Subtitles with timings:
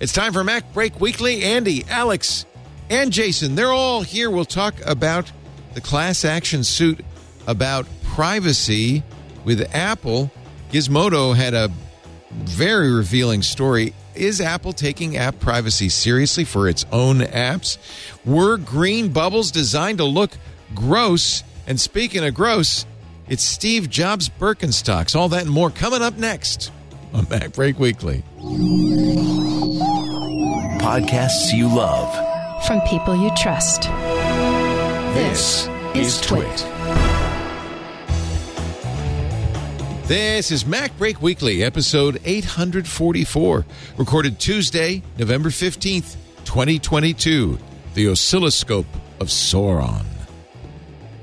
[0.00, 1.44] It's time for Mac Break Weekly.
[1.44, 2.46] Andy, Alex,
[2.90, 4.28] and Jason, they're all here.
[4.28, 5.30] We'll talk about
[5.74, 7.00] the class action suit
[7.46, 9.04] about privacy
[9.44, 10.32] with Apple.
[10.72, 11.70] Gizmodo had a
[12.32, 13.94] very revealing story.
[14.16, 17.78] Is Apple taking app privacy seriously for its own apps?
[18.24, 20.32] Were green bubbles designed to look
[20.74, 21.44] gross?
[21.68, 22.84] And speaking of gross,
[23.28, 25.14] it's Steve Jobs Birkenstocks.
[25.14, 26.72] All that and more coming up next
[27.14, 28.24] on Mac Break Weekly.
[30.80, 32.12] Podcasts you love.
[32.66, 33.82] From people you trust.
[35.14, 36.66] This is Twit.
[40.08, 43.64] This is Mac Break Weekly, episode 844,
[43.96, 47.58] recorded Tuesday, November 15th, 2022,
[47.94, 48.86] the oscilloscope
[49.20, 50.04] of Sauron.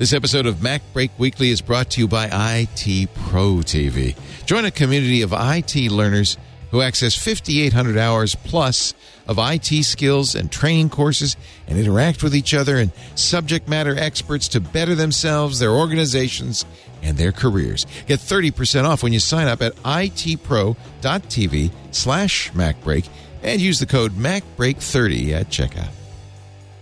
[0.02, 4.18] This episode of Mac Break Weekly is brought to you by IT Pro TV.
[4.48, 6.40] Join a community of IT learners
[6.72, 8.96] who access 5,800 hours plus
[9.28, 11.38] of IT skills and training courses
[11.68, 16.66] and interact with each other and subject matter experts to better themselves, their organizations,
[17.04, 17.86] and their careers.
[18.08, 23.08] Get 30% off when you sign up at itpro.tv slash MacBreak
[23.44, 25.92] and use the code MacBreak30 at checkout.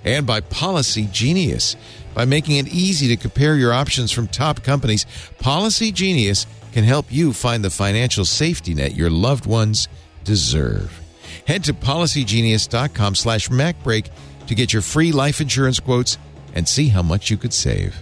[0.05, 1.75] And by Policy Genius.
[2.20, 5.06] By making it easy to compare your options from top companies,
[5.39, 9.88] Policy Genius can help you find the financial safety net your loved ones
[10.25, 11.00] deserve.
[11.47, 14.09] Head to policygenius.com slash MacBreak
[14.47, 16.17] to get your free life insurance quotes
[16.53, 17.95] and see how much you could save.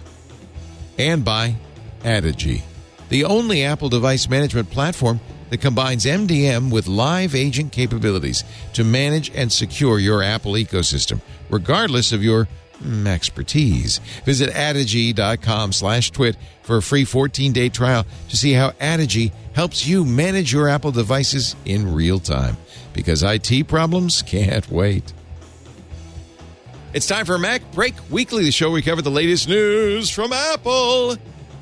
[0.98, 1.54] And by
[2.00, 2.62] Addigy,
[3.10, 9.30] the only Apple device management platform that combines MDM with live agent capabilities to manage
[9.36, 12.48] and secure your Apple ecosystem, regardless of your
[13.06, 13.98] expertise.
[14.24, 20.04] Visit Addigy.com slash twit for a free 14-day trial to see how Addigy helps you
[20.04, 22.56] manage your Apple devices in real time.
[22.92, 25.12] Because IT problems can't wait.
[26.94, 30.32] It's time for Mac Break Weekly, the show where we cover the latest news from
[30.32, 31.16] Apple.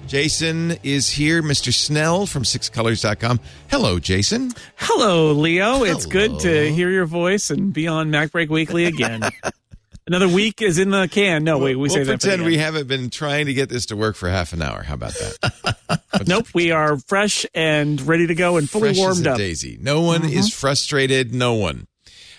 [0.07, 1.73] Jason is here, Mr.
[1.73, 3.41] Snell from sixcolors.com.
[3.69, 4.53] Hello, Jason.
[4.77, 5.83] Hello, Leo.
[5.83, 9.23] It's good to hear your voice and be on Mac Break Weekly again.
[10.09, 11.43] Another week is in the can.
[11.43, 12.21] No, wait, we we'll say that.
[12.21, 14.83] pretend we haven't been trying to get this to work for half an hour.
[14.83, 15.77] How about that?
[16.27, 19.37] Nope, we are fresh and ready to go and fully Fresh as warmed a up.
[19.37, 19.45] Mm-hmm.
[19.47, 19.79] daisy.
[19.81, 21.35] No one is frustrated.
[21.35, 21.87] No one.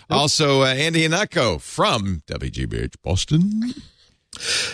[0.10, 3.74] Also, uh, Andy Ihnatko from WGBH Boston.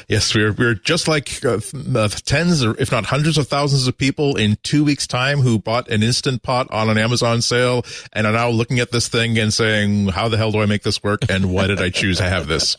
[0.07, 1.59] Yes, we're we're just like uh,
[1.95, 5.59] uh, tens or if not hundreds of thousands of people in two weeks' time who
[5.59, 9.37] bought an instant pot on an Amazon sale and are now looking at this thing
[9.39, 11.21] and saying, "How the hell do I make this work?
[11.29, 12.77] And why did I choose to have this?"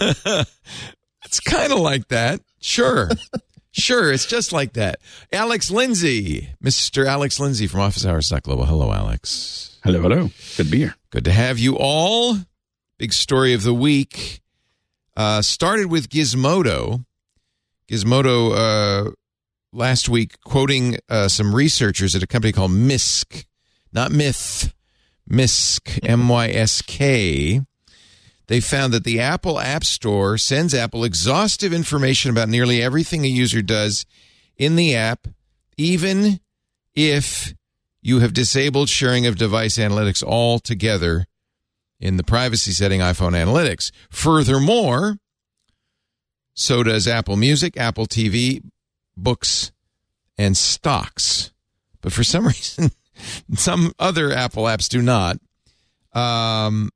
[1.28, 2.40] It's kind of like that.
[2.58, 3.10] Sure.
[3.70, 4.10] sure.
[4.10, 4.98] It's just like that.
[5.30, 7.04] Alex Lindsay, Mr.
[7.06, 8.64] Alex Lindsay from Office Hours Global.
[8.64, 9.78] Hello, Alex.
[9.84, 10.30] Hello, hello.
[10.56, 10.94] Good to be here.
[11.10, 12.38] Good to have you all.
[12.98, 14.40] Big story of the week.
[15.18, 17.04] Uh, started with Gizmodo.
[17.90, 19.10] Gizmodo uh,
[19.72, 23.44] last week quoting uh, some researchers at a company called Mysk,
[23.92, 24.72] not Myth,
[25.28, 27.62] Mysk, M Y S K.
[28.46, 33.28] They found that the Apple App Store sends Apple exhaustive information about nearly everything a
[33.28, 34.06] user does
[34.56, 35.26] in the app,
[35.76, 36.38] even
[36.94, 37.54] if
[38.00, 41.26] you have disabled sharing of device analytics altogether
[42.00, 43.90] in the privacy setting iPhone analytics.
[44.10, 45.18] Furthermore,
[46.54, 48.62] so does Apple Music, Apple TV,
[49.16, 49.72] books,
[50.36, 51.52] and stocks.
[52.00, 52.90] But for some reason,
[53.54, 55.38] some other Apple apps do not.
[56.12, 56.90] Um,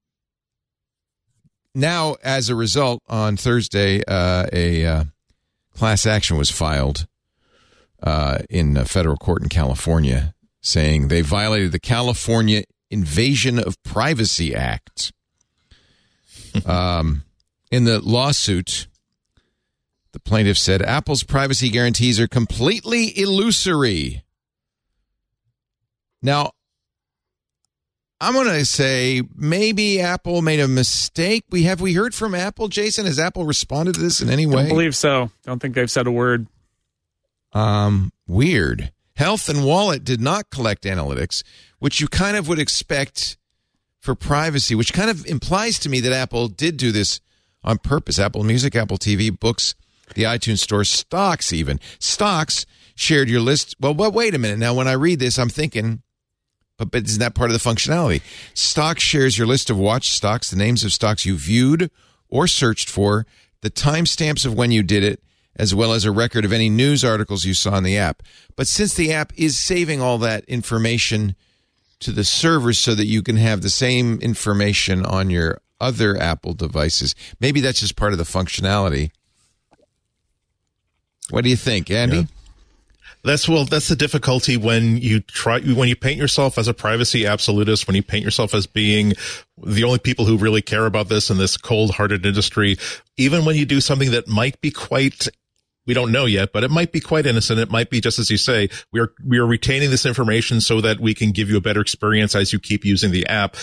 [1.75, 5.05] now, as a result, on Thursday, uh, a uh,
[5.75, 7.07] class action was filed
[8.03, 15.13] uh, in federal court in California saying they violated the California Invasion of Privacy Act.
[16.67, 17.23] um,
[17.71, 18.87] in the lawsuit,
[20.13, 24.23] the plaintiff said Apple's privacy guarantees are completely illusory.
[26.21, 26.53] Now,
[28.21, 31.45] I'm going to say maybe Apple made a mistake.
[31.51, 33.07] We have we heard from Apple, Jason?
[33.07, 34.67] Has Apple responded to this in any way?
[34.67, 35.31] I believe so.
[35.45, 36.47] Don't think they've said a word.
[37.53, 38.93] Um, weird.
[39.17, 41.43] Health and Wallet did not collect analytics,
[41.83, 43.37] which you kind of would expect
[43.99, 47.21] for privacy, which kind of implies to me that Apple did do this
[47.65, 48.21] on purpose.
[48.21, 49.75] Apple Music, Apple TV, books,
[50.15, 53.75] the iTunes Store, stocks, even stocks shared your list.
[53.81, 54.61] Well, but wait a minute.
[54.61, 56.03] Now, when I read this, I'm thinking,
[56.79, 58.23] but, but isn't that part of the functionality?
[58.55, 61.91] Stock shares your list of watched stocks, the names of stocks you viewed
[62.29, 63.27] or searched for,
[63.61, 65.21] the timestamps of when you did it,
[65.57, 68.23] as well as a record of any news articles you saw in the app.
[68.55, 71.35] But since the app is saving all that information
[72.03, 76.55] to the server so that you can have the same information on your other Apple
[76.55, 77.15] devices.
[77.41, 79.11] Maybe that's just part of the functionality.
[81.31, 82.17] What do you think, Andy?
[82.17, 82.25] Yeah.
[83.25, 83.65] That's well.
[83.65, 87.87] That's the difficulty when you try when you paint yourself as a privacy absolutist.
[87.87, 89.13] When you paint yourself as being
[89.63, 92.79] the only people who really care about this in this cold-hearted industry.
[93.17, 95.29] Even when you do something that might be quite
[95.87, 97.59] we don't know yet, but it might be quite innocent.
[97.59, 100.81] It might be just as you say, we are, we are retaining this information so
[100.81, 103.57] that we can give you a better experience as you keep using the app.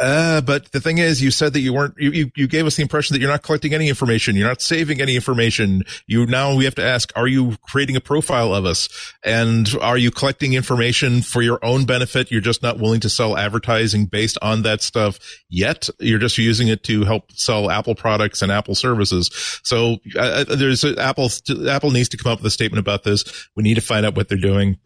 [0.00, 2.76] Uh, but the thing is, you said that you weren't, you, you, you gave us
[2.76, 4.36] the impression that you're not collecting any information.
[4.36, 5.84] You're not saving any information.
[6.06, 8.88] You now we have to ask, are you creating a profile of us?
[9.24, 12.30] And are you collecting information for your own benefit?
[12.30, 15.88] You're just not willing to sell advertising based on that stuff yet.
[15.98, 19.30] You're just using it to help sell Apple products and Apple services.
[19.64, 21.30] So uh, there's Apple,
[21.68, 23.48] Apple needs to come up with a statement about this.
[23.56, 24.78] We need to find out what they're doing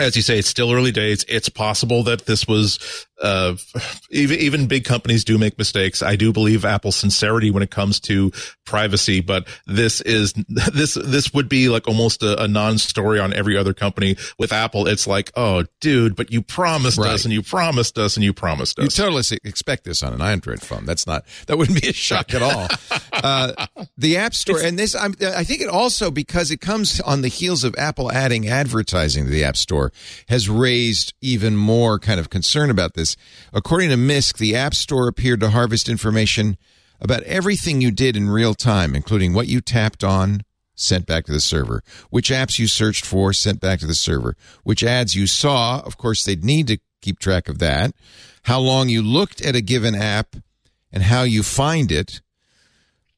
[0.00, 1.24] as you say, it's still early days.
[1.28, 3.56] It's possible that this was, uh,
[4.10, 6.02] even, even big companies do make mistakes.
[6.02, 8.32] I do believe Apple's sincerity when it comes to
[8.64, 10.32] privacy, but this is,
[10.72, 14.16] this, this would be like almost a, a non-story on every other company.
[14.38, 17.10] With Apple, it's like, oh, dude, but you promised right.
[17.10, 18.84] us and you promised us and you promised us.
[18.98, 20.86] You totally expect this on an Android phone.
[20.86, 22.68] That's not, that wouldn't be a shock at all.
[23.22, 23.66] Uh,
[23.96, 27.22] the App Store, it's, and this, I'm, I think it also, because it comes on
[27.22, 29.92] the heels of Apple adding advertising to the App Store,
[30.28, 33.16] has raised even more kind of concern about this.
[33.52, 36.56] According to Mysk, the App Store appeared to harvest information
[37.00, 40.42] about everything you did in real time, including what you tapped on,
[40.74, 44.36] sent back to the server, which apps you searched for, sent back to the server,
[44.64, 45.80] which ads you saw.
[45.80, 47.94] Of course, they'd need to keep track of that.
[48.44, 50.36] How long you looked at a given app
[50.92, 52.20] and how you find it.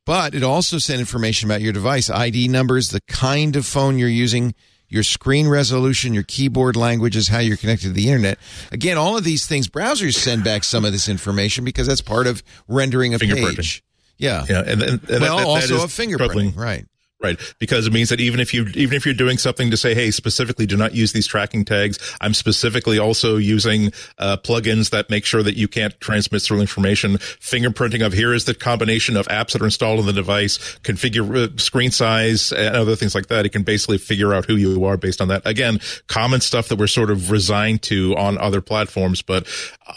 [0.06, 4.08] But it also sent information about your device, ID numbers, the kind of phone you're
[4.08, 4.54] using,
[4.88, 8.38] your screen resolution, your keyboard languages, how you're connected to the internet.
[8.70, 12.26] Again, all of these things, browsers send back some of this information because that's part
[12.26, 13.82] of rendering a page.
[14.18, 14.44] Yeah.
[14.48, 14.60] Yeah.
[14.60, 16.16] And, and, and well, that, that, also a fingerprinting.
[16.18, 16.54] Troubling.
[16.54, 16.86] Right
[17.24, 17.40] right?
[17.58, 20.10] Because it means that even if you, even if you're doing something to say, hey,
[20.10, 25.24] specifically do not use these tracking tags, I'm specifically also using uh, plugins that make
[25.24, 27.16] sure that you can't transmit through information.
[27.40, 31.24] Fingerprinting of here is the combination of apps that are installed on the device, configure
[31.34, 33.46] uh, screen size and other things like that.
[33.46, 35.42] It can basically figure out who you are based on that.
[35.46, 39.48] Again, common stuff that we're sort of resigned to on other platforms, but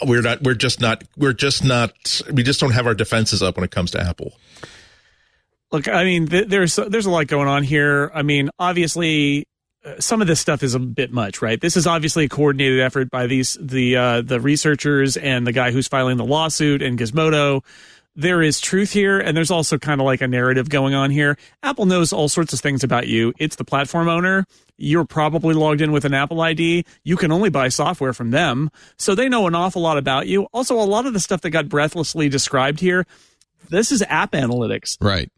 [0.06, 3.56] we're not, we're just not, we're just not, we just don't have our defenses up
[3.56, 4.32] when it comes to Apple.
[5.70, 8.10] Look, I mean, th- there's there's a lot going on here.
[8.14, 9.46] I mean, obviously,
[9.84, 11.60] uh, some of this stuff is a bit much, right?
[11.60, 15.70] This is obviously a coordinated effort by these the uh, the researchers and the guy
[15.70, 17.62] who's filing the lawsuit and Gizmodo.
[18.16, 21.38] There is truth here, and there's also kind of like a narrative going on here.
[21.62, 23.32] Apple knows all sorts of things about you.
[23.38, 24.44] It's the platform owner.
[24.76, 26.84] You're probably logged in with an Apple ID.
[27.04, 28.70] You can only buy software from them.
[28.96, 30.44] So they know an awful lot about you.
[30.52, 33.06] Also, a lot of the stuff that got breathlessly described here,
[33.70, 34.96] this is app analytics.
[35.00, 35.30] Right.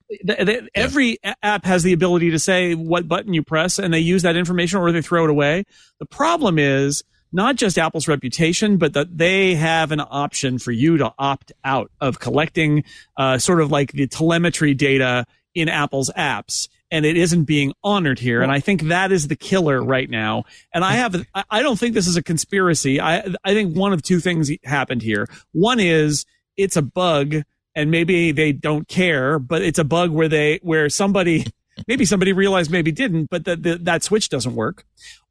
[0.74, 1.34] Every yeah.
[1.42, 4.80] app has the ability to say what button you press and they use that information
[4.80, 5.64] or they throw it away.
[5.98, 10.96] The problem is not just Apple's reputation, but that they have an option for you
[10.96, 12.84] to opt out of collecting
[13.16, 16.68] uh, sort of like the telemetry data in Apple's apps.
[16.90, 18.42] And it isn't being honored here.
[18.42, 20.42] And I think that is the killer right now.
[20.74, 23.00] And I have, I don't think this is a conspiracy.
[23.00, 25.28] I, I think one of two things happened here.
[25.52, 27.36] One is it's a bug
[27.74, 31.46] and maybe they don't care, but it's a bug where they where somebody
[31.86, 34.84] maybe somebody realized maybe didn't, but that that switch doesn't work.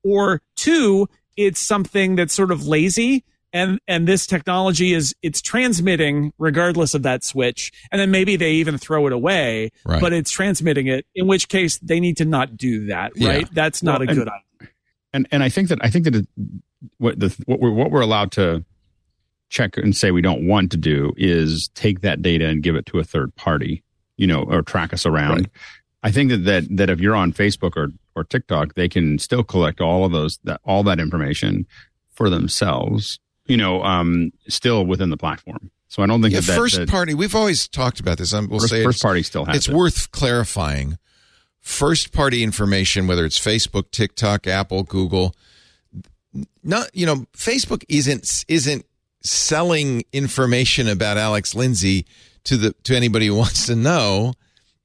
[0.03, 6.33] Or two, it's something that's sort of lazy and and this technology is it's transmitting
[6.37, 10.01] regardless of that switch and then maybe they even throw it away right.
[10.01, 13.47] but it's transmitting it in which case they need to not do that right yeah.
[13.51, 14.69] that's not well, a good idea
[15.13, 16.27] and and i think that i think that it,
[16.97, 18.63] what the what we're what we're allowed to
[19.49, 22.85] check and say we don't want to do is take that data and give it
[22.87, 23.83] to a third party,
[24.17, 25.37] you know, or track us around.
[25.37, 25.49] Right.
[26.03, 29.43] I think that, that that if you're on Facebook or or TikTok, they can still
[29.43, 31.67] collect all of those that all that information
[32.11, 35.71] for themselves, you know, um, still within the platform.
[35.87, 37.13] So I don't think yeah, that, first that, party.
[37.13, 38.31] We've always talked about this.
[38.31, 39.55] We'll first, say first party still has.
[39.55, 39.73] It's it.
[39.73, 40.97] worth clarifying.
[41.59, 45.35] First party information, whether it's Facebook, TikTok, Apple, Google,
[46.63, 48.85] not you know, Facebook isn't isn't
[49.21, 52.05] selling information about Alex Lindsay
[52.45, 54.33] to the to anybody who wants to know.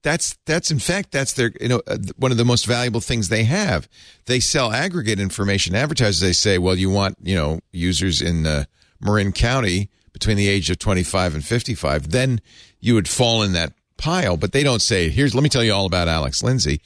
[0.03, 3.29] That's that's in fact that's their you know uh, one of the most valuable things
[3.29, 3.88] they have.
[4.26, 5.75] They sell aggregate information.
[5.75, 8.64] Advertisers they say, well, you want you know users in uh,
[9.00, 12.41] Marin County between the age of 25 and 55, then
[12.81, 14.37] you would fall in that pile.
[14.37, 16.81] But they don't say, here's let me tell you all about Alex Lindsay.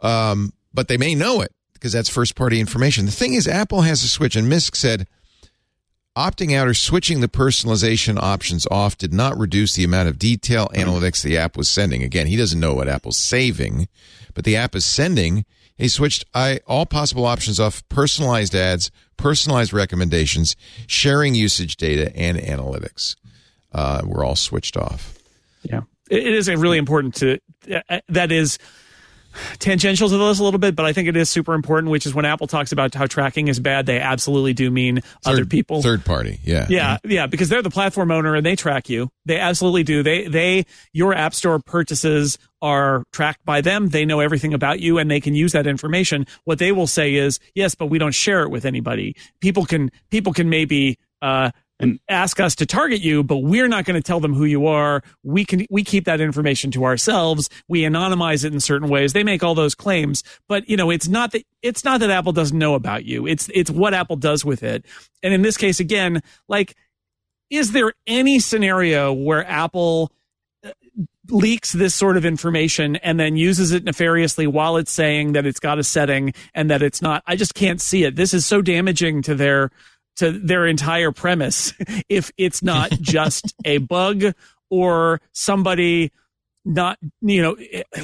[0.00, 3.06] Um, but they may know it because that's first party information.
[3.06, 5.08] The thing is, Apple has a switch, and Mysk said
[6.18, 10.66] Opting out or switching the personalization options off did not reduce the amount of detail
[10.74, 12.02] analytics the app was sending.
[12.02, 13.86] Again, he doesn't know what Apple's saving,
[14.34, 15.44] but the app is sending.
[15.76, 20.56] He switched I, all possible options off personalized ads, personalized recommendations,
[20.88, 23.14] sharing usage data, and analytics.
[23.70, 25.16] Uh, were all switched off.
[25.62, 27.38] Yeah, it it is a really important to
[27.88, 28.58] uh, that is
[29.58, 31.90] tangential to this a little bit, but I think it is super important.
[31.90, 35.44] Which is when Apple talks about how tracking is bad, they absolutely do mean other
[35.44, 35.82] people.
[35.82, 36.40] third party.
[36.44, 39.10] Yeah, Yeah, yeah, because they're the platform owner and they track you.
[39.26, 40.02] They absolutely do.
[40.02, 43.88] They they your app store purchases are tracked by them.
[43.88, 46.26] They know everything about you and they can use that information.
[46.44, 49.90] What they will say is, "Yes, but we don't share it with anybody." People can
[50.10, 54.04] people can maybe uh and ask us to target you, but we're not going to
[54.04, 55.02] tell them who you are.
[55.22, 57.48] We can we keep that information to ourselves.
[57.68, 59.12] We anonymize it in certain ways.
[59.12, 62.32] They make all those claims, but you know, it's not that it's not that Apple
[62.32, 63.26] doesn't know about you.
[63.26, 64.84] It's it's what Apple does with it.
[65.22, 66.74] And in this case again, like
[67.50, 70.12] is there any scenario where Apple
[70.64, 70.70] uh,
[71.30, 75.60] leaks this sort of information and then uses it nefariously while it's saying that it's
[75.60, 77.22] got a setting and that it's not?
[77.26, 78.16] I just can't see it.
[78.16, 79.70] This is so damaging to their
[80.18, 81.72] to their entire premise
[82.08, 84.24] if it's not just a bug
[84.70, 86.12] or somebody
[86.64, 87.56] not you know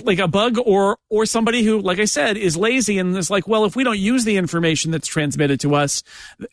[0.04, 3.46] like a bug or or somebody who like i said is lazy and is like
[3.46, 6.02] well if we don't use the information that's transmitted to us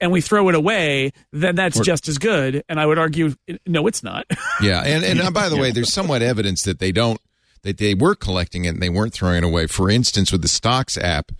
[0.01, 2.63] and we throw it away then that's just as good.
[2.69, 3.33] And i would argue
[3.65, 4.25] no it's not.
[4.61, 7.19] Yeah, and and uh, by the way, there's somewhat evidence that they don't
[7.63, 9.65] that they were collecting it and they weren't throwing it away.
[9.65, 11.31] For instance, with the Stocks app,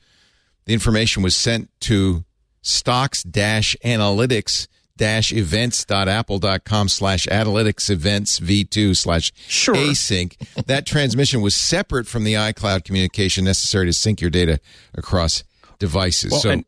[0.66, 2.24] the information was sent to
[2.62, 9.74] stocks dash analytics dash events.apple.com slash analytics events v2 slash Sure.
[9.76, 10.36] async
[10.68, 14.60] that transmission was separate from the icloud communication necessary to sync your data
[14.94, 15.44] across
[15.80, 16.66] devices Well, so and-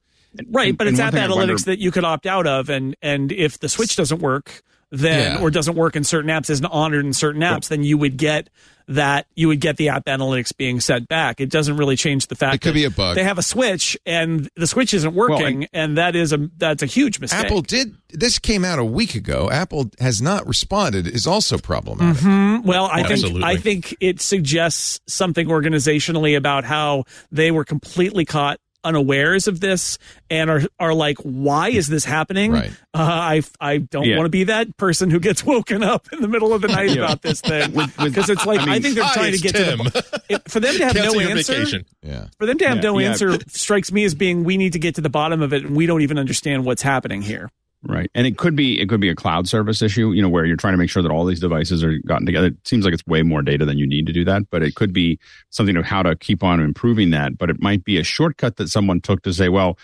[0.50, 3.32] right but and it's app analytics wonder- that you could opt out of and and
[3.32, 5.42] if the switch doesn't work then Yeah.
[5.42, 8.50] or doesn't work in certain apps isn't honored in certain apps then you would get
[8.88, 12.36] that you would get the app analytics being set back it doesn't really change the
[12.36, 13.16] fact It could that be a bug.
[13.16, 16.88] they have a switch and the switch isn't working and, that is a that's a
[16.88, 21.28] huge mistake apple did this came out a week ago apple has not responded is
[21.28, 22.68] also problematic Mm-hmm.
[22.68, 23.44] Well, I think Absolutely.
[23.44, 29.98] I think it suggests something organizationally about how they were completely caught unawares of this
[30.30, 32.52] and are are like, why is this happening?
[32.52, 32.72] Right.
[32.94, 34.18] Uh, I I don't Yeah.
[34.18, 36.90] want to be that person who gets woken up in the middle of the night
[36.92, 37.04] Yeah.
[37.06, 39.38] about this thing With- with- because it's like I, I think they're hi, trying to
[39.40, 39.78] get Tim.
[39.80, 41.84] to the if, for them to have Cancel no answer.
[42.02, 43.10] yeah For them to have Yeah, no yeah.
[43.10, 45.76] answer strikes me as being we need to get to the bottom of it and
[45.76, 47.50] we don't even understand what's happening here.
[47.86, 48.10] Right.
[48.16, 50.56] And it could be it could be a cloud service issue, you know, where you're
[50.56, 52.48] trying to make sure that all these devices are gotten together.
[52.48, 54.76] It seems like it's way more data than you need to do that, but it
[54.76, 57.38] could be something of how to keep on improving that.
[57.38, 59.78] But it might be a shortcut that someone took to say, well,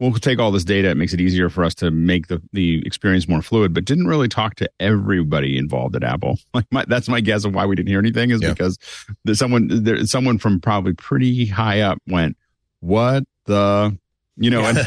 [0.00, 0.90] we'll take all this data.
[0.90, 4.08] It makes it easier for us to make the, the experience more fluid, but didn't
[4.08, 6.38] really talk to everybody involved at Apple.
[6.54, 8.50] Like my, that's my guess of why we didn't hear anything is Yeah.
[8.50, 8.76] because
[9.24, 12.36] there's someone, there, someone from probably pretty high up went,
[12.80, 13.96] what the,
[14.36, 14.78] you know, and,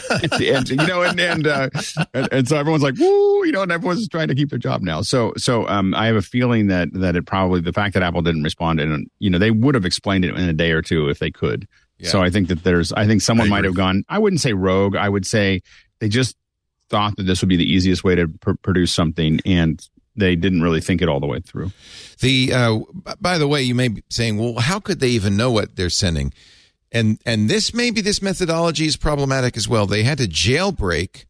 [0.42, 1.70] and you know, and and, uh,
[2.14, 4.82] and and so everyone's like, "Woo!" You know, and everyone's trying to keep their job
[4.82, 5.02] now.
[5.02, 8.22] So, so um, I have a feeling that that it probably the fact that Apple
[8.22, 11.10] didn't respond, and you know, they would have explained it in a day or two
[11.10, 11.68] if they could.
[12.00, 12.10] Yeah.
[12.10, 14.04] So I think that there's, I think someone I might have gone.
[14.08, 14.96] I wouldn't say rogue.
[14.96, 15.62] I would say
[16.00, 16.36] they just
[16.90, 19.82] thought that this would be the easiest way to pr- produce something, and
[20.16, 21.72] they didn't really think it all the way through.
[22.20, 22.80] The uh,
[23.20, 25.90] by the way, you may be saying, well, how could they even know what they're
[25.90, 26.34] sending?
[26.92, 29.86] And and this maybe this methodology is problematic as well.
[29.86, 31.26] They had to jailbreak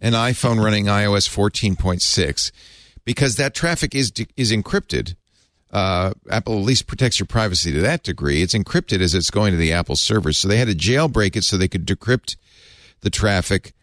[0.00, 2.52] an iPhone running iOS 14.6
[3.04, 5.14] because that traffic is is encrypted.
[5.70, 8.40] Uh, Apple at least protects your privacy to that degree.
[8.42, 11.44] It's encrypted as it's going to the Apple servers, so they had to jailbreak it
[11.44, 12.36] so they could decrypt
[13.02, 13.74] the traffic.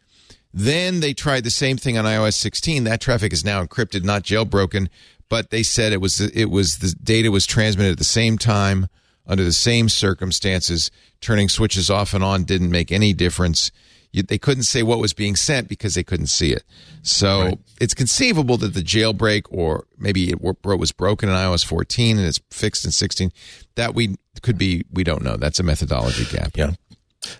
[0.51, 2.85] Then they tried the same thing on iOS 16.
[2.85, 4.87] That traffic is now encrypted, not jailbroken,
[5.29, 8.87] but they said it was it was the data was transmitted at the same time
[9.27, 10.91] under the same circumstances.
[11.21, 13.71] Turning switches off and on didn't make any difference.
[14.11, 16.63] You, they couldn't say what was being sent because they couldn't see it.
[17.01, 22.25] So it's conceivable that the jailbreak, or maybe it was broken in iOS 14 and
[22.25, 23.31] it's fixed in 16.
[23.75, 24.83] That we could be.
[24.91, 25.35] We don't know.
[25.35, 26.55] That's a methodology gap.
[26.55, 26.71] Yeah.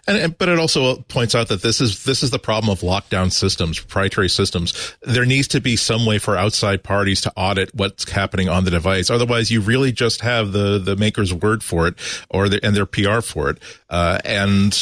[0.08, 2.82] And, and but it also points out that this is this is the problem of
[2.82, 4.96] lockdown systems, proprietary systems.
[5.02, 8.72] There needs to be some way for outside parties to audit what's happening on the
[8.72, 9.10] device.
[9.10, 11.96] Otherwise, you really just have the the maker's word for it,
[12.30, 13.60] or the, and their PR for it.
[13.90, 14.78] Uh, and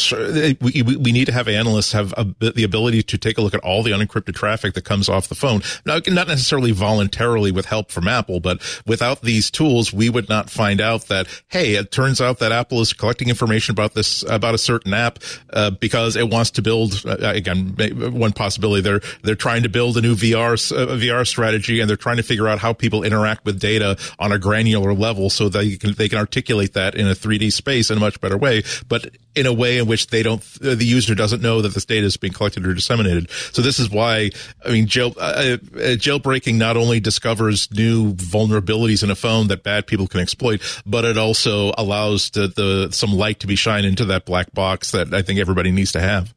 [0.62, 3.60] we, we need to have analysts have a, the ability to take a look at
[3.60, 5.62] all the unencrypted traffic that comes off the phone.
[5.86, 10.50] Now, not necessarily voluntarily with help from Apple, but without these tools, we would not
[10.50, 14.56] find out that hey, it turns out that Apple is collecting information about this about
[14.56, 15.20] a certain an app
[15.52, 17.76] uh, because it wants to build uh, again
[18.14, 18.82] one possibility.
[18.82, 22.24] They're they're trying to build a new VR uh, VR strategy and they're trying to
[22.24, 26.10] figure out how people interact with data on a granular level so they can they
[26.10, 29.54] can articulate that in a 3D space in a much better way, but in a
[29.54, 32.66] way in which they don't the user doesn't know that this data is being collected
[32.66, 33.30] or disseminated.
[33.52, 34.32] So this is why
[34.66, 35.58] I mean jail, uh, uh,
[35.98, 41.06] jailbreaking not only discovers new vulnerabilities in a phone that bad people can exploit, but
[41.06, 45.14] it also allows the, the some light to be shined into that black box that
[45.14, 46.34] I think everybody needs to have.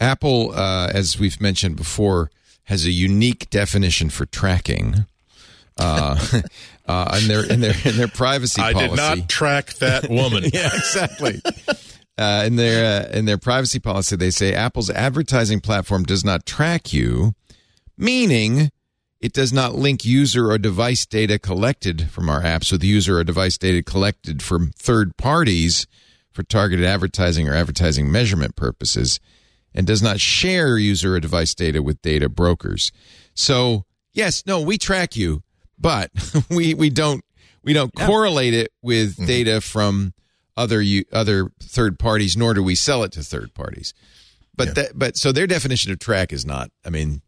[0.00, 2.30] Apple, uh, as we've mentioned before,
[2.64, 5.06] has a unique definition for tracking.
[5.78, 6.16] Uh,
[6.86, 8.90] uh, in their in their in their privacy I policy.
[8.90, 10.44] did not track that woman.
[10.52, 11.40] yeah, exactly.
[12.18, 16.44] Uh, in their uh, in their privacy policy, they say Apple's advertising platform does not
[16.44, 17.34] track you,
[17.96, 18.70] meaning
[19.18, 23.24] it does not link user or device data collected from our apps with user or
[23.24, 25.86] device data collected from third parties
[26.32, 29.20] for targeted advertising or advertising measurement purposes,
[29.74, 32.90] and does not share user or device data with data brokers.
[33.34, 35.42] So, yes, no, we track you,
[35.78, 36.10] but
[36.50, 37.24] we we don't
[37.62, 38.06] we don't yeah.
[38.06, 39.26] correlate it with mm-hmm.
[39.26, 40.12] data from
[40.56, 40.82] other
[41.12, 43.94] other third parties, nor do we sell it to third parties.
[44.54, 44.72] But yeah.
[44.74, 46.70] that, but so their definition of track is not.
[46.84, 47.22] I mean,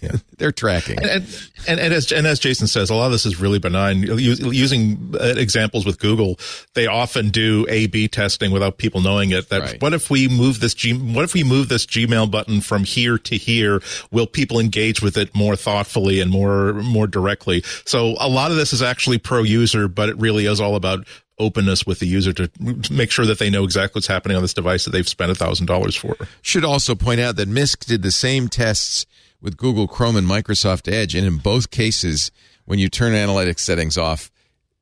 [0.00, 0.12] yeah.
[0.38, 0.98] they're tracking.
[0.98, 1.24] And,
[1.68, 4.02] and, and, as, and as Jason says, a lot of this is really benign.
[4.02, 6.38] Using uh, examples with Google,
[6.74, 9.48] they often do A B testing without people knowing it.
[9.50, 9.82] That right.
[9.82, 13.18] what if we move this G, what if we move this Gmail button from here
[13.18, 13.80] to here?
[14.10, 17.62] Will people engage with it more thoughtfully and more, more directly?
[17.84, 21.06] So a lot of this is actually pro user, but it really is all about
[21.42, 22.50] openness with the user to
[22.90, 25.34] make sure that they know exactly what's happening on this device that they've spent a
[25.34, 26.16] thousand dollars for.
[26.40, 29.06] Should also point out that Mysk did the same tests
[29.40, 31.14] with Google Chrome and Microsoft Edge.
[31.14, 32.30] And in both cases,
[32.64, 34.30] when you turn analytics settings off,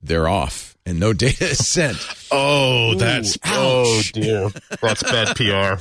[0.03, 1.99] they're off and no data is sent.
[2.33, 5.77] Oh, that's Ooh, oh dear, that's bad PR.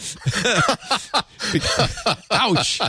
[2.32, 2.82] ouch.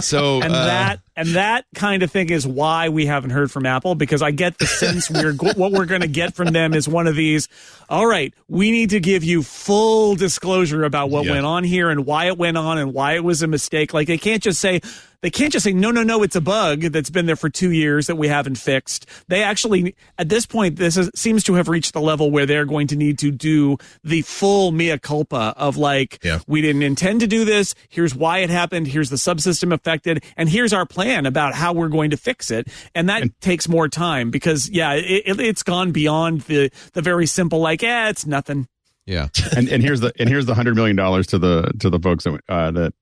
[0.00, 3.66] So and uh, that and that kind of thing is why we haven't heard from
[3.66, 6.88] Apple because I get the sense we're what we're going to get from them is
[6.88, 7.48] one of these.
[7.88, 11.32] All right, we need to give you full disclosure about what yeah.
[11.32, 13.94] went on here and why it went on and why it was a mistake.
[13.94, 14.80] Like they can't just say
[15.26, 16.22] they can't just say no, no, no.
[16.22, 19.06] It's a bug that's been there for two years that we haven't fixed.
[19.26, 22.64] They actually, at this point, this is, seems to have reached the level where they're
[22.64, 26.38] going to need to do the full mea culpa of like, yeah.
[26.46, 27.74] we didn't intend to do this.
[27.88, 28.86] Here's why it happened.
[28.86, 32.68] Here's the subsystem affected, and here's our plan about how we're going to fix it.
[32.94, 37.26] And that and, takes more time because, yeah, it, has gone beyond the the very
[37.26, 38.68] simple like, yeah, it's nothing.
[39.06, 41.98] Yeah, and and here's the and here's the hundred million dollars to the to the
[41.98, 42.92] folks that uh, that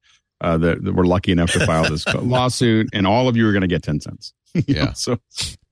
[0.40, 3.53] uh, that, that were lucky enough to file this lawsuit, and all of you are
[3.53, 4.33] going to get ten cents.
[4.66, 4.85] yeah.
[4.85, 5.18] Know, so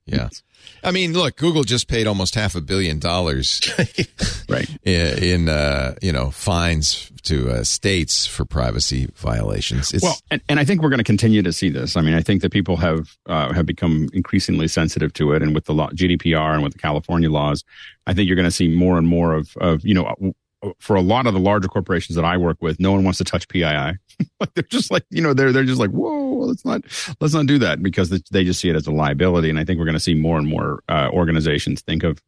[0.07, 0.29] yeah.
[0.85, 3.61] I mean, look, Google just paid almost half a billion dollars,
[4.48, 4.68] right?
[4.83, 9.92] In, in uh, you know fines to uh, states for privacy violations.
[9.92, 11.96] It's, well, and, and I think we're going to continue to see this.
[11.96, 15.55] I mean, I think that people have uh, have become increasingly sensitive to it, and
[15.55, 17.64] with the law, GDPR and with the California laws,
[18.07, 20.35] I think you're going to see more and more of of you know
[20.79, 23.25] for a lot of the larger corporations that I work with, no one wants to
[23.25, 23.98] touch PII.
[24.40, 26.83] like they're just like, you know, they're, they're just like, whoa, let's not,
[27.20, 29.51] let's not do that because they just see it as a liability.
[29.51, 32.20] And I think we're going to see more and more uh, organizations think of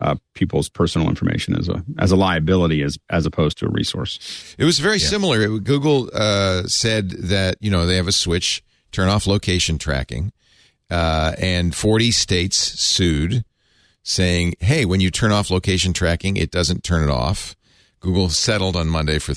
[0.00, 4.54] uh, people's personal information as a as a liability as as opposed to a resource.
[4.58, 5.06] It was very yeah.
[5.06, 5.58] similar.
[5.58, 8.62] Google uh, said that you know they have a switch,
[8.92, 10.32] turn off location tracking,
[10.90, 13.44] uh, and 40 states sued,
[14.02, 17.54] saying, "Hey, when you turn off location tracking, it doesn't turn it off."
[18.00, 19.34] Google settled on Monday for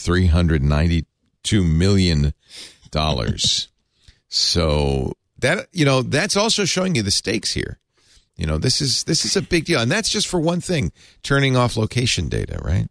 [1.44, 2.34] $392 million.
[4.28, 7.80] so that, you know, that's also showing you the stakes here.
[8.36, 9.80] You know, this is this is a big deal.
[9.80, 12.88] And that's just for one thing, turning off location data, right?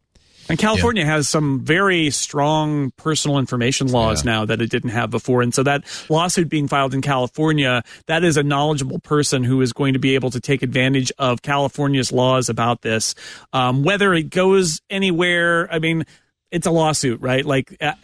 [0.48, 1.10] And California yeah.
[1.14, 4.32] has some very strong personal information laws yeah.
[4.32, 5.40] now that it didn't have before.
[5.40, 9.72] And so that lawsuit being filed in California, that is a knowledgeable person who is
[9.72, 13.14] going to be able to take advantage of California's laws about this.
[13.52, 16.04] Um, whether it goes anywhere, I mean,
[16.52, 17.44] it's a lawsuit, right?
[17.44, 17.94] Like, uh,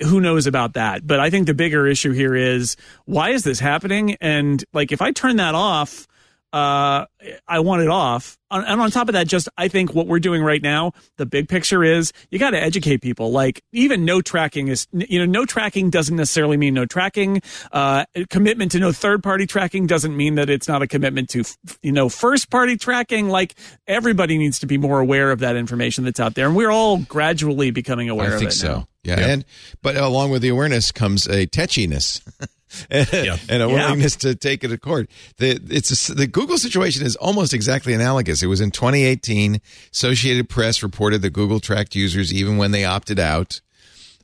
[0.00, 1.06] who knows about that?
[1.06, 4.16] But I think the bigger issue here is why is this happening?
[4.22, 6.08] And like, if I turn that off,
[6.52, 7.04] uh,
[7.46, 8.36] I want it off.
[8.50, 11.48] And on top of that, just I think what we're doing right now, the big
[11.48, 13.30] picture is you got to educate people.
[13.30, 17.42] Like even no tracking is, you know, no tracking doesn't necessarily mean no tracking.
[17.70, 21.44] Uh, commitment to no third party tracking doesn't mean that it's not a commitment to,
[21.82, 23.28] you know, first party tracking.
[23.28, 23.54] Like
[23.86, 26.98] everybody needs to be more aware of that information that's out there, and we're all
[26.98, 28.54] gradually becoming aware I of think it.
[28.54, 28.68] so.
[28.68, 28.88] Now.
[29.04, 29.20] Yeah.
[29.20, 29.26] yeah.
[29.28, 29.44] and
[29.80, 32.20] but along with the awareness comes a tetchiness.
[32.90, 33.36] and, Yeah.
[33.48, 33.74] and a Yeah.
[33.74, 35.10] willingness to take it to court.
[35.38, 38.42] The it's a, the Google situation is almost exactly analogous.
[38.42, 39.60] It was in 2018.
[39.92, 43.60] Associated Press reported that Google tracked users even when they opted out.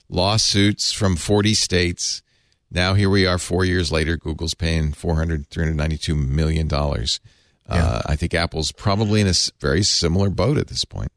[0.09, 2.23] Lawsuits from 40 states.
[2.71, 4.17] Now here we are, four years later.
[4.17, 7.21] Google's paying 400, 392 million dollars.
[7.69, 11.11] Uh, I think Apple's probably in a very similar boat at this point.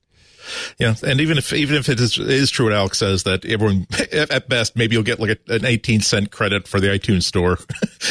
[0.78, 3.88] Yeah, and even if even if it is, is true what Alex says that everyone
[4.12, 7.58] at best maybe you'll get like a, an eighteen cent credit for the iTunes store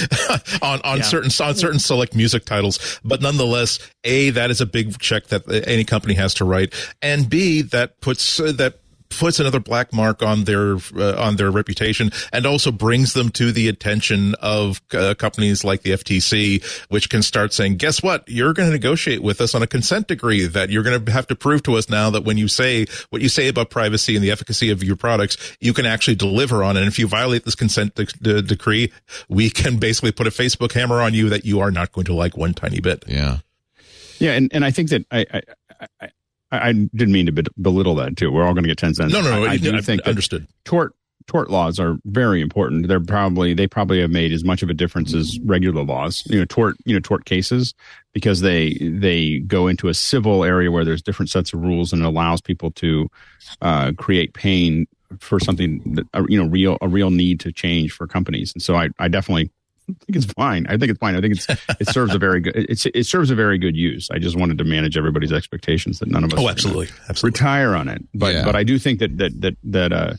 [0.63, 1.03] on on Yeah.
[1.05, 5.43] certain on certain select music titles, but nonetheless, a that is a big check that
[5.67, 10.23] any company has to write, and b that puts uh, that puts another black mark
[10.23, 15.15] on their uh, on their reputation and also brings them to the attention of uh,
[15.15, 18.29] companies like the FTC which can start saying guess what?
[18.29, 21.27] You're going to negotiate with us on a consent decree that you're going to have
[21.29, 24.25] to prove to us now that when you say what you say about privacy and
[24.25, 26.81] the efficacy of your products you can actually deliver on it.
[26.81, 28.93] And if you violate this consent de- de- decree
[29.29, 32.15] we can basically put a Facebook hammer on you that you are not going to
[32.15, 33.05] like one tiny bit.
[33.07, 33.39] Yeah.
[34.19, 36.09] Yeah, and, and I think that I I, I
[36.51, 38.31] I didn't mean to bel- belittle that too.
[38.33, 39.13] We're all going to get ten cents.
[39.13, 40.95] no no no I, I do I- think understood tort
[41.27, 42.89] tort laws are very important.
[42.89, 46.23] They're probably they probably have made as much of a difference as regular laws.
[46.27, 47.75] You know, tort you know tort cases
[48.15, 52.01] because they they go into a civil area where there's different sets of rules and
[52.03, 53.09] it allows people to
[53.61, 54.87] uh, create pain
[55.21, 58.53] for something that uh, you know real a real need to change for companies.
[58.55, 59.51] And so I I definitely
[60.07, 60.67] think it's fine.
[60.69, 61.15] I think it's fine.
[61.17, 61.47] I think it's
[61.81, 64.09] it serves a very good it's it serves a very good use.
[64.11, 67.75] I just wanted to manage everybody's expectations that none of us oh absolutely absolutely retire
[67.75, 68.03] on it.
[68.15, 68.45] But Yeah.
[68.45, 70.15] but I do think that that that that uh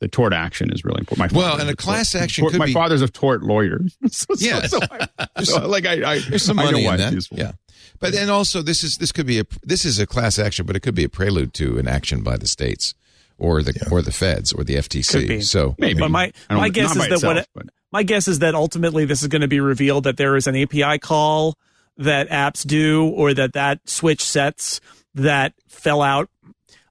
[0.00, 1.32] the tort action is really important.
[1.32, 3.42] My Well, father and a class tort- action tort- could my be- father's a tort
[3.42, 3.80] lawyer.
[4.10, 4.66] so, so- Yeah.
[4.66, 7.12] so I- so, like I, I There's some I money why in that.
[7.12, 7.38] useful.
[7.38, 7.52] Yeah.
[8.00, 10.76] But then also this is this could be a this is a class action, but
[10.76, 12.94] it could be a prelude to an action by the states
[13.38, 15.42] or the or the feds or the FTC.
[15.44, 16.00] So Maybe.
[16.00, 19.22] But my my guess is that itself, what but- my guess is that ultimately this
[19.22, 21.56] is going to be revealed that there is an API call
[21.96, 24.80] that apps do or that that switch sets
[25.14, 26.28] that fell out.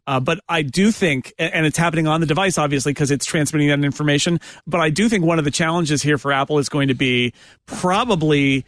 [0.07, 3.67] Uh, but I do think, and it's happening on the device, obviously, because it's transmitting
[3.67, 4.39] that information.
[4.65, 7.33] But I do think one of the challenges here for Apple is going to be
[7.65, 8.63] probably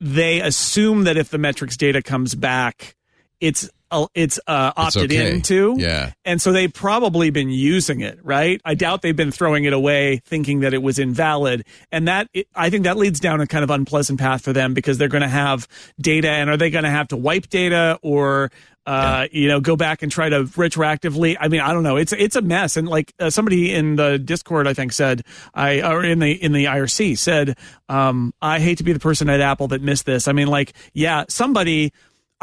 [0.00, 2.96] they assume that if the metrics data comes back,
[3.40, 3.68] it's
[4.14, 5.32] it's uh, It's opted okay.
[5.32, 5.76] into.
[5.78, 6.12] Yeah.
[6.24, 8.60] And so they've probably been using it, right?
[8.64, 11.64] I doubt they've been throwing it away thinking that it was invalid.
[11.92, 14.74] And that, it, I think that leads down a kind of unpleasant path for them
[14.74, 15.68] because they're going to have
[16.00, 18.50] data and are they going to have to wipe data or,
[18.86, 21.36] uh, you know, go back and try to retroactively?
[21.38, 21.96] I mean, I don't know.
[21.96, 22.76] It's, it's a mess.
[22.76, 25.22] And like uh, somebody in the Discord, I think said,
[25.54, 27.56] I, or in the, in the IRC said,
[27.88, 30.26] um, I hate to be the person at Apple that missed this.
[30.26, 31.92] I mean, like, yeah, somebody,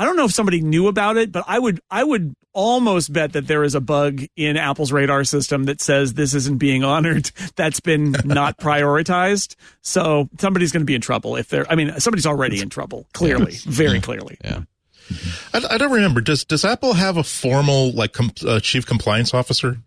[0.01, 3.33] I don't know if somebody knew about it, but I would I would almost bet
[3.33, 7.29] that there is a bug in Apple's radar system that says this isn't being honored.
[7.55, 9.55] That's been not prioritized.
[9.83, 11.71] So somebody's going to be in trouble if they're.
[11.71, 13.05] I mean, somebody's already in trouble.
[13.13, 14.39] Clearly, very clearly.
[14.43, 14.61] yeah.
[15.53, 16.19] I, I don't remember.
[16.19, 19.77] Does does Apple have a formal like com, uh, chief compliance officer?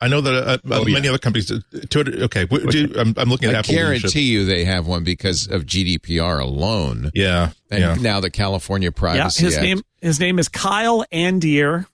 [0.00, 0.94] I know that uh, uh, Oh, yeah.
[0.94, 1.46] many other companies.
[1.46, 3.74] do- To, okay, do, I'm, I'm looking at I Apple.
[3.74, 4.00] leadership.
[4.02, 7.10] guarantee you they have one because of GDPR alone.
[7.14, 7.94] Yeah, And yeah.
[7.96, 9.62] now the California Privacy Yeah, his Act.
[9.64, 11.86] name his name is Kyle Andeer,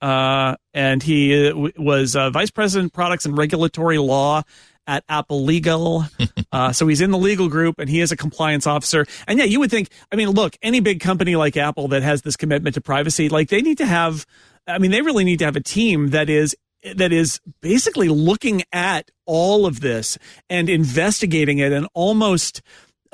[0.00, 4.42] uh, and he uh, w- was uh, vice president products and regulatory law
[4.86, 6.04] at Apple Legal.
[6.52, 9.06] uh, so he's in the legal group and he is a compliance officer.
[9.28, 9.90] And yeah, you would think.
[10.10, 13.48] I mean, look, any big company like Apple that has this commitment to privacy, like
[13.48, 14.26] they need to have.
[14.66, 16.54] I mean, they really need to have a team that is
[16.94, 20.18] that is basically looking at all of this
[20.50, 22.60] and investigating it and almost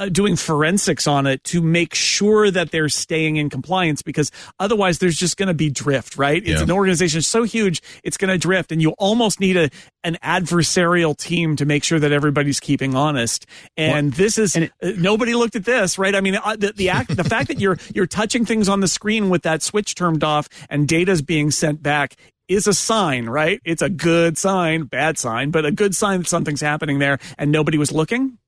[0.01, 5.01] uh, doing forensics on it to make sure that they're staying in compliance because otherwise
[5.01, 6.39] there's just going to be drift, right?
[6.47, 6.63] It's Yeah.
[6.63, 9.71] an organization so huge, it's going to drift and you almost need a,
[10.05, 13.45] an adversarial team to make sure that everybody's keeping honest.
[13.77, 16.15] And this is, and it- uh, nobody looked at this, right?
[16.15, 18.89] I mean, uh, the, the act, the fact that you're, you're touching things on the
[18.89, 22.15] screen with that switch turned off and data's being sent back
[22.49, 23.61] is a sign, right?
[23.65, 27.53] It's a good sign, bad sign, but a good sign that something's happening there and
[27.53, 28.39] nobody was looking.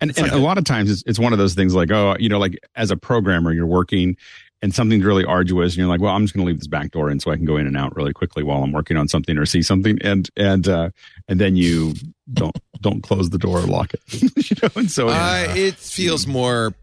[0.00, 2.28] And, and a lot of times it's, it's one of those things like, oh, you
[2.28, 4.16] know, like as a programmer, you're working
[4.62, 6.92] and something's really arduous and you're like, well, I'm just going to leave this back
[6.92, 9.08] door in so I can go in and out really quickly while I'm working on
[9.08, 9.98] something or see something.
[10.02, 10.90] And, and, uh,
[11.28, 11.94] and then you
[12.32, 14.00] don't, don't close the door or lock it,
[14.50, 14.68] you know?
[14.76, 16.74] And so, Uh, it feels more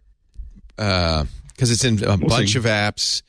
[0.78, 2.60] uh, because it's in a bunch see.
[2.60, 3.22] of apps.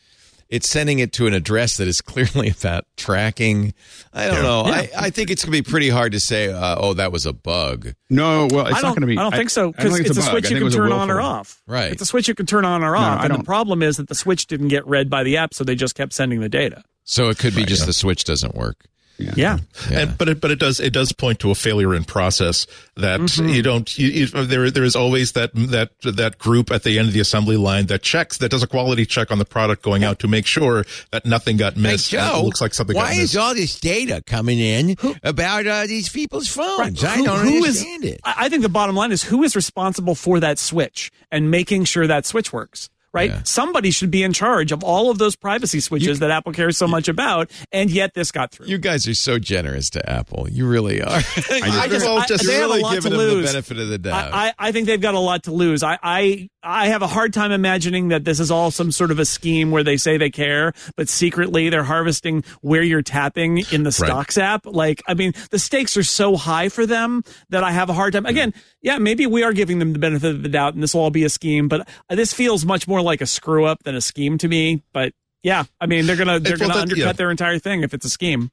[0.49, 3.75] It's sending it to an address that is clearly about tracking.
[4.13, 4.63] I don't know.
[4.63, 7.27] I, I think it's going to be pretty hard to say, uh, oh, that was
[7.27, 7.95] a bug.
[8.11, 9.19] no, well, it's I not don't, going to be.
[9.19, 10.31] I don't think so because think it's, a, bug.
[10.31, 11.63] switch you can turn on or off.
[11.67, 11.93] Right.
[11.93, 13.21] It's a switch you can turn on or off.
[13.21, 15.65] I and the problem is that the switch didn't get read by the app, so
[15.65, 16.83] they just kept sending the data.
[17.05, 18.87] So it could be just the switch doesn't work.
[19.18, 19.59] Yeah.
[19.90, 23.20] And, but it, but it does it does point to a failure in process that
[23.20, 23.48] Mm-hmm.
[23.48, 27.09] you don't you, you, there there is always that that that group at the end
[27.09, 30.05] of the assembly line that checks that does a quality check on the product going
[30.05, 32.12] out to make sure that nothing got missed.
[32.12, 33.22] and Joe, it looks like something why got missed.
[33.22, 37.02] is all this data coming in about uh, these people's phones?
[37.02, 38.20] I Who- don't who is- understand it.
[38.24, 41.85] I I think the bottom line is who is responsible for that switch and making
[41.85, 42.90] sure that switch works.
[43.16, 43.31] Right?
[43.31, 43.40] Yeah.
[43.44, 46.87] Somebody should be in charge of all of those privacy switches that Apple cares so
[46.87, 48.66] much about, and yet this got through.
[48.66, 50.46] You guys are so generous to Apple.
[50.50, 51.09] You really are.
[51.50, 53.79] I just, Well, I- just they have a really lot giving to them the benefit
[53.79, 54.33] of the doubt.
[54.35, 55.83] I, I, I think they've got a lot to lose.
[55.83, 59.18] I, I I have a hard time imagining that this is all some sort of
[59.20, 63.85] a scheme where they say they care, but secretly they're harvesting where you're tapping in
[63.85, 64.66] the stocks app.
[64.66, 68.14] Like, I mean, the stakes are so high for them that I have a hard
[68.14, 68.26] time.
[68.26, 68.52] Again,
[68.83, 71.11] yeah, maybe we are giving them the benefit of the doubt, and this will all
[71.11, 71.68] be a scheme.
[71.68, 74.83] But this feels much more like a screw up than a scheme to me.
[74.92, 77.12] But yeah, I mean, they're gonna they're well, gonna that- undercut yeah.
[77.12, 78.51] their entire thing if it's a scheme.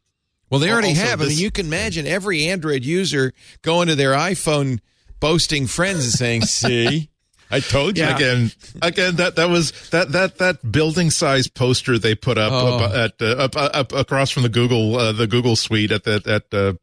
[0.50, 1.22] Well, they already Also, have.
[1.22, 4.80] I mean, you can imagine every Android user going to their iPhone,
[5.20, 7.10] boasting friends and saying, "See,
[7.54, 8.16] I told you." Yeah.
[8.16, 12.78] Again, again, that that was that that that building size poster they put up, Oh.
[12.78, 16.22] up at uh, up, up across from the Google uh, the Google suite at the
[16.26, 16.74] at uh,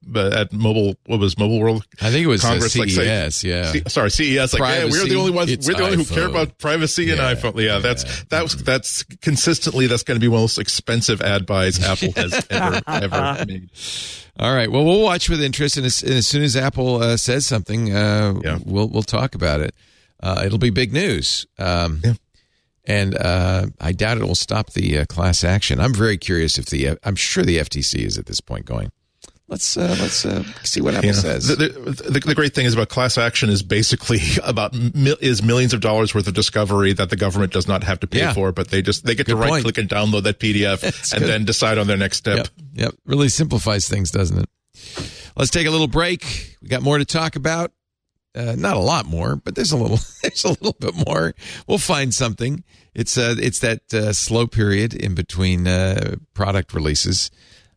[0.40, 3.44] at mobile what was Mobile World I think it was uh, Congress, like, say- CES.
[3.44, 3.72] yeah.
[3.72, 4.52] C- sorry, CES.
[4.54, 5.50] Like, yeah, we're the only ones.
[5.68, 7.61] We're the only who care about privacy and Yeah, iPhone.
[7.61, 8.12] Yeah, that's yeah.
[8.30, 11.83] that was that's consistently that's going to be one of the most expensive ad buys
[11.83, 13.70] Apple has ever ever made.
[14.38, 14.70] All right.
[14.70, 17.94] Well, we'll watch with interest, and as, and as soon as Apple uh, says something,
[17.94, 18.59] uh, Yeah.
[18.64, 19.74] we'll we'll talk about it.
[20.22, 21.46] Uh, it'll be big news.
[21.59, 22.14] Um, Yeah.
[22.87, 25.78] And uh, I doubt it will stop the uh, class action.
[25.78, 28.90] I'm very curious if the uh, I'm sure the FTC is at this point going.
[29.48, 31.46] Let's uh, let's uh, see what Apple know, says.
[31.48, 35.42] the, the, the, the great thing is about class action is basically about mil, is
[35.42, 38.33] millions of dollars worth of discovery that the government does not have to pay Yeah.
[38.33, 39.64] for, but they just they get Good to right point.
[39.64, 41.28] click and download that PDF That's and good.
[41.30, 42.37] then decide on their next step.
[42.38, 42.48] Yep.
[42.74, 42.94] Yep.
[43.04, 44.48] Really simplifies things, doesn't it?
[45.37, 46.56] Let's take a little break.
[46.62, 47.72] We got more to talk about.
[48.34, 49.98] Uh, not a lot more, but there's a little.
[50.22, 51.34] There's a little bit more.
[51.66, 52.62] We'll find something.
[52.94, 57.30] It's uh, it's that uh, slow period in between uh, product releases.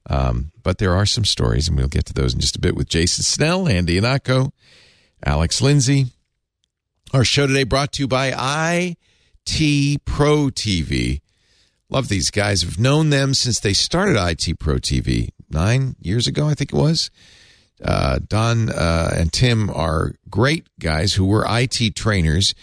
[0.10, 2.76] Um, but there are some stories, and we'll get to those in just a bit
[2.76, 4.52] with Jason Snell, Andy Ihnatko,
[5.26, 6.08] Alex Lindsay.
[7.14, 8.28] Our show today brought to you by
[9.46, 11.22] IT Pro TV.
[11.90, 12.64] Love these guys.
[12.64, 16.78] I've known them since they started IT Pro TV nine years ago, I think it
[16.78, 17.12] was.
[17.84, 22.56] Uh, Don uh, and Tim are great guys who were IT trainers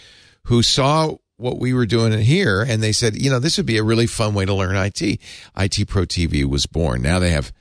[0.45, 3.77] who saw what we were doing here and they said, you know, this would be
[3.77, 5.01] a really fun way to learn IT.
[5.01, 7.01] IT Pro TV was born.
[7.01, 7.51] Now they have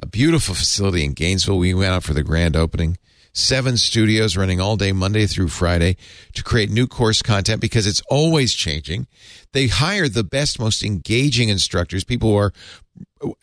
[0.00, 1.58] a beautiful facility in Gainesville.
[1.58, 2.98] We went out for the grand opening.
[3.32, 5.96] Seven studios running all day, Monday through Friday,
[6.34, 9.06] to create new course content because it's always changing.
[9.52, 12.52] They hire the best, most engaging instructors, people who are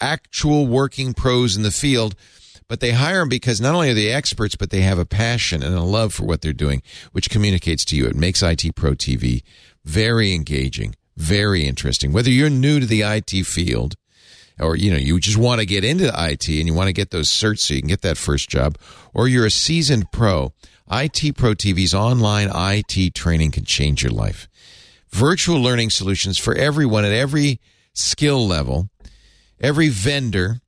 [0.02, 2.16] actual working pros in the field,
[2.68, 5.64] but they hire them because not only are they experts, but they have a passion
[5.64, 8.06] and a love for what they're doing, which communicates to you.
[8.06, 9.44] It makes IT Pro TV
[9.84, 12.12] very engaging, very interesting.
[12.12, 13.96] Whether you're new to the IT field,
[14.60, 17.12] or you know you just want to get into IT and you want to get
[17.12, 18.78] those certs so you can get that first job,
[19.14, 20.54] or you're a seasoned pro,
[20.92, 24.48] IT Pro TV's online IT training can change your life.
[25.10, 27.60] Virtual learning solutions for everyone at every
[27.94, 28.90] skill level,
[29.60, 30.62] every vendor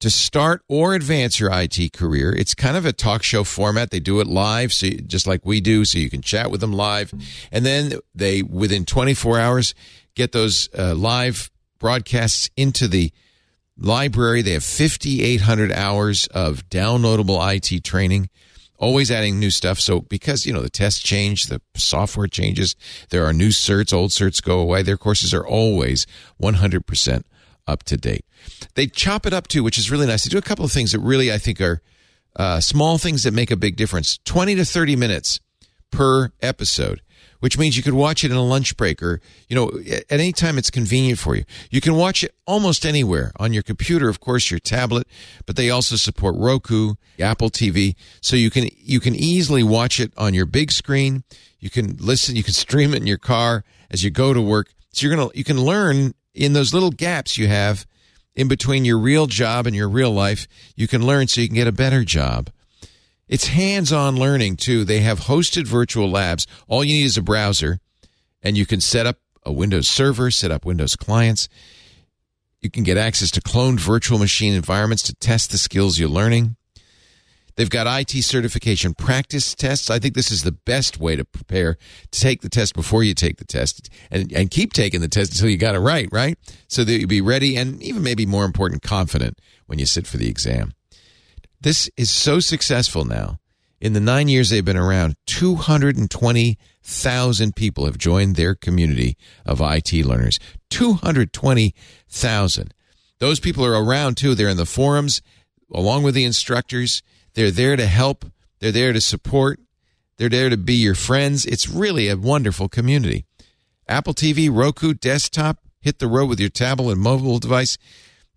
[0.00, 2.32] to start or advance your IT career.
[2.32, 3.90] It's kind of a talk show format.
[3.90, 6.72] They do it live, so just like we do, so you can chat with them
[6.72, 7.12] live,
[7.50, 9.74] and then they within 24 hours
[10.14, 13.12] get those uh, live broadcasts into the
[13.78, 14.42] library.
[14.42, 18.28] They have 5,800 hours of downloadable IT training,
[18.78, 19.78] always adding new stuff.
[19.78, 22.76] So because, you know, the tests change, the software changes,
[23.10, 24.82] there are new certs, old certs go away.
[24.82, 26.06] Their courses are always
[26.40, 27.22] 100%
[27.66, 28.24] up to date.
[28.74, 30.24] They chop it up too, which is really nice.
[30.24, 31.80] They do a couple of things that really, I think, are
[32.36, 34.18] uh, small things that make a big difference.
[34.24, 35.40] 20 to 30 minutes
[35.90, 37.00] per episode
[37.40, 40.32] which means you could watch it in a lunch break or, you know, at any
[40.32, 41.44] time it's convenient for you.
[41.70, 45.06] You can watch it almost anywhere on your computer, of course, your tablet,
[45.44, 47.94] but they also support Roku, Apple TV.
[48.20, 51.24] So you can, you can easily watch it on your big screen.
[51.58, 54.72] You can listen, you can stream it in your car as you go to work.
[54.92, 57.86] So you're to, you can learn in those little gaps you have
[58.34, 60.46] in between your real job and your real life.
[60.76, 62.50] You can learn so you can get a better job.
[63.26, 64.84] It's hands on learning too.
[64.84, 66.46] They have hosted virtual labs.
[66.68, 67.80] All you need is a browser,
[68.42, 71.48] and you can set up a Windows server, set up Windows clients.
[72.60, 76.56] You can get access to cloned virtual machine environments to test the skills you're learning.
[77.56, 79.88] They've got IT certification practice tests.
[79.88, 81.78] I think this is the best way to prepare
[82.10, 85.32] to take the test before you take the test and, and keep taking the test
[85.32, 86.38] until you got it right, right?
[86.68, 90.18] So that you'll be ready and even maybe more important, confident when you sit for
[90.18, 90.74] the exam.
[91.60, 93.38] This is so successful now.
[93.80, 99.92] In the nine years they've been around, 220,000 people have joined their community of IT
[99.92, 100.38] learners.
[100.70, 102.74] 220,000.
[103.18, 104.34] Those people are around too.
[104.34, 105.22] They're in the forums
[105.72, 107.02] along with the instructors.
[107.36, 108.24] They're there to help.
[108.60, 109.60] They're there to support.
[110.16, 111.44] They're there to be your friends.
[111.44, 113.26] It's really a wonderful community.
[113.86, 117.76] Apple TV, Roku, desktop, hit the road with your tablet and mobile device.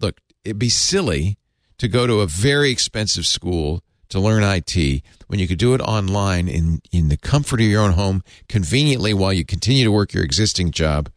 [0.01, 1.37] Look, it'd be silly
[1.77, 5.81] to go to a very expensive school to learn IT when you could do it
[5.81, 10.13] online in, in the comfort of your own home, conveniently while you continue to work
[10.13, 11.09] your existing job.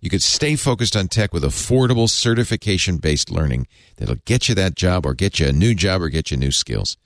[0.00, 4.76] You could stay focused on tech with affordable certification based learning that'll get you that
[4.76, 6.96] job or get you a new job or get you new skills.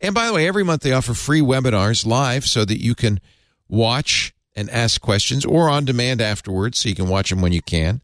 [0.00, 3.20] And by the way, every month they offer free webinars live so that you can
[3.68, 7.62] watch and ask questions or on demand afterwards so you can watch them when you
[7.62, 8.02] can.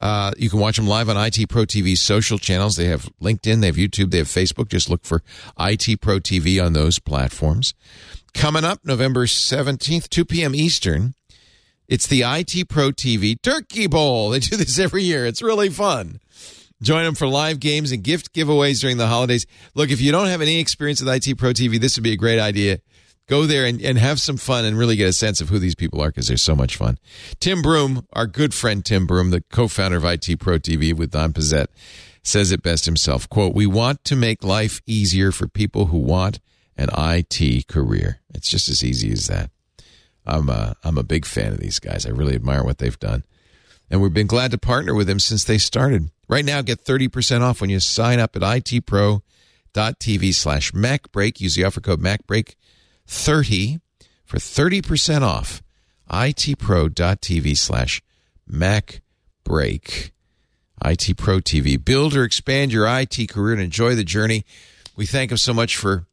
[0.00, 2.76] Uh, you can watch them live on IT Pro TV's social channels.
[2.76, 4.68] They have LinkedIn, they have YouTube, they have Facebook.
[4.68, 5.22] Just look for
[5.58, 7.74] IT Pro TV on those platforms.
[8.34, 10.54] Coming up November 17th, 2 p.m.
[10.54, 11.14] Eastern,
[11.88, 14.30] it's the IT Pro TV Turkey Bowl.
[14.30, 15.26] They do this every year.
[15.26, 16.20] It's really fun.
[16.80, 19.46] Join them for live games and gift giveaways during the holidays.
[19.74, 22.16] Look, if you don't have any experience with IT Pro TV, this would be a
[22.16, 22.80] great idea.
[23.26, 25.74] Go there and, and have some fun and really get a sense of who these
[25.74, 26.98] people are because they're so much fun.
[27.40, 31.32] Tim Broom, our good friend Tim Broom, the co-founder of IT Pro TV with Don
[31.32, 31.66] Pezet,
[32.22, 33.28] says it best himself.
[33.28, 36.38] Quote, we want to make life easier for people who want
[36.76, 38.20] an IT career.
[38.34, 39.50] It's just as easy as that.
[40.28, 42.06] I'm a, I'm a big fan of these guys.
[42.06, 43.24] I really admire what they've done.
[43.90, 46.10] And we've been glad to partner with them since they started.
[46.28, 49.22] Right now, get 30% off when you sign up at itpro.tv
[50.34, 51.40] slash MacBreak.
[51.40, 53.80] Use the offer code MacBreak30
[54.26, 55.62] for 30% off.
[56.10, 58.02] itpro.tv slash
[58.50, 60.10] MacBreak.
[60.84, 61.82] IT Pro TV.
[61.82, 64.44] Build or expand your IT career and enjoy the journey.
[64.96, 66.07] We thank them so much for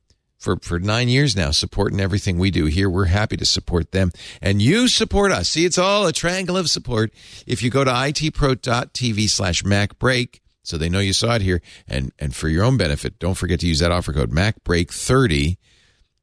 [0.46, 2.88] for, for nine years now, supporting everything we do here.
[2.88, 4.12] We're happy to support them.
[4.42, 5.50] And you support us.
[5.50, 7.12] See, it's all a triangle of support.
[7.48, 12.12] If you go to itpro.tv slash MacBreak, so they know you saw it here, and,
[12.20, 15.58] and for your own benefit, don't forget to use that offer code MacBreak30,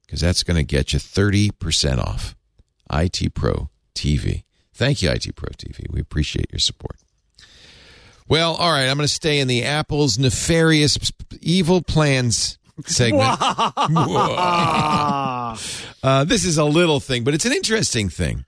[0.07, 2.37] because that's going to get you 30% off.
[2.93, 4.45] IT Pro TV.
[4.73, 5.91] Thank you, IT Pro TV.
[5.91, 6.97] We appreciate your support.
[8.29, 10.97] Well, all right, I'm going to stay in the Apple's nefarious,
[11.41, 13.37] evil plans segment.
[16.03, 18.45] uh, this is a little thing, but it's an interesting thing.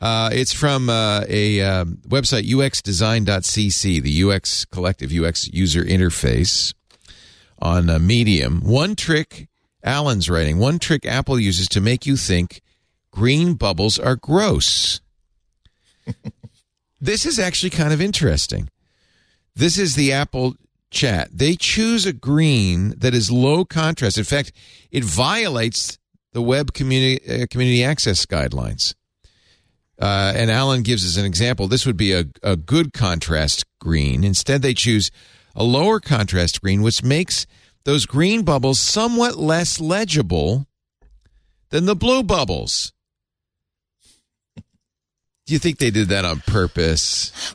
[0.00, 6.74] Uh, it's from uh, a um, website, uxdesign.cc, the UX Collective UX User Interface
[7.60, 8.60] on uh, Medium.
[8.62, 9.48] One trick,
[9.84, 12.62] Alan's writing, one trick Apple uses to make you think
[13.12, 15.00] green bubbles are gross.
[17.00, 18.68] this is actually kind of interesting.
[19.54, 20.56] This is the Apple
[20.92, 21.28] chat.
[21.32, 24.18] They choose a green that is low contrast.
[24.18, 24.52] In fact,
[24.90, 25.98] it violates
[26.32, 28.94] the web community uh, community access guidelines.
[30.00, 31.68] Uh, and Alan gives us an example.
[31.68, 34.24] This would be a, a good contrast green.
[34.24, 35.10] Instead, they choose
[35.54, 37.46] a lower contrast green, which makes
[37.84, 40.66] those green bubbles somewhat less legible
[41.70, 42.92] than the blue bubbles.
[45.46, 47.54] Do you think they did that on purpose?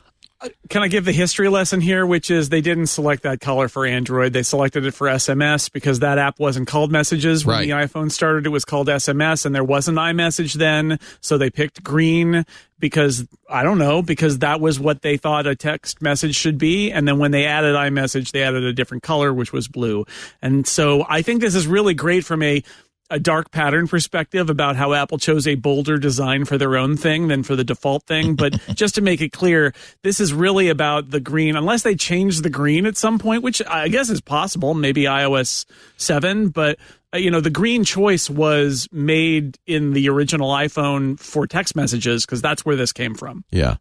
[0.68, 3.84] Can I give the history lesson here, which is they didn't select that color for
[3.84, 4.32] Android.
[4.32, 7.64] They selected it for SMS because that app wasn't called Messages when Right.
[7.64, 8.46] the iPhone started.
[8.46, 12.44] It was called SMS, and there wasn't iMessage then, so they picked green
[12.78, 16.92] because I don't know because that was what they thought a text message should be.
[16.92, 20.04] And then when they added iMessage, they added a different color, which was blue.
[20.40, 22.62] And so I think this is really great from a
[23.10, 27.28] a dark pattern perspective about how Apple chose a bolder design for their own thing
[27.28, 28.34] than for the default thing.
[28.34, 32.42] But just to make it clear, this is really about the green, unless they change
[32.42, 35.64] the green at some point, which I guess is possible, maybe iOS
[35.96, 36.48] 7.
[36.48, 36.78] But,
[37.14, 42.26] uh, you know, the green choice was made in the original iPhone for text messages
[42.26, 43.44] because that's where this came from.
[43.50, 43.76] Yeah.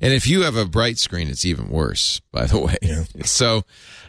[0.00, 2.76] And if you have a bright screen, it's even worse, by the way.
[3.24, 3.62] So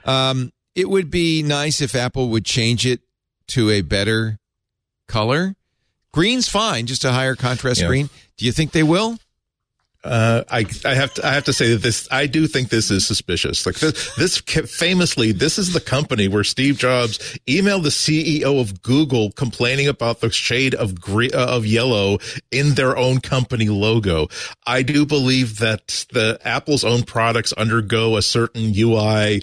[0.04, 3.02] um, it would be nice if Apple would change it
[3.48, 4.40] to a better
[5.08, 5.56] color.
[6.12, 7.88] Green's fine, just a higher contrast Yeah.
[7.88, 8.10] green.
[8.38, 9.18] Do you think they will?
[10.04, 12.92] Uh, I I have to I have to say that this I do think this
[12.92, 13.66] is suspicious.
[13.66, 18.84] Like this, this famously, this is the company where Steve Jobs emailed the CEO of
[18.84, 22.20] Google complaining about the shade of gre- uh, of yellow
[22.52, 24.28] in their own company logo.
[24.68, 29.42] I do believe that the Apple's own products undergo a certain UI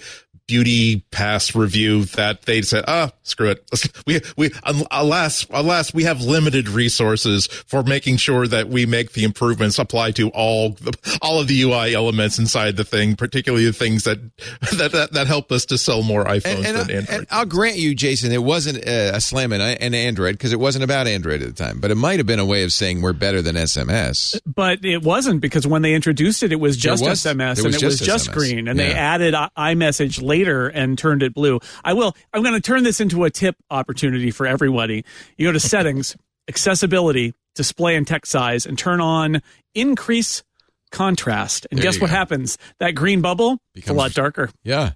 [0.52, 3.64] beauty pass review that they said, ah, screw it.
[4.04, 4.50] We, we,
[4.90, 10.10] alas, alas, we have limited resources for making sure that we make the improvements apply
[10.12, 10.92] to all, the,
[11.22, 14.18] all of the UI elements inside the thing, particularly the things that,
[14.76, 17.18] that, that, that help us to sell more iPhones and, and than I, Android.
[17.18, 20.58] And I'll grant you, Jason, it wasn't a, a slam in an Android because it
[20.58, 23.02] wasn't about Android at the time, but it might have been a way of saying
[23.02, 24.40] we're better than SMS.
[24.44, 27.74] But it wasn't because when they introduced it, it was just was- SMS it was
[27.76, 28.34] and it was just just SMS.
[28.34, 31.60] green, and they added iMessage later and turned it blue.
[31.84, 32.14] I will.
[32.32, 35.04] I'm going to turn this into a tip opportunity for everybody.
[35.36, 36.16] You go to settings,
[36.48, 39.42] accessibility, display and text size, and turn on
[39.74, 40.42] increase
[40.90, 41.66] contrast.
[41.70, 42.16] And There guess what go.
[42.16, 42.58] happens?
[42.78, 44.50] That green bubble it's a lot darker.
[44.62, 44.92] Yeah.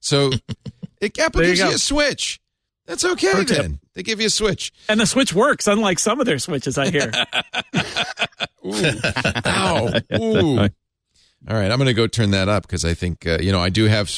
[0.00, 0.30] So
[1.00, 2.40] it Apple There you gives you a switch.
[2.86, 3.56] That's okay Pro tip.
[3.58, 3.80] then.
[3.94, 4.72] They give you a switch.
[4.88, 7.10] And the switch works, unlike some of their switches I hear.
[8.64, 9.00] Ooh.
[9.44, 9.92] Ow.
[10.20, 10.58] Ooh.
[11.48, 13.60] All right, I'm going to go turn that up because I think uh, you know
[13.60, 14.10] I do have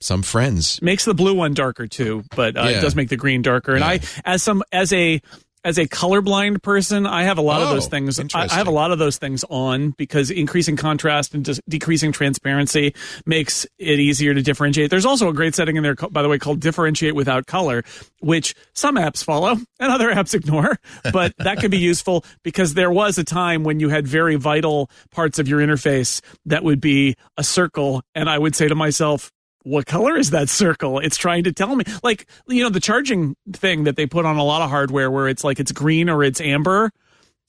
[0.00, 0.80] some friends.
[0.82, 2.78] makes the blue one darker too, but uh, Yeah.
[2.78, 3.72] it does make the green darker.
[3.74, 3.86] And Yeah.
[3.88, 5.20] I, as some as a
[5.64, 8.20] as a colorblind person, I have a lot of Oh, those things.
[8.20, 12.12] I, I have a lot of those things on because increasing contrast and just decreasing
[12.12, 12.94] transparency
[13.24, 14.90] makes it easier to differentiate.
[14.90, 17.82] There's also a great setting in there, by the way, called differentiate without color,
[18.20, 20.78] which some apps follow and other apps ignore.
[21.12, 24.88] But that could be useful because there was a time when you had very vital
[25.10, 29.32] parts of your interface that would be a circle, and I would say to myself,
[29.66, 31.00] what color is that circle?
[31.00, 31.84] It's trying to tell me.
[32.04, 35.26] Like, you know, the charging thing that they put on a lot of hardware where
[35.26, 36.92] it's like it's green or it's amber.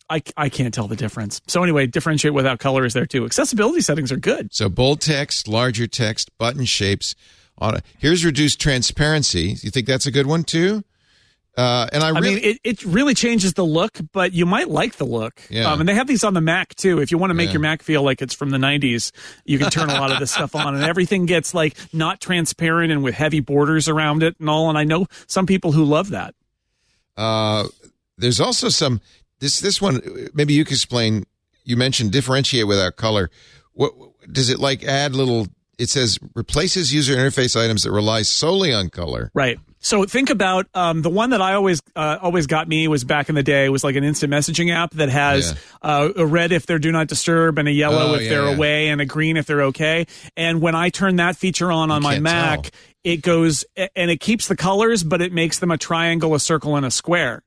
[0.10, 1.42] I, I can't tell the difference.
[1.48, 3.24] So anyway, differentiate without color is there too.
[3.26, 4.52] Accessibility settings are good.
[4.52, 7.14] So bold text, larger text, button shapes.
[8.00, 9.56] Here's reduced transparency.
[9.62, 10.84] You think that's a good one too?
[11.58, 14.98] Uh, and I I mean, it, it really changes the look, but you might like
[14.98, 15.42] the look.
[15.50, 15.72] Yeah.
[15.72, 17.00] Um, and they have these on the Mac too.
[17.02, 17.54] If you want to make Yeah.
[17.54, 19.12] your Mac feel like it's from the 90s,
[19.44, 22.92] you can turn a lot of this stuff on and everything gets like not transparent
[22.92, 24.70] and with heavy borders around it and all.
[24.70, 26.36] And I know some people who love that.
[27.18, 27.66] Uh,
[28.18, 29.02] there's also some
[29.40, 30.02] this this one.
[30.34, 31.26] Maybe you could explain.
[31.64, 33.30] You mentioned differentiate without color.
[33.74, 33.94] What
[34.32, 34.84] does it like?
[34.84, 35.48] Add little.
[35.78, 39.32] It says replaces user interface items that rely solely on color.
[39.34, 39.60] Right.
[39.80, 43.30] So think about um, the one that I always uh, always got me was back
[43.30, 46.66] in the day was like an instant messaging app that has uh, a red if
[46.66, 48.56] they're do not disturb and a yellow Oh, if yeah, they're yeah.
[48.56, 50.06] away and a green if they're okay.
[50.36, 52.72] And when I turn that feature on on my Mac, tell.
[53.04, 56.76] it goes and it keeps the colors, but it makes them a triangle, a circle,
[56.76, 57.44] and a square.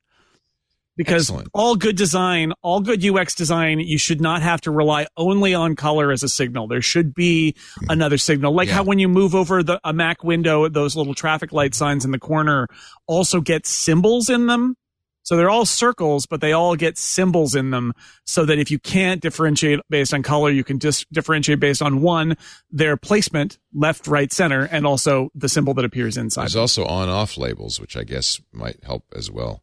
[0.97, 1.49] Because Excellent.
[1.55, 5.75] all good design, all good UX design, you should not have to rely only on
[5.77, 6.69] color as a signal.
[6.69, 7.87] There should be hmm.
[7.91, 8.53] another signal.
[8.55, 8.75] Like Yeah.
[8.75, 12.11] how when you move over the a Mac window, those little traffic light signs in
[12.11, 12.67] the corner
[13.07, 14.77] also get symbols in them.
[15.23, 17.93] So they're all circles, but they all get symbols in them
[18.25, 22.01] so that if you can't differentiate based on color, you can just differentiate based on
[22.01, 22.37] one,
[22.71, 26.43] their placement, left, right, center, and also the symbol that appears inside.
[26.43, 29.63] There's also on-off labels, which I guess might help as well.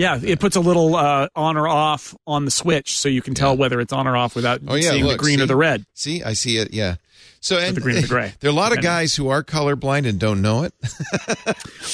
[0.00, 3.34] Yeah, it puts a little uh, on or off on the switch, so you can
[3.34, 3.56] tell Yeah.
[3.60, 5.84] whether it's on or off without Oh yeah, seeing look, the green or the red.
[5.92, 6.72] See, I see it.
[6.72, 6.94] Yeah.
[7.42, 8.32] So and the green or the gray.
[8.40, 10.72] There are a lot of guys who are colorblind and don't know it.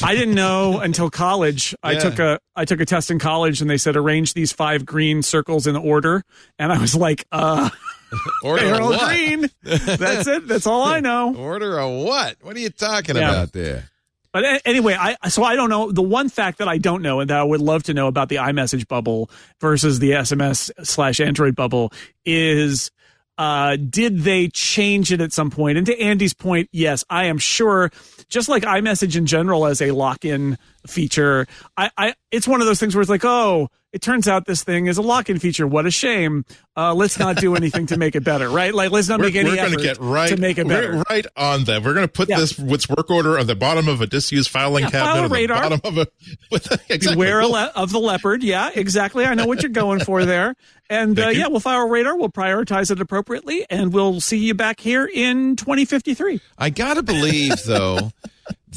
[0.02, 1.74] I didn't know until college.
[1.82, 1.98] I Yeah.
[1.98, 5.22] took a I took a test in college, and they said arrange these five green
[5.22, 6.22] circles in order,
[6.61, 7.70] and I was like, uh,
[8.44, 9.09] Order they're a all what?
[9.09, 9.48] green.
[9.62, 10.46] That's it.
[10.46, 11.34] That's all I know.
[11.34, 12.36] Order a what?
[12.40, 13.30] What are you talking Yeah.
[13.30, 13.90] about there?
[14.37, 15.91] But anyway, I so I don't know.
[15.91, 18.28] The one fact that I don't know and that I would love to know about
[18.28, 19.30] the iMessage bubble
[19.62, 21.91] versus the SMS slash Android bubble
[22.26, 22.91] is
[23.39, 25.78] uh did they change it at some point?
[25.78, 27.91] And to Andy's point, yes, I am sure
[28.28, 30.59] just like iMessage in general as a lock-in
[30.91, 34.45] feature, I, I it's one of those things where it's like, oh, it turns out
[34.45, 35.66] this thing is a lock-in feature.
[35.66, 36.45] What a shame.
[36.76, 38.74] Uh, let's not do anything to make it better, right?
[38.74, 41.03] Like, let's not We're, make any we're effort to get right to make it better.
[41.09, 41.82] Right on that.
[41.82, 42.41] We're going to put Yeah.
[42.41, 45.22] this with work order on the bottom of a disused filing Yeah, cabinet, file a
[45.24, 45.62] on the radar.
[45.62, 46.07] bottom of a.
[46.51, 47.14] With, exactly.
[47.14, 48.43] Beware le- of the leopard.
[48.43, 49.24] Yeah, exactly.
[49.24, 50.55] I know what you're going for there.
[50.91, 52.18] And uh, yeah, we'll file a radar.
[52.18, 56.41] We'll prioritize it appropriately, and we'll see you back here in 2053.
[56.59, 58.12] I gotta believe though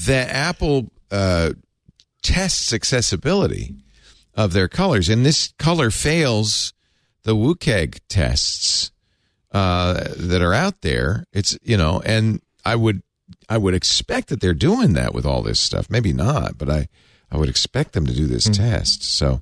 [0.06, 1.52] that Apple uh,
[2.30, 3.76] tests accessibility
[4.36, 6.74] of their colors, and this color fails
[7.24, 8.92] the WCAG tests
[9.52, 11.26] uh, that are out there.
[11.34, 13.02] It's you know, and I would
[13.50, 15.90] I would expect that they're doing that with all this stuff.
[15.90, 16.88] Maybe not, but I
[17.32, 19.04] I would expect them to do this test.
[19.04, 19.42] So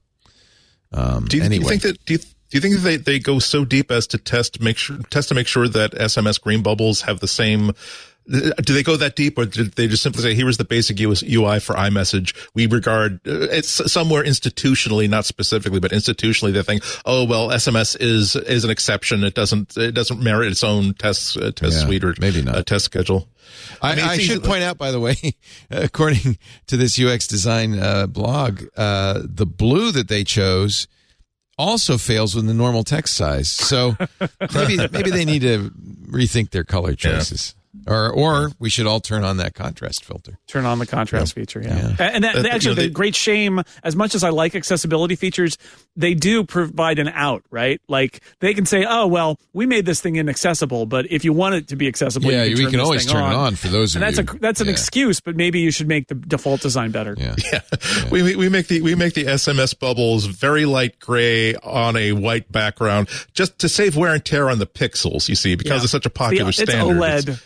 [0.91, 3.19] um, Do you, do you think that do you, do you think that they, they
[3.19, 6.63] go so deep as to test make sure test to make sure that SMS green
[6.63, 7.73] bubbles have the same
[8.27, 10.99] do they go that deep or did they just simply say here is the basic
[10.99, 12.35] ui for imessage.
[12.53, 17.97] We regard uh, it's somewhere institutionally not specifically but institutionally they think oh well sms
[17.99, 19.23] is is an exception.
[19.23, 22.55] It doesn't it doesn't merit its own test uh, test Yeah, suite or maybe not.
[22.55, 23.27] uh, test schedule.
[23.81, 25.15] I, I, mean, it's should point out, by the way,
[25.71, 30.87] according to this UX design uh, blog, uh, the blue that they chose
[31.57, 33.49] also fails with the normal text size.
[33.49, 33.95] So
[34.53, 35.71] maybe maybe they need to
[36.09, 37.55] rethink their color choices,
[37.87, 40.37] or or we should all turn on that contrast filter.
[40.47, 41.61] turn on the contrast feature.
[41.61, 42.09] Yeah, Yeah.
[42.13, 43.61] and that, Uh, you actually know, the they- great shame.
[43.83, 45.57] As much as I like accessibility features,
[45.95, 47.79] they do provide an out, right?
[47.87, 51.55] Like they can say, "Oh, well, we made this thing inaccessible, but if you want
[51.55, 53.55] it to be accessible, Yeah, you we turn can this always thing turn it on
[53.55, 54.35] for those of And that's you.
[54.35, 54.73] a that's an Yeah.
[54.73, 57.15] excuse, but maybe you should make the default design better.
[57.17, 57.35] Yeah.
[57.53, 57.61] yeah.
[58.11, 62.11] We, we we make the we make the SMS bubbles very light gray on a
[62.11, 65.27] white background just to save wear and tear on the pixels.
[65.29, 65.83] You see, because Yeah.
[65.83, 66.97] it's such a popular it's standard.
[66.97, 67.39] OLED.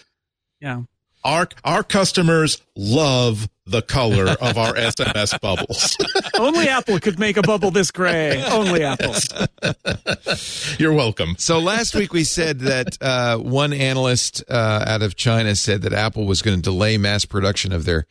[0.61, 0.83] Yeah.
[1.23, 5.95] Our our customers love the color of our SMS bubbles.
[6.39, 8.43] Only Apple could make a bubble this gray.
[8.43, 9.15] Only Apple.
[10.79, 11.35] You're welcome.
[11.37, 15.93] So last week we said that uh, one analyst uh, out of China said that
[15.93, 18.07] Apple was going to delay mass production of their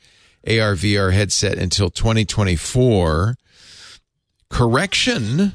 [0.46, 3.36] AR VR headset until 2024.
[4.48, 5.52] Correction.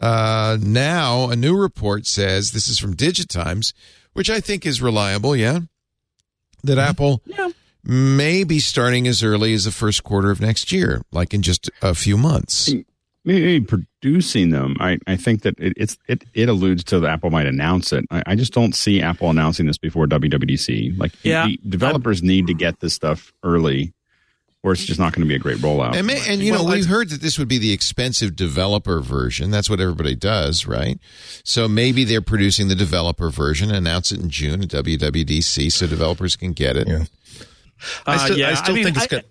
[0.00, 3.72] Uh, now a new report says this is from Digitimes,
[4.12, 5.36] which I think is reliable.
[5.36, 5.60] Yeah,
[6.64, 6.90] that mm-hmm.
[6.90, 7.48] Apple Yeah.
[7.84, 11.70] may be starting as early as the first quarter of next year, like in just
[11.82, 12.72] a few months.
[13.24, 14.76] maybe producing them.
[14.80, 18.04] I, I think that it, it's it, it alludes to that Apple might announce it.
[18.10, 20.98] I, I just don't see Apple announcing this before WWDC.
[20.98, 21.46] Like, Yeah.
[21.46, 23.92] the developers need to get this stuff early,
[24.64, 25.96] or it's just not going to be a great rollout.
[25.96, 29.00] And, may, and you know, Well, we've heard that this would be the expensive developer
[29.00, 29.50] version.
[29.50, 30.98] That's what everybody does, right?
[31.42, 36.36] So maybe they're producing the developer version, announce it in June at WWDC so developers
[36.36, 36.86] can get it.
[36.86, 37.04] Yeah.
[38.06, 39.24] I Uh, still, yeah, I still I mean, think it's I- good.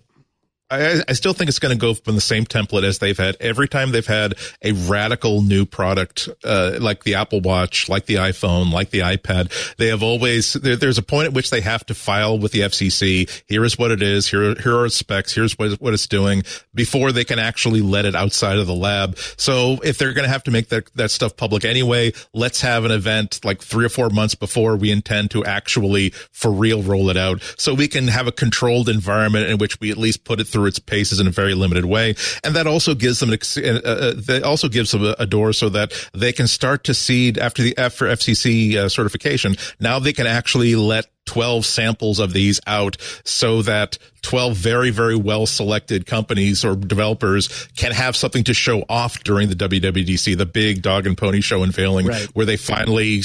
[0.72, 3.36] I, I still think it's going to go from the same template as they've had
[3.40, 8.14] every time they've had a radical new product, uh, like the Apple Watch, like the
[8.14, 9.76] iPhone, like the iPad.
[9.76, 12.60] They have always there, there's a point at which they have to file with the
[12.60, 13.28] FCC.
[13.46, 14.28] Here is what it is.
[14.28, 15.34] Here here are its specs.
[15.34, 16.42] Here's what what it's doing
[16.74, 19.18] before they can actually let it outside of the lab.
[19.36, 22.86] So if they're going to have to make that that stuff public anyway, let's have
[22.86, 27.10] an event like three or four months before we intend to actually for real roll
[27.10, 30.40] it out, so we can have a controlled environment in which we at least put
[30.40, 33.34] it through its paces in a very limited way, and that also gives them an
[33.34, 36.84] ex- uh, uh, that also gives them a, a door so that they can start
[36.84, 39.56] to seed after the after FCC uh, certification.
[39.80, 45.16] Now they can actually let 12 samples of these out so that 12 very, very
[45.16, 50.46] well selected companies or developers can have something to show off during the WWDC, the
[50.46, 52.26] big dog and pony show unveiling Right.
[52.34, 53.22] where they finally,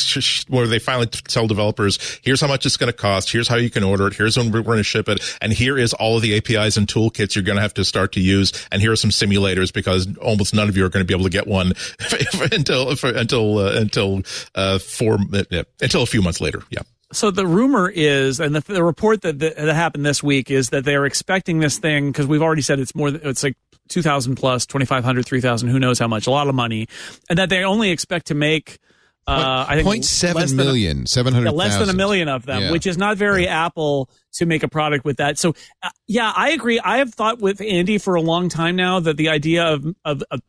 [0.48, 3.32] where they finally tell developers, here's how much it's going to cost.
[3.32, 4.14] Here's how you can order it.
[4.16, 5.22] Here's when we're going to ship it.
[5.42, 8.14] And here is all of the APIs and toolkits you're going to have to start
[8.14, 8.54] to use.
[8.72, 11.26] And here are some simulators because almost none of you are going to be able
[11.26, 11.74] to get one
[12.52, 14.22] until, until, uh, until,
[14.56, 16.64] uh, four, uh, until a few months later.
[16.70, 16.82] Yeah.
[17.14, 20.70] So the rumor is, and the, the report that, that that happened this week is
[20.70, 23.10] that they're expecting this thing because we've already said it's more.
[23.10, 23.56] It's like
[23.88, 26.28] two thousand plus, 2,500, 3,000, Who knows how much?
[26.28, 26.88] A lot of money,
[27.30, 28.80] and that they only expect to make.
[29.26, 32.62] Uh, I think Point a- million, seven hundred yeah, less than a million of them,
[32.62, 32.72] Yeah.
[32.72, 35.38] which is not very Apple to make a product with that.
[35.38, 35.54] So,
[35.84, 36.80] uh, yeah, I agree.
[36.80, 40.24] I have thought with Andy for a long time now that the idea of, of,
[40.32, 40.40] of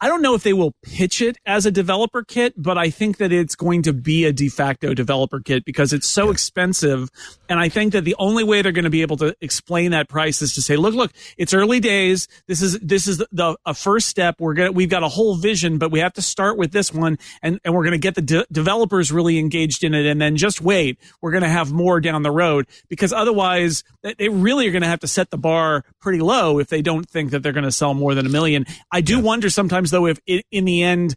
[0.00, 3.16] I don't know if they will pitch it as a developer kit, but I think
[3.16, 7.10] that it's going to be a de facto developer kit because it's so expensive.
[7.48, 10.08] And I think that the only way they're going to be able to explain that
[10.08, 12.28] price is to say, look, look, it's early days.
[12.46, 14.36] This is, this is the, a first step.
[14.38, 16.92] We're going to, we've got a whole vision, but we have to start with this
[16.92, 20.04] one and, and we're going to get the de- developers really engaged in it.
[20.04, 20.98] And then just wait.
[21.22, 24.82] We're going to have more down the road because otherwise they- they really are going
[24.82, 27.64] to have to set the bar pretty low if they don't think that they're going
[27.64, 28.66] to sell more than a million.
[28.92, 31.14] I do wonder sometimes though if it, in the end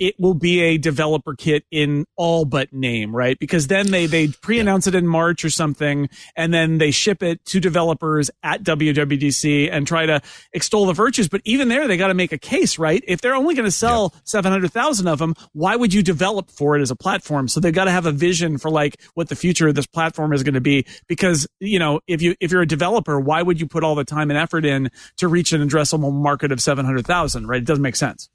[0.00, 3.38] it will be a developer kit in all but name, right?
[3.38, 7.44] Because then they they pre-announce it in March or something, and then they ship it
[7.44, 10.22] to developers at WWDC and try to
[10.54, 11.28] extol the virtues.
[11.28, 13.04] But even there, they got to make a case, right?
[13.06, 16.50] If they're only going to sell seven hundred thousand of them, why would you develop
[16.50, 17.46] for it as a platform?
[17.46, 20.32] So they've got to have a vision for like what the future of this platform
[20.32, 20.86] is going to be.
[21.08, 24.04] Because you know, if you if you're a developer, why would you put all the
[24.04, 27.46] time and effort in to reach an addressable market of seven hundred thousand?
[27.46, 27.60] Right?
[27.60, 28.30] It doesn't make sense.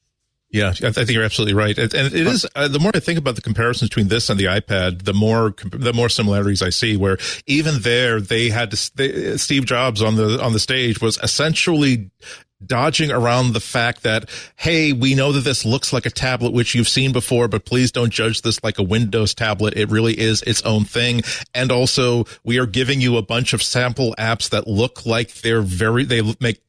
[0.51, 2.45] Yeah, I I think you're absolutely right, and and it is.
[2.55, 5.51] Uh, the more I think about the comparisons between this and the iPad, the more
[5.51, 6.95] comp- the more similarities I see.
[6.95, 11.17] Where even there, they had to, they, Steve Jobs on the on the stage was
[11.21, 12.11] essentially
[12.65, 16.73] dodging around the fact that, hey, we know that this looks like a tablet, which
[16.73, 19.75] you've seen before, but please don't judge this like a Windows tablet.
[19.75, 21.21] It really is its own thing.
[21.53, 25.61] And also, we are giving you a bunch of sample apps that look like they're
[25.61, 26.61] very, they make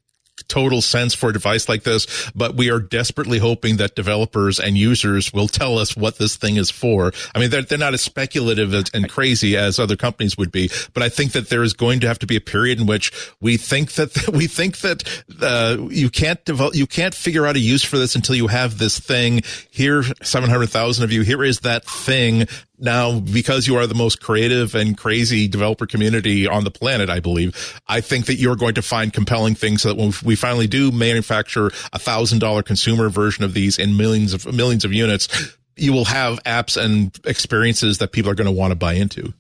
[0.48, 4.76] total sense for a device like this, but we are desperately hoping that developers and
[4.76, 7.12] users will tell us what this thing is for.
[7.34, 11.02] I mean, they're, they're not as speculative and crazy as other companies would be, but
[11.02, 13.56] I think that there is going to have to be a period in which we
[13.56, 17.82] think that, we think that, uh, you can't develop, you can't figure out a use
[17.82, 19.42] for this until you have this thing.
[19.70, 22.46] Here, 700,000 of you, here is that thing
[22.78, 27.20] now because you are the most creative and crazy developer community on the planet, I
[27.20, 30.66] believe, I think that you're going to find compelling things so that when we finally
[30.66, 35.56] do manufacture a thousand dollar consumer version of these in millions of millions of units,
[35.76, 39.32] you will have apps and experiences that people are going to want to buy into.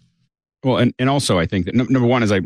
[0.62, 2.40] Well, and, and also I think that number one is I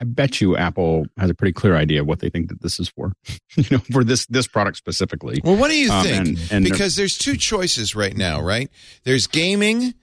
[0.00, 2.78] I bet you Apple has a pretty clear idea of what they think that this
[2.78, 3.12] is for,
[3.56, 5.40] you know, for this this product specifically.
[5.42, 6.28] Well, what do you um, think?
[6.28, 8.70] And, and because there's two choices right now, right?
[9.04, 9.94] There's gaming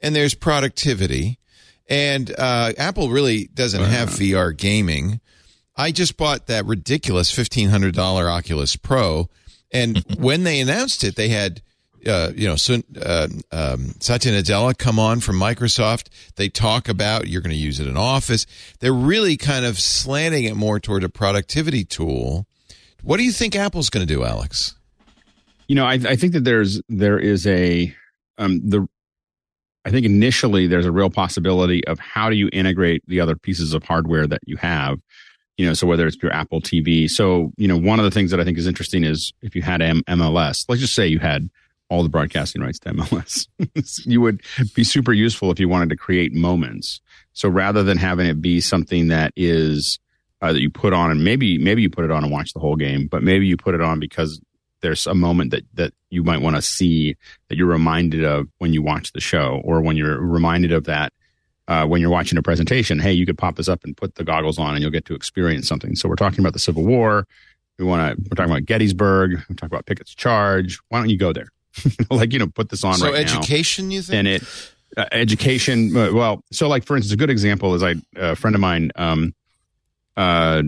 [0.00, 1.38] and there's productivity,
[1.88, 5.20] and uh, Apple really doesn't uh, have VR gaming.
[5.76, 9.28] I just bought that ridiculous fifteen hundred dollar Oculus Pro,
[9.72, 11.60] and when they announced it, they had
[12.06, 16.08] uh, you know, so, uh, um, Satya Nadella come on from Microsoft.
[16.36, 18.46] They talk about you're going to use it in Office.
[18.80, 22.46] They're really kind of slanting it more toward a productivity tool.
[23.02, 24.74] What do you think Apple's going to do, Alex?
[25.68, 27.94] You know, I, I think that there's there is a
[28.38, 28.88] um, the
[29.84, 33.72] I think initially there's a real possibility of how do you integrate the other pieces
[33.72, 34.98] of hardware that you have.
[35.56, 37.08] You know, so whether it's your Apple TV.
[37.08, 39.60] So, you know, one of the things that I think is interesting is if you
[39.60, 41.50] had M- MLS, let's just say you had
[41.90, 43.46] all the broadcasting rights to MLS.
[44.06, 44.40] you would
[44.74, 47.00] be super useful if you wanted to create moments.
[47.32, 49.98] So rather than having it be something that is
[50.40, 52.60] uh, that you put on and maybe maybe you put it on and watch the
[52.60, 54.40] whole game, but maybe you put it on because
[54.80, 57.16] there's a moment that that you might want to see
[57.48, 61.12] that you're reminded of when you watch the show or when you're reminded of that
[61.68, 62.98] uh, when you're watching a presentation.
[62.98, 65.14] Hey, you could pop this up and put the goggles on and you'll get to
[65.14, 65.94] experience something.
[65.96, 67.26] So we're talking about the Civil War.
[67.78, 68.22] We want to.
[68.22, 69.42] We're talking about Gettysburg.
[69.48, 70.78] We talk about Pickett's Charge.
[70.88, 71.48] Why don't you go there?
[72.10, 73.06] like you know put this on right now.
[73.06, 73.94] so right education now.
[73.94, 74.42] you think and it
[74.96, 78.54] uh, education uh, well so like for instance a good example is i a friend
[78.56, 79.34] of mine um
[80.16, 80.62] uh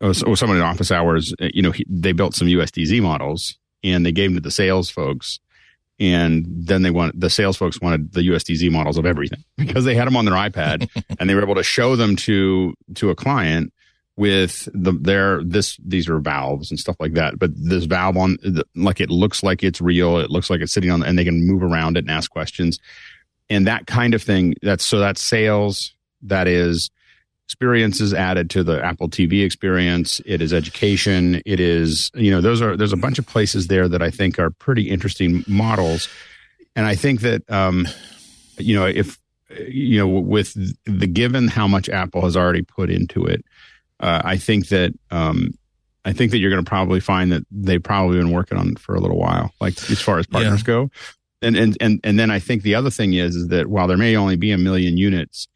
[0.00, 4.04] or someone in office hours uh, you know he, they built some usdz models and
[4.04, 5.40] they gave them to the sales folks
[5.98, 9.94] and then they want the sales folks wanted the USDZ models of everything because they
[9.94, 13.14] had them on their iPad and they were able to show them to to a
[13.14, 13.72] client
[14.16, 18.38] with the their this these are valves and stuff like that but this valve on
[18.74, 21.46] like it looks like it's real it looks like it's sitting on and they can
[21.46, 22.78] move around it and ask questions.
[23.48, 26.90] And that kind of thing that's so that's sales that is
[27.44, 32.60] experiences added to the apple tv experience it is education it is you know those
[32.60, 36.08] are there's a bunch of places there that i think are pretty interesting models.
[36.74, 37.86] And i think that um
[38.58, 39.16] you know if
[39.68, 40.54] you know with
[40.86, 43.44] the given how much apple has already put into it
[44.00, 45.50] uh, I think that um,
[46.04, 48.78] I think that you're going to probably find that they've probably been working on it
[48.78, 50.66] for a little while, like as far as partners yeah.
[50.66, 50.90] go.
[51.42, 53.98] And, and and and then I think the other thing is is that while there
[53.98, 55.48] may only be a million units,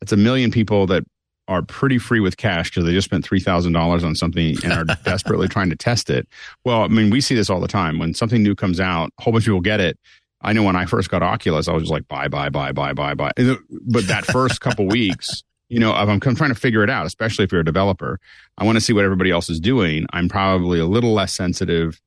[0.00, 1.04] it's a million people that
[1.46, 4.72] are pretty free with cash because they just spent three thousand dollars on something and
[4.72, 6.26] are desperately trying to test it.
[6.64, 7.98] Well, I mean, we see this all the time.
[7.98, 9.98] When something new comes out, a whole bunch of people get it.
[10.40, 12.92] I know when I first got Oculus, I was just like, buy, buy, buy, buy,
[12.92, 13.32] buy, buy.
[13.36, 17.44] But that first couple weeks, you know, I'm, I'm trying to figure it out, especially
[17.44, 18.20] if you're a developer.
[18.56, 20.06] I want to see what everybody else is doing.
[20.12, 22.00] I'm probably a little less sensitive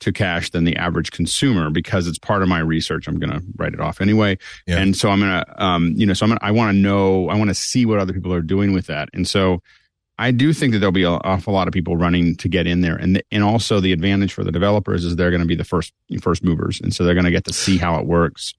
[0.00, 3.08] to cash than the average consumer because it's part of my research.
[3.08, 4.36] I'm going to write it off anyway.
[4.66, 4.78] Yeah.
[4.78, 7.30] And so I'm going to, um, you know, so I'm gonna, I want to know,
[7.30, 9.08] I want to see what other people are doing with that.
[9.14, 9.62] And so
[10.18, 12.82] I do think that there'll be an awful lot of people running to get in
[12.82, 12.96] there.
[12.96, 15.64] And, the, and also the advantage for the developers is they're going to be the
[15.64, 16.80] first, first movers.
[16.80, 18.52] And so they're going to get to see how it works,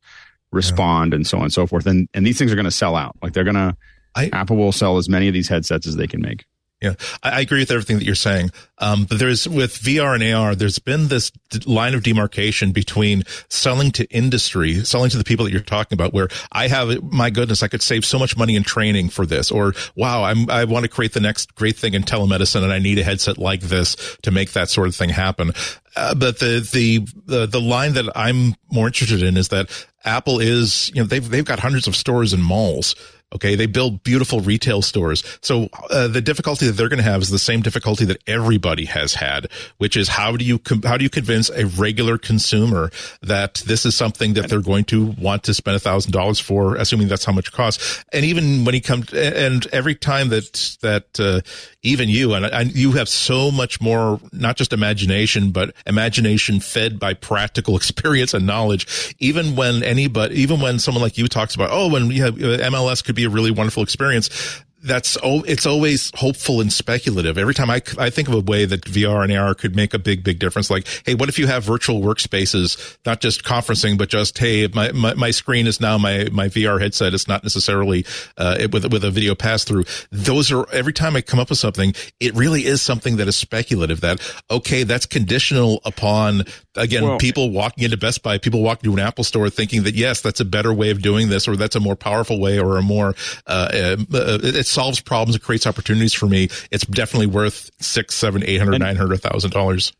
[0.51, 1.17] respond yeah.
[1.17, 1.85] and so on and so forth.
[1.85, 3.15] And, and these things are going to sell out.
[3.21, 3.77] Like they're going to,
[4.17, 6.45] I, Apple will sell as many of these headsets as they can make.
[6.81, 6.93] Yeah,
[7.23, 8.51] I, I agree with everything that you're saying.
[8.77, 13.23] Um, but there's with VR and AR, there's been this d- line of demarcation between
[13.49, 17.31] selling to industry, selling to the people that you're talking about, where I have, my
[17.31, 20.65] goodness, I could save so much money in training for this, or wow, I'm, I
[20.65, 23.61] want to create the next great thing in telemedicine, and I need a headset like
[23.61, 25.53] this to make that sort of thing happen.
[25.95, 29.71] Uh, but the, the the the line that I'm more interested in is that
[30.05, 32.95] Apple is, you know, they've they've got hundreds of stores and malls
[33.33, 33.55] Okay.
[33.55, 35.23] They build beautiful retail stores.
[35.41, 38.85] So uh, the difficulty that they're going to have is the same difficulty that everybody
[38.85, 39.47] has had,
[39.77, 42.89] which is how do you, com- how do you convince a regular consumer
[43.21, 46.75] that this is something that they're going to want to spend a thousand dollars for,
[46.75, 48.03] assuming that's how much it costs.
[48.13, 51.41] And even when he comes, and every time that, that, uh,
[51.87, 56.99] even you and, and you have so much more, not just imagination, but imagination fed
[56.99, 59.15] by practical experience and knowledge.
[59.19, 62.57] Even when anybody, even when someone like you talks about, oh, when we have uh,
[62.69, 67.37] MLS could be a really wonderful experience that's it's always hopeful and speculative.
[67.37, 69.99] Every time I, I think of a way that VR and AR could make a
[69.99, 70.69] big, big difference.
[70.69, 74.91] Like, hey, what if you have virtual workspaces, not just conferencing, but just, hey, my,
[74.93, 77.13] my, my screen is now my, my VR headset.
[77.13, 78.05] It's not necessarily,
[78.37, 79.85] uh, with, with a video pass through.
[80.11, 83.35] Those are, every time I come up with something, it really is something that is
[83.35, 84.19] speculative that,
[84.49, 86.43] okay, that's conditional upon,
[86.77, 89.95] again, well, people walking into Best Buy, people walking to an Apple store thinking that,
[89.95, 92.77] yes, that's a better way of doing this or that's a more powerful way or
[92.77, 93.15] a more,
[93.45, 93.97] uh, uh,
[94.43, 96.49] it solves problems, it creates opportunities for me.
[96.71, 99.93] It's definitely worth six, seven, eight hundred, nine hundred thousand dollars.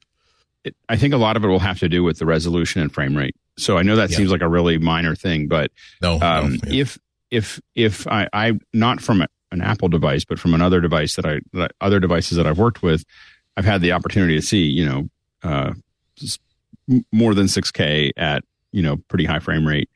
[0.90, 3.16] I think a lot of it will have to do with the resolution and frame
[3.16, 3.36] rate.
[3.58, 4.18] So I know that yeah.
[4.18, 5.72] seems like a really minor thing, but
[6.02, 6.82] no, um, no yeah.
[6.82, 7.00] if
[7.32, 11.40] if if I, I not from an Apple device, but from another device that I
[11.54, 13.04] that other devices that I've worked with,
[13.56, 15.10] I've had the opportunity to see you know
[15.44, 15.74] uh,
[17.12, 19.90] more than 6K at you know pretty high frame rate,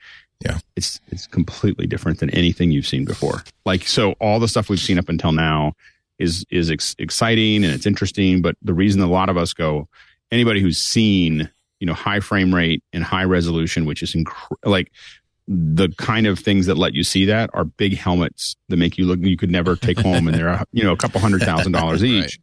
[0.44, 0.60] yeah.
[0.76, 3.44] It's it's completely different than anything you've seen before.
[3.66, 5.74] Like so all the stuff we've seen up until now
[6.18, 9.88] is is ex- exciting and it's interesting, but the reason a lot of us go
[10.32, 14.34] anybody who's seen, you know, high frame rate and high resolution, which is inc-
[14.66, 14.92] like
[15.48, 19.06] the kind of things that let you see that are big helmets that make you
[19.06, 22.04] look you could never take home and they're you know a couple hundred thousand dollars
[22.04, 22.24] each.
[22.24, 22.38] Right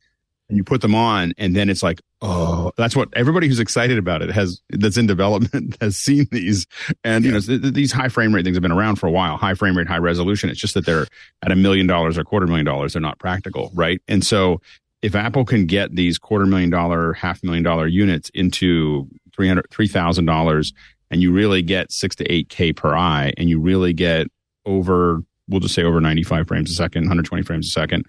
[0.49, 3.99] and you put them on and then it's like oh that's what everybody who's excited
[3.99, 6.67] about it has that's in development has seen these.
[7.05, 9.37] And you know these high frame rate things have been around for a while.
[9.37, 10.51] High frame rate high resolution.
[10.51, 11.07] It's just that they're
[11.43, 12.93] at a million dollars or quarter million dollars.
[12.93, 14.01] They're not practical right?
[14.09, 14.61] And so
[15.03, 20.73] if apple can get these quarter million dollar half million dollar units into 300 $3000
[21.11, 24.27] and you really get 6 to 8k per eye and you really get
[24.67, 28.05] over we'll just say over 95 frames a second 120 frames a second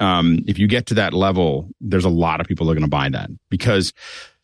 [0.00, 2.82] um, if you get to that level, there's a lot of people that are going
[2.82, 3.92] to buy that because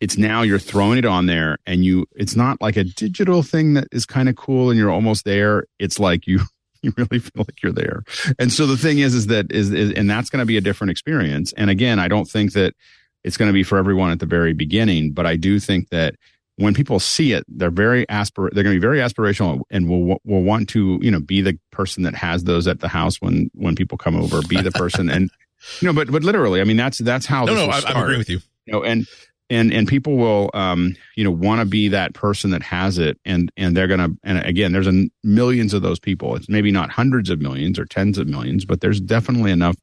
[0.01, 3.75] it's now you're throwing it on there and you, it's not like a digital thing
[3.75, 5.67] that is kind of cool and you're almost there.
[5.79, 6.41] It's like you,
[6.83, 8.03] you really feel like you're there.
[8.39, 10.61] And so the thing is, is that is, is and that's going to be a
[10.61, 11.53] different experience.
[11.57, 12.75] And again, I don't think that
[13.23, 16.17] it's going to be for everyone at the very beginning, but I do think that
[16.57, 20.21] when people see it, they're very aspir they're going to be very aspirational and will
[20.25, 23.51] will want to you know be the person that has those at the house when
[23.55, 25.31] when people come over, be the person and
[25.83, 27.45] know, but but literally, I mean, that's that's how.
[27.45, 28.41] No, no, I, am agreeing with you.
[28.67, 29.07] You know, and
[29.51, 33.19] and and people will, um, you know, want to be that person that has it,
[33.25, 34.11] and and they're gonna.
[34.23, 36.35] And again, there's a millions of those people.
[36.37, 39.77] It's maybe not hundreds of millions or tens of millions, but there's definitely enough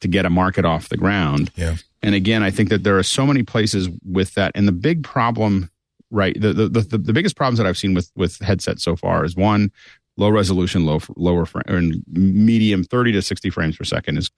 [0.00, 1.50] to get a market off the ground.
[1.56, 1.76] Yeah.
[2.02, 5.04] And again, I think that there are so many places with that, and the big
[5.04, 5.70] problem,
[6.10, 6.38] right?
[6.40, 9.36] The the the, the biggest problems that I've seen with with headsets so far is
[9.36, 9.70] one
[10.16, 14.30] low resolution, low lower frame, or medium 30 to 60 frames per second is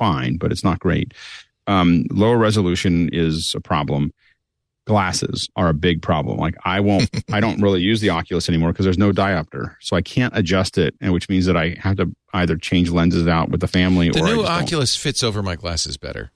[0.00, 1.12] fine, but it's not great.
[1.66, 4.12] Um, lower resolution is a problem.
[4.86, 6.38] Glasses are a big problem.
[6.38, 9.94] Like I won't, I don't really use the Oculus anymore because there's no diopter, so
[9.94, 13.50] I can't adjust it, and which means that I have to either change lenses out
[13.50, 14.08] with the family.
[14.08, 15.02] The or new Oculus don't.
[15.02, 16.32] fits over my glasses better.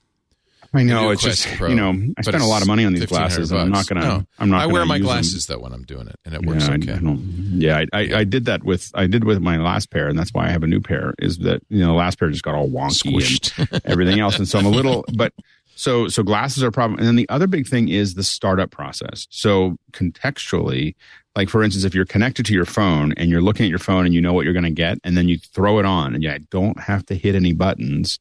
[0.75, 3.05] I know it's just Pro, you know I spent a lot of money on these
[3.05, 3.51] glasses.
[3.51, 4.01] I'm not gonna.
[4.01, 4.61] No, I'm not.
[4.61, 5.57] I wear my glasses them.
[5.57, 6.93] though when I'm doing it, and it works yeah, okay.
[6.93, 7.17] I,
[7.53, 10.33] yeah, I, I, I, did that with I did with my last pair, and that's
[10.33, 11.13] why I have a new pair.
[11.19, 13.71] Is that you know the last pair just got all wonky Squished.
[13.71, 15.05] and everything else, and so I'm a little.
[15.15, 15.33] But
[15.75, 18.71] so so glasses are a problem, and then the other big thing is the startup
[18.71, 19.27] process.
[19.29, 20.95] So contextually,
[21.35, 24.05] like for instance, if you're connected to your phone and you're looking at your phone
[24.05, 26.23] and you know what you're going to get, and then you throw it on, and
[26.23, 28.19] you don't have to hit any buttons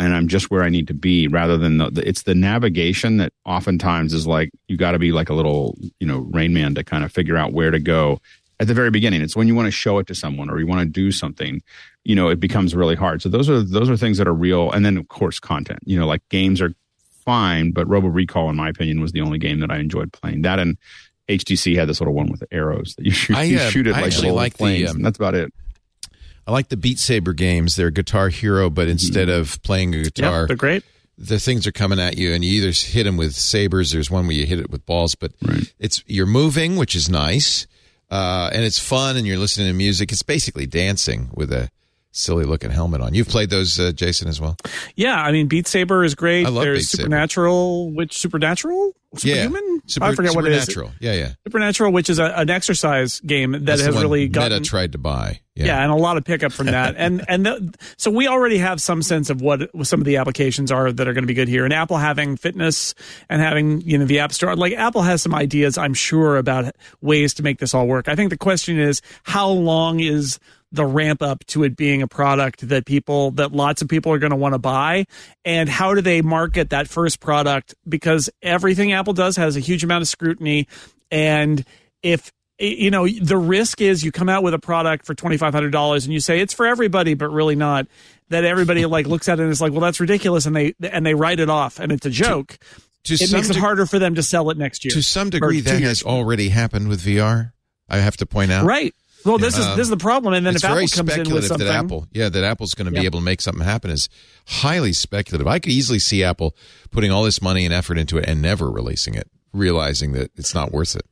[0.00, 3.18] and I'm just where I need to be rather than the, the it's the navigation
[3.18, 6.74] that oftentimes is like you got to be like a little, you know, rain man
[6.76, 8.20] to kind of figure out where to go
[8.58, 9.20] at the very beginning.
[9.20, 11.62] It's when you want to show it to someone or you want to do something,
[12.04, 13.20] you know, it becomes really hard.
[13.20, 15.80] So those are those are things that are real and then of course content.
[15.84, 16.72] You know, like games are
[17.24, 20.42] fine, but Robo Recall in my opinion was the only game that I enjoyed playing.
[20.42, 20.78] That and
[21.28, 23.92] HTC had this little one with arrows that you shoot, I, uh, you shoot it
[23.92, 25.52] like little like planes, the, um, that's about it.
[26.46, 27.76] I like the Beat Saber games.
[27.76, 29.40] They're Guitar Hero, but instead mm-hmm.
[29.40, 30.84] of playing a guitar, yeah, they're great.
[31.18, 33.92] The things are coming at you, and you either hit them with sabers.
[33.92, 35.72] There's one where you hit it with balls, but right.
[35.78, 37.66] it's you're moving, which is nice,
[38.10, 40.12] uh, and it's fun, and you're listening to music.
[40.12, 41.70] It's basically dancing with a
[42.12, 43.14] silly looking helmet on.
[43.14, 44.56] You've played those, uh, Jason, as well.
[44.96, 46.46] Yeah, I mean, Beat Saber is great.
[46.46, 47.96] I love There's Beat Supernatural, Saber.
[47.96, 48.92] which Supernatural
[49.22, 49.44] Yeah.
[49.44, 49.82] Superhuman.
[49.86, 50.64] Super, I forget what it is.
[50.64, 50.92] Supernatural.
[51.00, 51.32] Yeah, yeah.
[51.46, 54.98] Supernatural, which is a, an exercise game that That's has really gotten Meta tried to
[54.98, 55.40] buy.
[55.54, 55.66] yeah.
[55.66, 55.82] Yeah.
[55.82, 56.94] and a lot of pickup from that.
[56.96, 60.70] and and the, so we already have some sense of what some of the applications
[60.72, 61.64] are that are going to be good here.
[61.64, 62.94] And Apple having fitness
[63.28, 66.74] and having you know the App Store, like Apple has some ideas, I'm sure, about
[67.00, 68.08] ways to make this all work.
[68.08, 70.38] I think the question is how long is
[70.72, 74.18] the ramp up to it being a product that people that lots of people are
[74.18, 75.04] going to want to buy
[75.44, 79.82] and how do they market that first product because everything apple does has a huge
[79.82, 80.68] amount of scrutiny
[81.10, 81.64] and
[82.02, 86.12] if you know the risk is you come out with a product for $2500 and
[86.12, 87.86] you say it's for everybody but really not
[88.28, 91.04] that everybody like looks at it and is like well that's ridiculous and they and
[91.04, 92.58] they write it off and it's a joke
[93.04, 95.30] To it some makes it harder for them to sell it next year To some
[95.30, 97.52] degree, that has already happened with VR.
[97.88, 98.64] I have to point out.
[98.66, 98.94] right
[99.24, 100.98] well this is Um, this is the problem and then it's if very apple comes
[100.98, 103.04] in with speculative something that Apple, yeah, that Apple's going to be Yeah.
[103.04, 104.08] able to make something happen is
[104.46, 105.46] highly speculative.
[105.46, 106.56] I could easily see Apple
[106.90, 110.54] putting all this money and effort into it and never releasing it, realizing that it's
[110.54, 111.04] not worth it.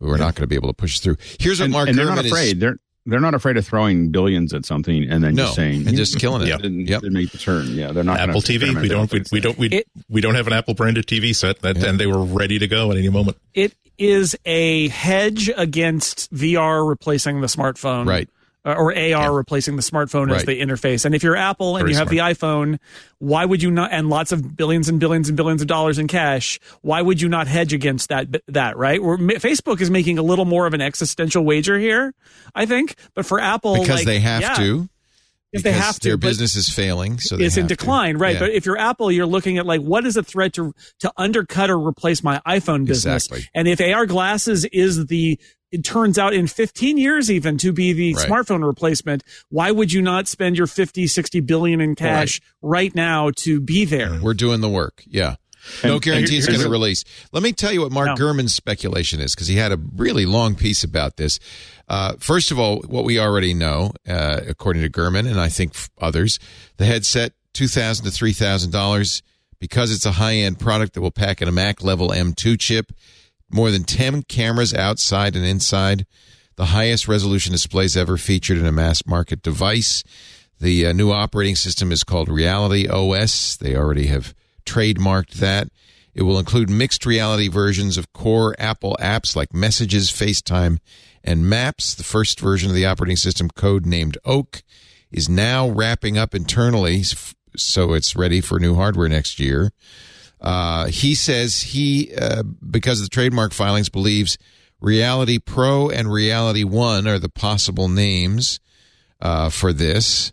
[0.00, 1.16] We're not going to be able to push through.
[1.38, 2.60] Here's what and, Mark and they're not Gurman is- afraid.
[2.60, 2.76] They're
[3.06, 6.18] they're not afraid of throwing billions at something and then No, just saying and just
[6.18, 6.48] killing it.
[6.48, 7.00] Yeah, didn't, Yep.
[7.00, 7.68] didn't make the turn.
[7.74, 8.78] Yeah, they're not Apple TV.
[8.80, 9.10] We don't.
[9.10, 9.58] We, we don't.
[9.58, 11.88] We, It- we don't have an Apple branded TV set, that, Yeah.
[11.88, 13.38] and they were ready to go at any moment.
[13.54, 18.06] it is a hedge against VR replacing the smartphone.
[18.06, 18.28] Right.
[18.62, 21.06] Uh, or AR replacing the smartphone as the interface.
[21.06, 22.36] And if you're Apple and Very you have smart.
[22.36, 22.78] the iPhone,
[23.18, 26.08] why would you not, and lots of billions and billions and billions of dollars in
[26.08, 29.02] cash, why would you not hedge against that, that, right?
[29.02, 32.12] Where Facebook is making a little more of an existential wager here,
[32.54, 32.96] I think.
[33.14, 34.90] But for Apple, because like, they have yeah, to.
[35.52, 37.74] If they have to, their business is failing, so they it's in have to.
[37.76, 38.34] decline, right?
[38.34, 38.40] Yeah.
[38.40, 41.70] But if you're Apple, you're looking at like what is a threat to to undercut
[41.70, 43.26] or replace my iPhone business.
[43.26, 43.48] Exactly.
[43.54, 45.38] And if AR glasses is the
[45.72, 48.28] it turns out in 15 years even to be the Right.
[48.28, 53.30] smartphone replacement, why would you not spend your 50, 60 billion in cash right, now
[53.36, 54.18] to be there?
[54.20, 55.04] We're doing the work.
[55.06, 55.36] Yeah.
[55.84, 57.04] No And- guarantee it's going to release.
[57.32, 58.14] Let me tell you what Mark No.
[58.16, 61.38] Gurman's speculation is because he had a really long piece about this.
[61.90, 65.74] Uh, first of all, what we already know, uh, according to Gurman and I think
[66.00, 66.38] others,
[66.76, 69.24] the headset two thousand to three thousand dollars
[69.58, 72.92] because it's a high end product that will pack in a Mac level M2 chip,
[73.50, 76.06] more than ten cameras outside and inside,
[76.54, 80.04] the highest resolution displays ever featured in a mass market device.
[80.60, 83.56] The uh, new operating system is called Reality OS.
[83.56, 84.32] They already have
[84.64, 85.70] trademarked that.
[86.14, 90.78] It will include mixed reality versions of core Apple apps like Messages, FaceTime,
[91.24, 91.94] and Maps.
[91.94, 94.62] The first version of the operating system, code named Oak,
[95.10, 97.02] is now wrapping up internally,
[97.56, 99.72] so it's ready for new hardware next year.
[100.40, 104.38] Uh, he says he, uh, because of the trademark filings, believes
[104.80, 108.60] Reality Pro and Reality One are the possible names
[109.20, 110.32] uh, for this.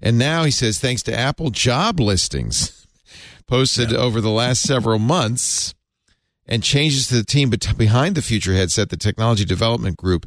[0.00, 2.86] And now he says, thanks to Apple job listings
[3.46, 5.74] posted over the last several months
[6.48, 10.26] and changes to the team behind the future headset, the technology development group,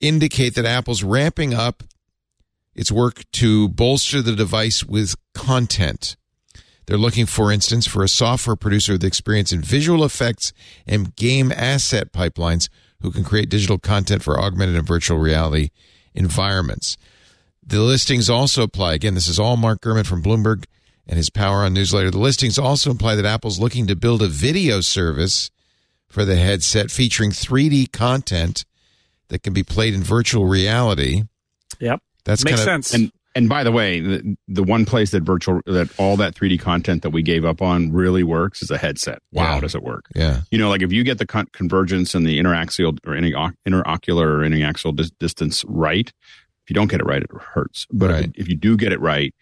[0.00, 1.82] indicate that Apple's ramping up
[2.74, 6.16] its work to bolster the device with content.
[6.86, 10.52] They're looking, for instance, for a software producer with experience in visual effects
[10.86, 12.68] and game asset pipelines
[13.00, 15.70] who can create digital content for augmented and virtual reality
[16.14, 16.96] environments.
[17.64, 18.94] The listings also apply.
[18.94, 20.64] Again, this is all Mark Gurman from Bloomberg
[21.12, 22.10] and his Power on newsletter.
[22.10, 25.50] The listings also imply that Apple's looking to build a video service
[26.08, 28.64] for the headset featuring 3D content
[29.28, 31.24] that can be played in virtual reality.
[31.80, 32.00] Yep.
[32.24, 32.94] That's Makes kind of sense.
[32.94, 36.58] And and by the way, the, the one place that virtual that all that 3D
[36.60, 39.18] content that we gave up on really works is a headset.
[39.32, 39.60] Wow, Yeah.
[39.60, 40.06] does it work?
[40.16, 40.40] yeah.
[40.50, 44.24] You know, like if you get the con- convergence and the interaxial or any interocular
[44.26, 46.08] or interaxial dis- distance right,
[46.64, 47.86] if you don't get it right, it hurts.
[47.92, 48.24] But Right.
[48.24, 49.34] if, if you do get it right,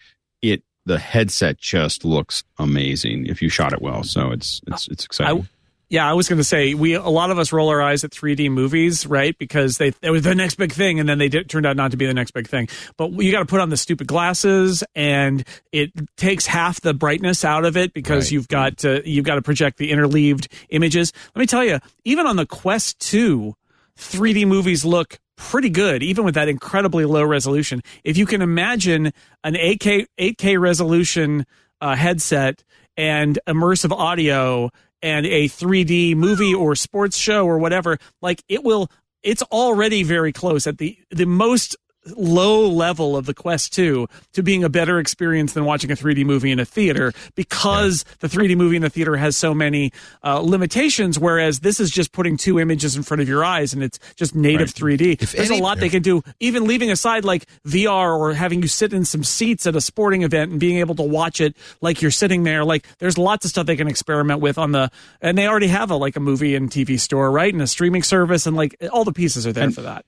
[0.42, 4.02] it the headset just looks amazing if you shot it well.
[4.02, 5.48] So it's it's it's exciting.
[5.92, 8.12] Yeah, I was going to say we a lot of us roll our eyes at
[8.12, 9.36] 3D movies, right?
[9.36, 11.90] Because they it was the next big thing, and then they did, turned out not
[11.90, 12.68] to be the next big thing.
[12.96, 17.44] But you got to put on the stupid glasses, and it takes half the brightness
[17.44, 18.32] out of it because Right.
[18.32, 21.12] you've got to you've got to project the interleaved images.
[21.34, 23.56] Let me tell you, even on the Quest 2,
[23.98, 27.82] 3D movies look pretty good, even with that incredibly low resolution.
[28.04, 29.12] If you can imagine
[29.42, 31.46] an 8K 8K resolution
[31.80, 32.62] uh, headset
[32.96, 34.70] and immersive audio
[35.02, 38.90] and a 3D movie or sports show or whatever, like it will.
[39.22, 41.76] It's already very close at the the most
[42.16, 46.24] low level of the Quest 2 to being a better experience than watching a 3D
[46.24, 48.14] movie in a theater because yeah.
[48.20, 49.92] the 3D movie in the theater has so many
[50.22, 53.82] uh, limitations, whereas this is just putting two images in front of your eyes and
[53.82, 54.98] it's just native right.
[54.98, 55.22] 3D.
[55.22, 58.62] If There's any, a lot they can do, even leaving aside like VR or having
[58.62, 61.56] you sit in some seats at a sporting event and being able to watch it
[61.80, 62.64] like you're sitting there.
[62.64, 64.90] Like there's lots of stuff they can experiment with on the,
[65.20, 67.52] and they already have a like a movie and TV store, right?
[67.52, 70.04] And a streaming service and like all the pieces are there and, for that.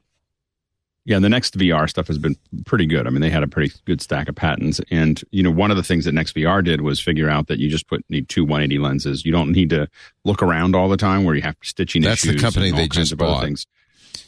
[1.04, 3.08] Yeah, the next VR stuff has been pretty good.
[3.08, 5.76] I mean, they had a pretty good stack of patents, and you know, one of
[5.76, 8.44] the things that Next VR did was figure out that you just put need two
[8.44, 9.24] 180 lenses.
[9.24, 9.88] You don't need to
[10.24, 12.02] look around all the time where you have stitching.
[12.02, 13.66] That's the company they just bought things.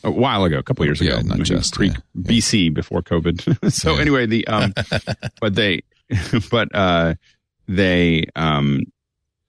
[0.02, 1.96] A while ago, a couple years ago, yeah, not just pre, yeah.
[2.18, 3.72] BC before COVID.
[3.72, 4.00] so yeah.
[4.00, 4.74] anyway, the um,
[5.40, 5.82] but they,
[6.50, 7.14] but uh,
[7.68, 8.82] they um,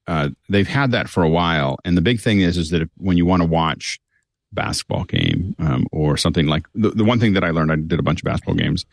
[0.05, 2.89] uh, they've had that for a while, and the big thing is is that if,
[2.97, 3.99] when you want to watch
[4.51, 7.99] basketball game um, or something like the, the one thing that I learned, I did
[7.99, 8.85] a bunch of basketball games,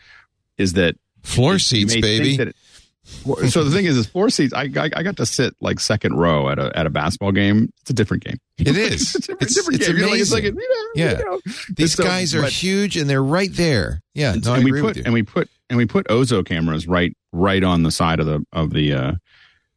[0.59, 2.35] is that floor seats, baby.
[2.35, 2.57] It,
[3.05, 4.55] so the thing is, is floor seats.
[4.55, 7.73] I, I, I got to sit like second row at a at a basketball game.
[7.81, 8.39] It's a different game.
[8.59, 9.15] It is.
[9.15, 9.97] it's a different, it's, different it's game.
[9.97, 10.35] Amazing.
[10.35, 11.19] Like, it's like, you know, yeah.
[11.19, 11.41] You know.
[11.77, 14.03] These so, guys are but, huge and they're right there.
[14.15, 14.35] Yeah.
[14.35, 17.83] No, and we put and we put and we put Ozo cameras right right on
[17.83, 19.13] the side of the of the uh,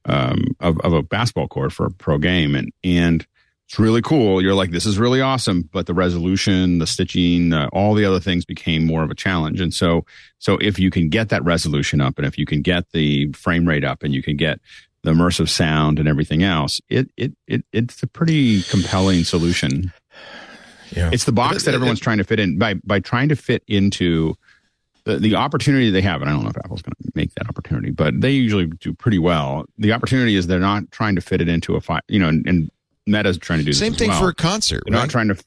[0.06, 3.26] um, of of a basketball court for a pro game and and
[3.68, 4.41] it's really cool.
[4.41, 8.20] You're like, this is really awesome, but the resolution, the stitching, uh, all the other
[8.20, 9.59] things became more of a challenge.
[9.59, 10.05] And so,
[10.38, 13.68] so if you can get that resolution up, and if you can get the frame
[13.68, 14.59] rate up, and you can get
[15.01, 19.91] the immersive sound and everything else, it it it it's a pretty compelling solution.
[20.91, 21.09] Yeah.
[21.11, 24.36] It's the box that everyone's trying to fit in by by trying to fit into
[25.05, 27.47] the, the opportunity they have, and I don't know if Apple's going to make that
[27.47, 29.66] opportunity, but they usually do pretty well.
[29.78, 32.45] The opportunity is they're not trying to fit it into a five, you know, and,
[32.47, 32.72] and
[33.06, 34.20] Meta's trying to do the same thing well.
[34.20, 34.84] for a concert.
[34.86, 35.03] They're right?
[35.03, 35.43] not trying to.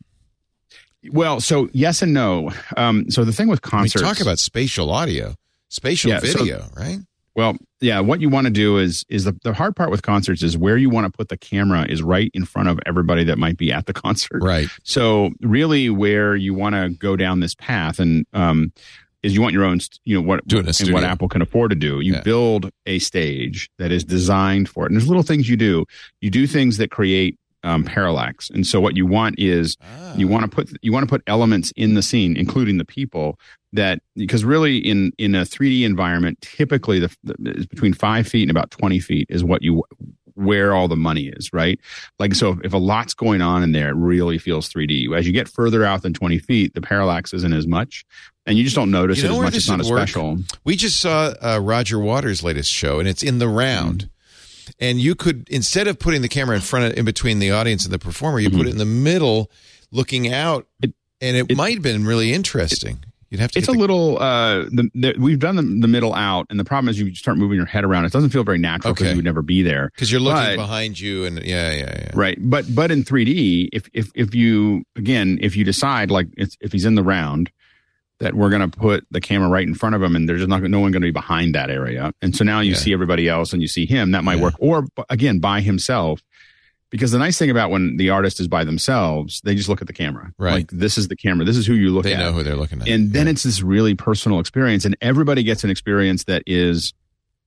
[1.10, 2.50] Well, so yes and no.
[2.76, 5.34] Um, so the thing with concerts, we talk about spatial audio,
[5.68, 6.98] spatial yeah, video, so, right?
[7.34, 8.00] Well, yeah.
[8.00, 10.76] What you want to do is is the, the hard part with concerts is where
[10.76, 13.72] you want to put the camera is right in front of everybody that might be
[13.72, 14.42] at the concert.
[14.42, 14.68] Right.
[14.82, 18.72] So really, where you want to go down this path, and um,
[19.22, 22.00] is you want your own, you know, what and what Apple can afford to do.
[22.00, 22.22] You yeah.
[22.22, 24.90] build a stage that is designed for it.
[24.90, 25.84] And there's little things you do.
[26.20, 28.50] You do things that create um, parallax.
[28.50, 30.14] And so what you want is ah.
[30.16, 33.38] you want to put you want to put elements in the scene, including the people
[33.72, 38.50] that because really in in a 3D environment, typically the, the between five feet and
[38.50, 39.82] about 20 feet is what you
[40.34, 41.80] where all the money is, right?
[42.20, 45.12] Like, so if, if, a lot's going on in there, it really feels 3D.
[45.12, 48.04] As you get further out than 20 feet, the parallax isn't as much,
[48.46, 49.56] and you just don't notice you know it as much.
[49.56, 50.38] It's not as special.
[50.64, 54.02] We just saw uh, Roger Waters' latest show, and it's in the round.
[54.02, 54.12] Mm-hmm
[54.78, 57.84] and you could instead of putting the camera in front of in between the audience
[57.84, 58.58] and the performer, you mm-hmm.
[58.58, 59.50] put it in the middle,
[59.90, 62.98] looking out, it, and it, it, might have been really interesting.
[63.30, 63.58] You'd have to.
[63.58, 64.18] It's a the, little.
[64.20, 67.36] Uh, the, the, we've done the, the, middle out, and the problem is you start
[67.36, 68.06] moving your head around.
[68.06, 69.10] It doesn't feel very natural because okay.
[69.10, 72.10] you would never be there because you're looking but, behind you, and yeah, yeah, yeah.
[72.14, 76.72] Right, but but in 3D, if if if you again, if you decide like if
[76.72, 77.50] he's in the round,
[78.20, 80.48] that we're going to put the camera right in front of him and there's just
[80.48, 82.12] not no one going to be behind that area.
[82.20, 82.76] And so now you yeah.
[82.76, 84.44] see everybody else and you see him that might yeah.
[84.44, 84.54] work.
[84.58, 86.22] Or again by himself.
[86.90, 89.86] Because the nice thing about when the artist is by themselves they just look at
[89.86, 90.32] the camera.
[90.38, 90.54] Right.
[90.54, 91.44] Like this is the camera.
[91.44, 92.18] This is who you look they at.
[92.18, 92.88] they know who they're looking at.
[92.88, 93.32] And then yeah.
[93.32, 96.94] it's this really personal experience and everybody gets an experience that is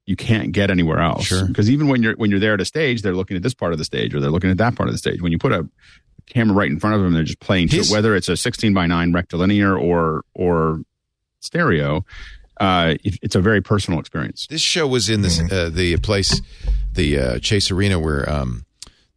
[0.05, 1.25] you can't get anywhere else.
[1.25, 1.45] Sure.
[1.45, 3.73] Because even when you're when you're there at a stage they're looking at this part
[3.73, 5.21] of the stage or they're looking at that part of the stage.
[5.21, 5.67] When you put a
[6.27, 7.13] camera right in front of them.
[7.13, 10.81] They're just playing to it, whether it's a 16 by 9 rectilinear or or
[11.39, 12.05] stereo.
[12.59, 14.47] Uh, it, it's a very personal experience.
[14.49, 15.53] This show was in this mm-hmm.
[15.53, 16.41] uh, the place,
[16.93, 18.65] the uh, Chase Arena where um,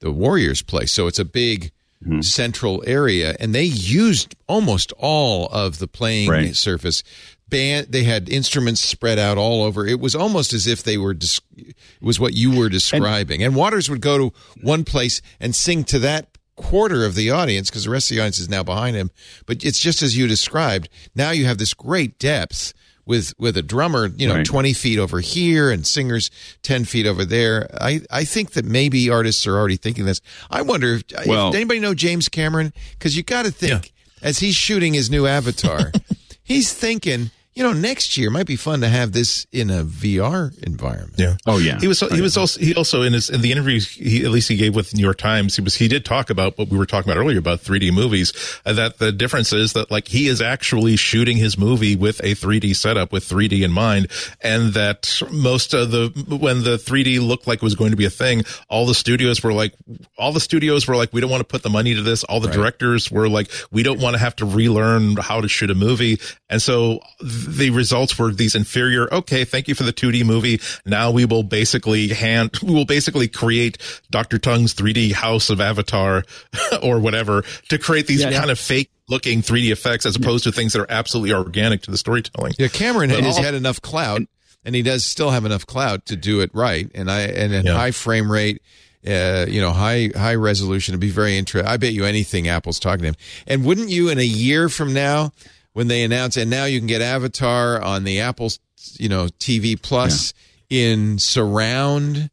[0.00, 0.86] the Warriors play.
[0.86, 1.70] So it's a big
[2.02, 2.20] mm-hmm.
[2.22, 6.56] central area, and they used almost all of the playing right.
[6.56, 7.02] surface.
[7.50, 9.86] Band, they had instruments spread out all over.
[9.86, 11.12] It was almost as if they were.
[11.12, 13.42] it was what you were describing.
[13.42, 14.32] And, and Waters would go to
[14.62, 18.20] one place and sing to that quarter of the audience because the rest of the
[18.20, 19.10] audience is now behind him.
[19.46, 20.88] But it's just as you described.
[21.14, 22.72] Now you have this great depth
[23.06, 24.46] with with a drummer, you know, right.
[24.46, 26.30] twenty feet over here and singers
[26.62, 27.68] ten feet over there.
[27.80, 30.20] I I think that maybe artists are already thinking this.
[30.50, 34.28] I wonder if, well, if anybody know James Cameron because you got to think yeah.
[34.28, 35.92] as he's shooting his new Avatar,
[36.42, 40.56] he's thinking you know, next year might be fun to have this in a VR
[40.64, 41.14] environment.
[41.16, 41.36] Yeah.
[41.46, 41.78] Oh yeah.
[41.78, 44.48] He was he was also he also in his in the interview he at least
[44.48, 46.76] he gave with the New York Times he was he did talk about what we
[46.78, 48.32] were talking about earlier about 3D movies
[48.66, 52.34] uh, that the difference is that like he is actually shooting his movie with a
[52.34, 54.08] 3D setup with 3D in mind
[54.40, 56.08] and that most of the
[56.40, 59.42] when the 3D looked like it was going to be a thing all the studios
[59.42, 59.74] were like
[60.18, 62.40] all the studios were like we don't want to put the money to this all
[62.40, 62.56] the Right.
[62.56, 66.18] directors were like we don't want to have to relearn how to shoot a movie
[66.50, 67.00] and so
[67.46, 71.42] the results were these inferior okay thank you for the 2d movie now we will
[71.42, 73.78] basically hand we will basically create
[74.10, 76.24] dr tongue's 3d house of avatar
[76.82, 78.32] or whatever to create these Yeah.
[78.38, 81.90] kind of fake looking 3d effects as opposed to things that are absolutely organic to
[81.90, 84.22] the storytelling Yeah, Cameron But has all- had enough clout,
[84.64, 87.64] and he does still have enough clout to do it right, and I and at
[87.66, 87.74] Yeah.
[87.74, 88.62] high frame rate,
[89.06, 90.92] uh, you know, high high resolution.
[90.94, 91.70] It'd be very interesting.
[91.70, 93.16] I bet you anything Apple's talking to him.
[93.46, 95.32] And wouldn't you, in a year from now,
[95.74, 98.50] when they announce, and now you can get Avatar on the Apple,
[98.94, 100.32] you know, TV Plus
[100.70, 102.30] in surround,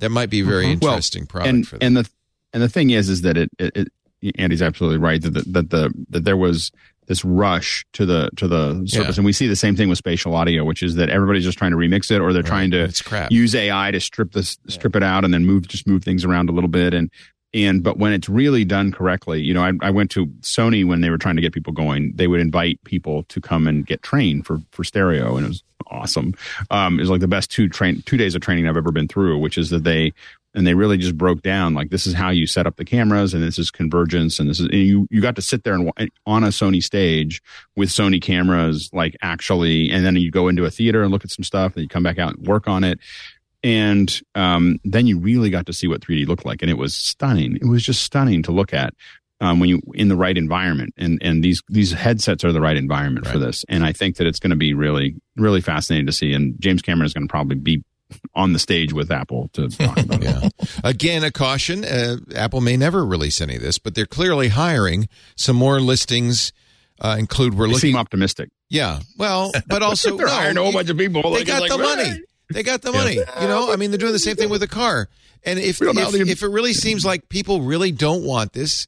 [0.00, 0.84] that might be a very mm-hmm.
[0.84, 1.86] Well, interesting product and for them.
[1.86, 2.10] and the
[2.52, 3.88] and the thing is is that it, it,
[4.22, 6.72] it Andy's absolutely right that the, that the that there was
[7.06, 9.16] this rush to the to the surface.
[9.16, 9.20] Yeah.
[9.20, 11.72] and we see the same thing with spatial audio which is that everybody's just trying
[11.72, 15.02] to remix it or they're trying to It's use AI to strip this strip it
[15.02, 16.94] out and then move just move things around a little bit.
[16.94, 17.10] And
[17.52, 21.00] and but when it's really done correctly you know I, I went to Sony when
[21.00, 22.12] they were trying to get people going.
[22.14, 25.62] They would invite people to come and get trained for for stereo and it was
[25.88, 26.34] awesome.
[26.70, 29.08] Um it was like the best two train two days of training I've ever been
[29.08, 30.12] through which is that they
[30.54, 33.34] and they really just broke down like this is how you set up the cameras
[33.34, 35.92] and this is convergence and this is and you you got to sit there and
[36.26, 37.42] on a Sony stage
[37.76, 41.30] with Sony cameras like actually and then you go into a theater and look at
[41.30, 42.98] some stuff and you come back out and work on it
[43.62, 46.94] and um, then you really got to see what 3D looked like and it was
[46.94, 48.94] stunning it was just stunning to look at
[49.42, 52.76] um, when you in the right environment and and these these headsets are the right
[52.76, 56.12] environment for this and I think that it's going to be really really fascinating to
[56.12, 57.82] see and James Cameron is going to probably be
[58.34, 60.22] on the stage with Apple to talk about.
[60.22, 60.48] Yeah.
[60.82, 61.84] Again, a caution.
[61.84, 65.08] Uh, Apple may never release any of this, but they're clearly hiring.
[65.36, 66.52] Some more listings
[67.00, 67.90] uh, include we're They looking.
[67.92, 68.50] seem optimistic.
[68.68, 68.98] yeah.
[69.16, 71.22] Well, but also They're no, hiring a whole bunch of people.
[71.22, 72.20] They Like, got it's the like, money.
[72.50, 73.16] They got the money.
[73.40, 75.08] You know, I mean, they're doing the same thing with the car.
[75.44, 78.24] And if We don't know if, they- if it really seems like people really don't
[78.24, 78.86] want this,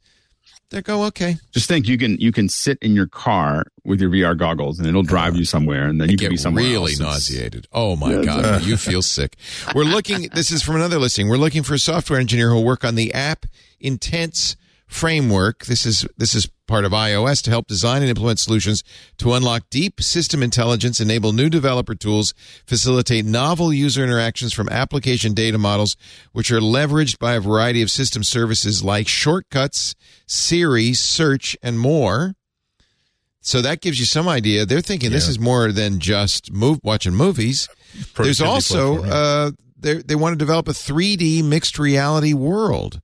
[0.70, 1.36] they go okay.
[1.52, 4.88] Just think you can you can sit in your car with your VR goggles and
[4.88, 7.00] it'll drive you somewhere and then you can get be somewhere really else.
[7.00, 7.68] Nauseated.
[7.72, 9.36] Oh my god, you feel sick.
[9.74, 10.28] We're looking.
[10.34, 11.28] This is from another listing.
[11.28, 13.44] We're looking for a software engineer who will work on the app
[13.80, 14.56] intents
[14.92, 15.64] framework.
[15.64, 18.84] This is this is part of iOS to help design and implement solutions
[19.18, 22.34] to unlock deep system intelligence, enable new developer tools,
[22.66, 25.96] facilitate novel user interactions from application data models,
[26.32, 29.94] which are leveraged by a variety of system services like shortcuts,
[30.26, 32.34] Siri, search, and more.
[33.40, 34.64] So that gives you some idea.
[34.64, 37.68] They're thinking this is more than just move watching movies.
[38.16, 43.00] There's also uh, they they want to develop a 3D mixed reality world.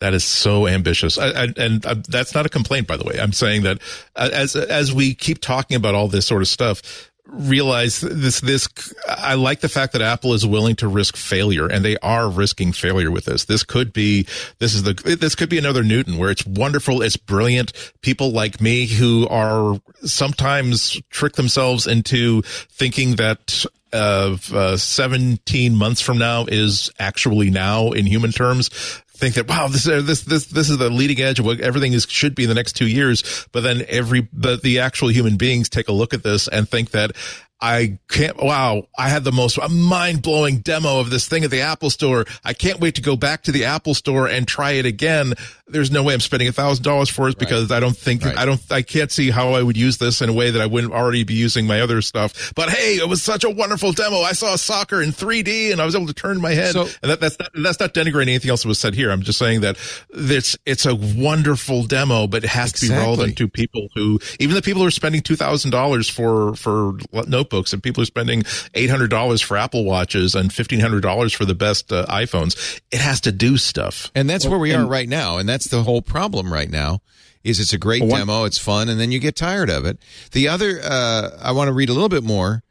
[0.00, 3.18] That is so ambitious, I, I, and uh, that's not a complaint, by the way.
[3.18, 3.78] I'm saying that
[4.14, 8.68] uh, as as we keep talking about all this sort of stuff, realize this this.
[9.08, 12.72] I like the fact that Apple is willing to risk failure, and they are risking
[12.72, 13.44] failure with this.
[13.44, 14.26] This could be
[14.58, 17.72] this is the this could be another Newton, where it's wonderful, it's brilliant.
[18.02, 26.00] People like me who are sometimes trick themselves into thinking that of uh, 17 months
[26.00, 28.68] from now is actually now in human terms
[29.16, 31.92] think that wow this is this this this is the leading edge of what everything
[31.92, 33.46] is should be in the next two years.
[33.52, 36.90] But then every the, the actual human beings take a look at this and think
[36.90, 37.12] that
[37.60, 41.62] I can't, wow, I had the most mind blowing demo of this thing at the
[41.62, 42.26] Apple store.
[42.44, 45.32] I can't wait to go back to the Apple store and try it again.
[45.66, 48.36] There's no way I'm spending a thousand dollars for it because I don't think, Right.
[48.36, 50.66] I don't, I can't see how I would use this in a way that I
[50.66, 52.52] wouldn't already be using my other stuff.
[52.54, 54.18] But hey, it was such a wonderful demo.
[54.18, 56.72] I saw soccer in 3D and I was able to turn my head.
[56.72, 59.10] So- and that, that's not, that's not denigrating anything else that was said here.
[59.10, 59.76] I'm just saying that
[60.10, 63.04] it's, it's a wonderful demo, but it has to be Exactly.
[63.06, 66.98] relevant to people who, even the people who are spending $2,000 for, for
[67.46, 72.06] notebooks and people are spending $800 for Apple watches and $1,500 for the best uh,
[72.06, 72.80] iPhones.
[72.90, 74.10] It has to do stuff.
[74.14, 75.38] And that's where we are right now.
[75.38, 77.00] And that's the whole problem right now
[77.44, 78.44] is it's a great one- demo.
[78.44, 78.88] It's fun.
[78.88, 79.98] And then you get tired of it.
[80.32, 82.62] The other, uh, I want to read a little bit more.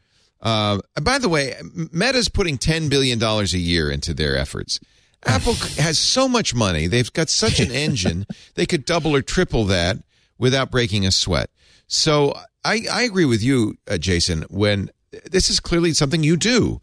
[0.41, 1.55] Uh, by the way,
[1.91, 4.80] Meta's putting $10 billion a year into their efforts.
[5.26, 6.88] Apple has so much money.
[6.88, 8.26] They've got such an engine.
[8.55, 9.97] They could double or triple that
[10.38, 11.49] without breaking a sweat.
[11.88, 12.34] So
[12.66, 14.89] I, I agree with you, uh, Jason, when
[15.32, 16.82] this is clearly something you do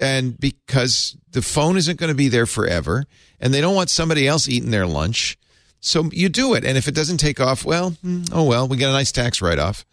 [0.00, 3.04] and because the phone isn't going to be there forever
[3.40, 5.36] and they don't want somebody else eating their lunch
[5.80, 8.76] So you do it, and if it doesn't take off, well, hmm, oh well, we
[8.76, 9.84] get a nice tax write off.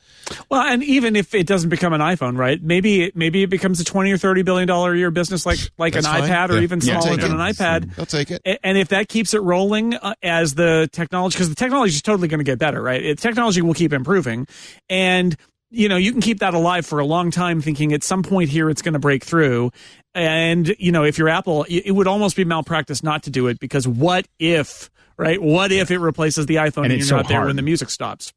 [0.49, 2.61] Well, and even if it doesn't become an iPhone, right?
[2.61, 5.59] Maybe it, maybe it becomes a twenty or thirty billion dollar a year business, like
[5.78, 6.30] like That's an fine.
[6.30, 6.61] iPad or Yeah.
[6.61, 7.34] even Yeah, smaller than it.
[7.34, 7.99] an iPad.
[7.99, 8.41] I'll take it.
[8.63, 12.28] And if that keeps it rolling uh, as the technology, because the technology is totally
[12.28, 13.03] going to get better, right?
[13.03, 14.47] It, technology will keep improving,
[14.89, 15.36] and
[15.71, 18.49] you know you can keep that alive for a long time, thinking at some point
[18.49, 19.71] here it's going to break through.
[20.15, 23.59] And you know if you're Apple, it would almost be malpractice not to do it
[23.59, 25.41] because what if, right?
[25.41, 27.47] What if it replaces the iPhone And and, you're so not there hard.
[27.47, 28.32] when the music stops?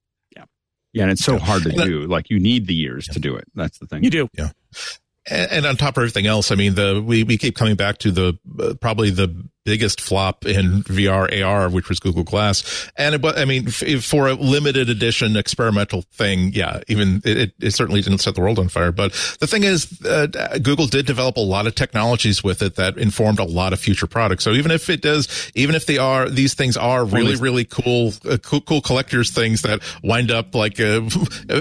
[0.97, 2.07] Yeah, and it's so hard to do.
[2.07, 3.45] Like you need the years to do it.
[3.55, 4.03] That's the thing.
[4.03, 4.29] You do.
[5.27, 7.99] And, and on top of everything else, I mean, the we, we keep coming back
[7.99, 12.89] to the uh, probably the biggest flop in VR AR, which was Google Glass.
[12.97, 17.37] And it, but I mean, f- for a limited edition experimental thing, yeah, even it,
[17.37, 18.93] it- it certainly didn't set the world on fire.
[18.93, 20.27] But the thing is, uh,
[20.63, 24.07] Google did develop a lot of technologies with it that informed a lot of future
[24.07, 24.45] products.
[24.45, 28.13] So even if it does, even if they are these things are really really cool,
[28.29, 31.01] uh, cool, cool collectors things that wind up like uh,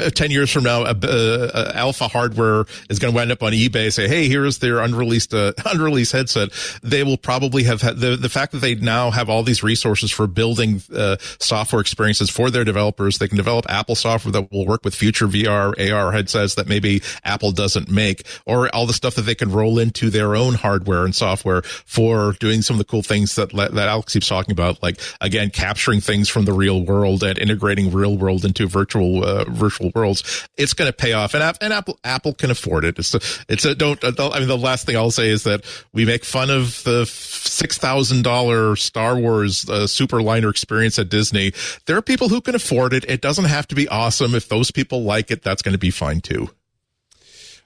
[0.16, 3.92] ten years from now, uh, uh, alpha hardware is going to wind up on eBay.
[3.92, 6.50] Say, hey, here's their unreleased uh, unreleased headset.
[6.84, 10.12] They will probably have had the the fact that they now have all these resources
[10.12, 13.18] for building uh, software experiences for their developers.
[13.18, 17.02] They can develop Apple software that will work with future VR AR headsets that maybe
[17.24, 21.06] Apple doesn't make, or all the stuff that they can roll into their own hardware
[21.06, 24.82] and software for doing some of the cool things that that Alex keeps talking about,
[24.84, 29.46] like again capturing things from the real world and integrating real world into virtual uh,
[29.46, 30.48] virtual worlds.
[30.58, 33.00] It's going to pay off, and and Apple Apple can afford it.
[33.00, 33.20] It's a,
[33.50, 34.04] it's a don't.
[34.04, 35.64] I mean, the last thing I'll say is that
[35.94, 41.54] we make fun of the six thousand dollar Star Wars uh, superliner experience at Disney.
[41.86, 43.06] There are people who can afford it.
[43.08, 44.34] It doesn't have to be awesome.
[44.34, 46.50] If those people like it, that's going to be fine too.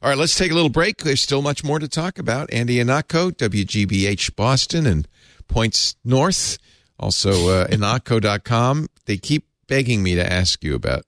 [0.01, 0.97] All right, let's take a little break.
[0.97, 2.51] There's still much more to talk about.
[2.51, 5.07] Andy Ihnatko, WGBH Boston and
[5.47, 6.57] Points North,
[6.99, 8.87] also uh, Ihnatko.com.
[9.05, 11.05] They keep begging me to ask you about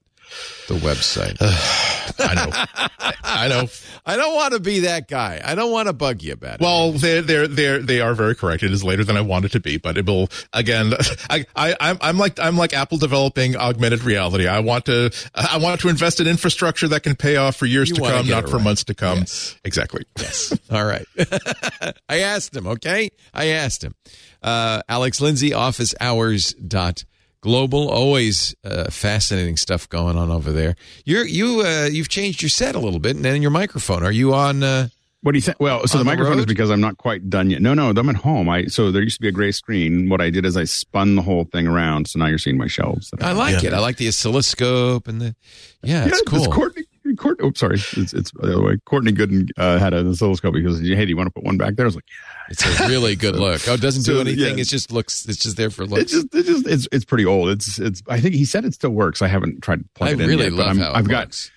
[0.70, 1.38] the website.
[2.20, 3.14] I know.
[3.24, 3.68] I know.
[4.06, 5.42] I don't want to be that guy.
[5.44, 6.62] I don't want to bug you about it.
[6.62, 8.64] Well, they're they're they're they are very correct.
[8.64, 10.94] It is later than I want it to be, but it will again.
[11.30, 14.48] I I I'm, I'm like I'm like Apple developing augmented reality.
[14.48, 17.90] I want to I want to invest in infrastructure that can pay off for years
[17.90, 18.64] You to come, not for right.
[18.64, 19.20] months to come.
[19.20, 19.56] Yes.
[19.64, 20.06] Exactly.
[20.18, 20.58] Yes.
[20.72, 21.06] All right.
[22.10, 23.12] I asked him, okay?
[23.34, 23.96] I asked him.
[24.42, 27.06] Uh, Alex Lindsay, office hours dot
[27.42, 27.90] global.
[27.90, 30.76] Always uh, fascinating stuff going on over there.
[31.06, 34.04] You're, you, uh, you've changed your set a little bit and then your microphone.
[34.04, 34.88] Are you on, uh,
[35.24, 35.60] What do you think?
[35.60, 37.62] Well, so On the the microphone is because I'm not quite done yet.
[37.62, 38.50] No, no, I'm at home.
[38.50, 40.10] I so there used to be a gray screen.
[40.10, 42.68] What I did is I spun the whole thing around, so now you're seeing my
[42.68, 43.10] shelves.
[43.12, 43.70] that I like Yeah.
[43.70, 43.74] it.
[43.76, 45.36] I like the oscilloscope and the,
[45.84, 46.46] yeah, it's cool.
[46.48, 46.81] Courtney,
[47.22, 48.78] Courtney, oh, sorry, it's, it's the other way.
[48.86, 50.56] Courtney Gooden uh, had an oscilloscope.
[50.56, 52.42] He goes, "Hey, do you want to put one back there?" I was like, "Yeah."
[52.50, 53.62] It's a really good look.
[53.68, 54.58] Oh, it doesn't do so, anything.
[54.58, 54.62] yeah.
[54.62, 56.12] It just looks, it's just there for "It looks.
[56.12, 57.50] just, it just, it's, it's pretty old.
[57.50, 58.02] It's, it's.
[58.10, 59.22] I think he said it still works.
[59.22, 61.08] I haven't tried to plug I it in really yet, but love how it I've
[61.08, 61.52] got.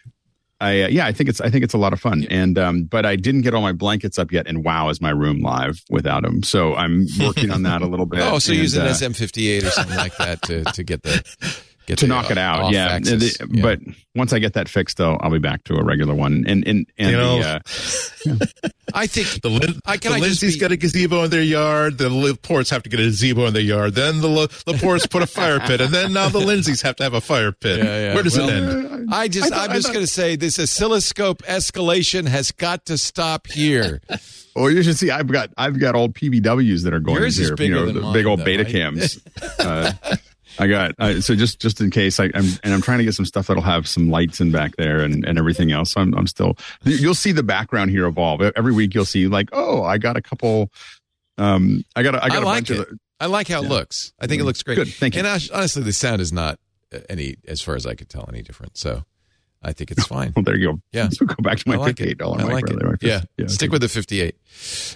[0.60, 2.26] I uh, yeah, I think it's I think it's a lot of fun.
[2.30, 4.46] And um, but I didn't get all my blankets up yet.
[4.46, 6.42] And wow, is my room live without them?
[6.42, 8.20] So I'm working on that a little bit.
[8.20, 11.24] Oh, so and, use an uh, SM58 or something like that to, to get the,
[11.86, 12.60] get to the knock it out.
[12.64, 12.86] off Yeah.
[12.88, 13.36] axis.
[13.38, 13.62] The- Yeah.
[13.62, 13.80] But
[14.14, 16.44] once I get that fixed, though, I'll be back to a regular one.
[16.46, 18.46] And and and You know, the, uh,
[18.94, 21.42] I think The, Lin- I- can the I Lindsay's be- got a gazebo in their
[21.42, 21.98] yard.
[21.98, 23.94] The Laportes have to get a gazebo in their yard.
[23.94, 27.02] Then the La- Laportes put a fire pit, and then now the Lindsays have to
[27.02, 27.78] have a fire pit.
[27.78, 28.14] Yeah, yeah.
[28.14, 29.12] Where does Well, it end?
[29.12, 32.96] I just, I thought- I'm just going to say this oscilloscope escalation has got to
[32.98, 34.00] stop here.
[34.56, 35.10] well, you should see.
[35.10, 37.56] I've got I've got old PVWs that are going Yours is here.
[37.56, 38.72] bigger you know, than the mine, big old though, beta right?
[38.72, 39.18] cams.
[39.58, 39.92] uh,
[40.58, 43.14] I got uh, so just just in case I, I'm and I'm trying to get
[43.14, 45.92] some stuff that'll have some lights in back there and, and everything else.
[45.92, 48.94] So I'm I'm still you'll see the background here evolve every week.
[48.94, 50.70] You'll see like oh I got a couple.
[51.38, 52.78] Um, I got a, I got I a like bunch it.
[52.80, 54.12] of the- I like how it looks.
[54.20, 54.74] I think it looks great.
[54.76, 55.20] Good, thank you.
[55.20, 56.58] And hon- honestly, the sound is not
[56.92, 58.76] uh, any, as far as I could tell, any different.
[58.76, 59.04] So
[59.62, 60.32] I think it's fine.
[60.36, 60.80] well, there you go.
[60.92, 61.08] Yeah.
[61.12, 62.18] so go back to my I like fifty eight it.
[62.18, 62.52] dollar I mic.
[62.52, 62.82] like it.
[62.82, 63.46] my Yeah.
[63.46, 64.36] Stick with the 58.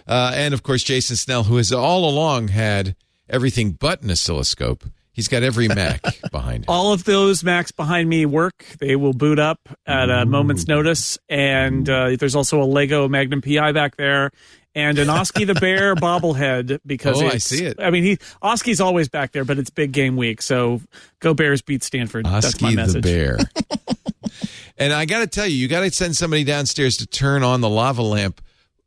[0.07, 2.97] Uh, and of course, Jason Snell, who has all along had
[3.31, 4.85] everything but an oscilloscope.
[5.19, 6.01] He's got every Mac
[6.31, 6.67] behind him.
[6.69, 8.65] All of those Macs behind me work.
[8.79, 11.19] They will boot up at a moment's notice.
[11.29, 14.31] And uh, there's also a Lego Magnum PI back there.
[14.77, 17.81] And an Oski the Bear bobblehead because Oh, I see it.
[17.81, 20.81] I mean, he Oski's always back there, but it's big game week, so
[21.19, 22.25] go Bears beat Stanford.
[22.25, 23.39] That's my Oski the bear.
[24.79, 27.61] and I got to tell you, you got to send somebody downstairs to turn on
[27.61, 28.41] the lava lamp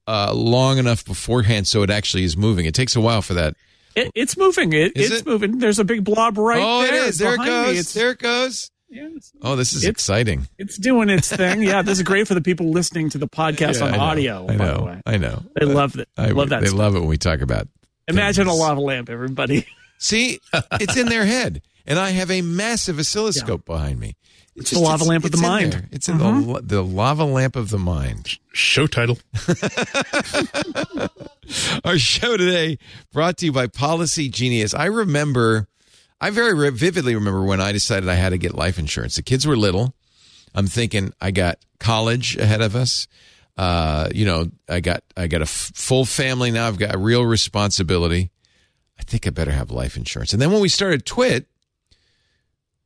[0.08, 2.66] uh, long enough beforehand so it actually is moving.
[2.66, 3.56] It takes a while for that.
[3.96, 4.74] It, it's moving.
[4.74, 5.26] It, Is it's it?
[5.28, 5.58] moving.
[5.60, 6.94] There's a big blob right oh, there.
[6.96, 7.18] it is.
[7.18, 7.78] There it goes.
[7.80, 8.72] It's, there it goes.
[8.90, 9.08] yeah,
[9.42, 10.48] Oh, this is It's- exciting.
[10.58, 11.62] it's doing its thing.
[11.64, 14.04] Yeah, this is great for the people listening to the podcast Yeah, on I know.
[14.04, 14.44] audio.
[14.44, 14.86] I by the know.
[14.86, 15.44] way, I know.
[15.60, 16.08] they love it.
[16.18, 16.62] I, love that.
[16.62, 16.80] They stuff.
[16.80, 17.68] love it when we talk about.
[18.08, 19.66] Imagine a lava lamp, everybody.
[19.98, 20.40] See,
[20.80, 21.62] it's in their head.
[21.86, 24.16] and I have a massive oscilloscope behind me.
[24.56, 25.74] It's the lava lamp of the in mind.
[25.74, 25.88] there.
[25.92, 28.38] It's in the, the lava lamp of the mind.
[28.54, 29.18] Show title.
[31.86, 32.78] Our show today
[33.12, 34.78] brought to you by Policygenius.
[34.78, 35.68] I remember,
[36.20, 39.16] I very vividly remember when I decided I had to get life insurance.
[39.16, 39.94] The kids were little.
[40.54, 43.08] I'm thinking I got college ahead of us.
[43.58, 46.68] Uh, you know, I got I got a f- full family now.
[46.68, 48.32] I've got a real responsibility.
[49.00, 50.34] I think I better have life insurance.
[50.34, 51.48] And then when we started Twit,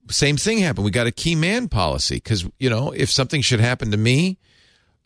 [0.10, 0.86] same thing happened.
[0.86, 4.38] We got a key man policy because you know if something should happen to me,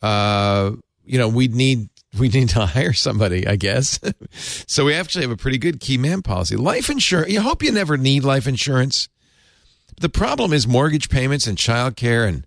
[0.02, 0.72] uh,
[1.06, 1.90] you know we'd need
[2.20, 4.00] we need to hire somebody, I guess.
[4.32, 6.56] so we actually have a pretty good key man policy.
[6.56, 7.32] Life insurance.
[7.32, 9.10] You hope you never need life insurance.
[10.02, 12.46] The problem is mortgage payments and child care and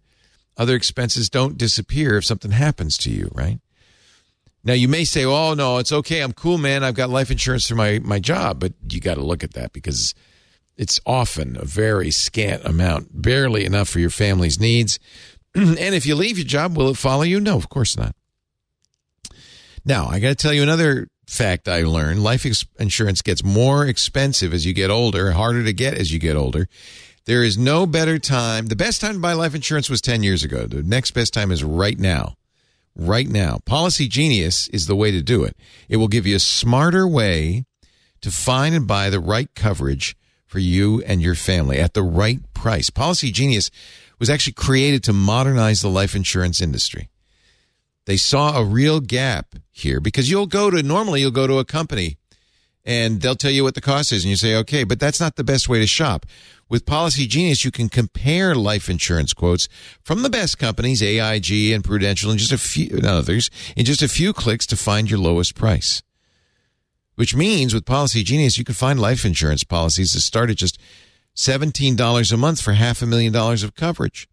[0.57, 3.61] other expenses don't disappear if something happens to you, right?
[4.65, 6.21] Now you may say, "Oh no, it's okay.
[6.21, 6.85] I'm cool, man.
[6.85, 9.73] I've got life insurance for my my job." But you got to look at that
[9.73, 10.15] because
[10.83, 14.99] it's often a very scant amount, barely enough for your family's needs.
[15.55, 17.39] and if you leave your job, will it follow you?
[17.39, 18.17] No, of course not.
[19.85, 22.25] Now, I got to tell you another fact I learned.
[22.25, 26.19] Life ex- insurance gets more expensive as you get older, harder to get as you
[26.19, 26.67] get older.
[27.27, 28.67] There is no better time.
[28.67, 30.67] The best time to buy life insurance was 10 years ago.
[30.67, 32.35] The next best time is right now.
[32.97, 33.61] Right now.
[33.65, 35.57] Policygenius is the way to do it.
[35.89, 37.67] It will give you a smarter way
[38.21, 40.17] to find and buy the right coverage
[40.53, 42.91] for you and your family at the right price.
[42.91, 43.71] Policygenius
[44.19, 47.09] was actually created to modernize the life insurance industry.
[48.05, 51.65] They saw a real gap here because you'll go to normally you'll go to a
[51.65, 52.19] company
[52.85, 55.37] and they'll tell you what the cost is and you say okay, but that's not
[55.37, 56.27] the best way to shop.
[56.69, 59.69] With Policygenius, you can compare life insurance quotes
[60.03, 64.03] from the best companies, AIG and Prudential, and just a few and others in just
[64.03, 66.03] a few clicks to find your lowest price.
[67.15, 70.79] Which means with Policygenius, you can find life insurance policies that start at just
[71.37, 74.29] $17 a month for half a million dollars of coverage.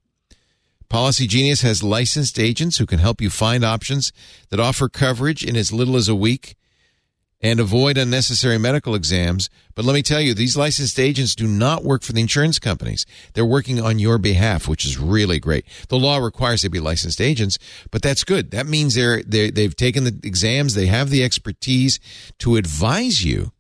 [0.90, 4.12] Policygenius has licensed agents who can help you find options
[4.50, 6.56] that offer coverage in as little as a week
[7.42, 9.50] and avoid unnecessary medical exams.
[9.76, 13.06] But let me tell you, these licensed agents do not work for the insurance companies.
[13.34, 15.66] They're working on your behalf, which is really great.
[15.88, 17.58] The law requires they be licensed agents,
[17.92, 18.52] but that's good.
[18.52, 20.74] That means they're, they they've taken the exams.
[20.74, 22.00] They have the expertise
[22.40, 23.52] to advise you.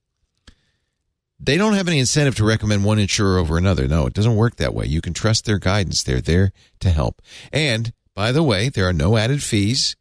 [1.39, 3.87] They don't have any incentive to recommend one insurer over another.
[3.87, 4.87] No, it doesn't work that way.
[4.87, 6.03] You can trust their guidance.
[6.03, 6.51] They're there
[6.81, 7.21] to help.
[7.53, 9.95] And by the way, there are no added fees.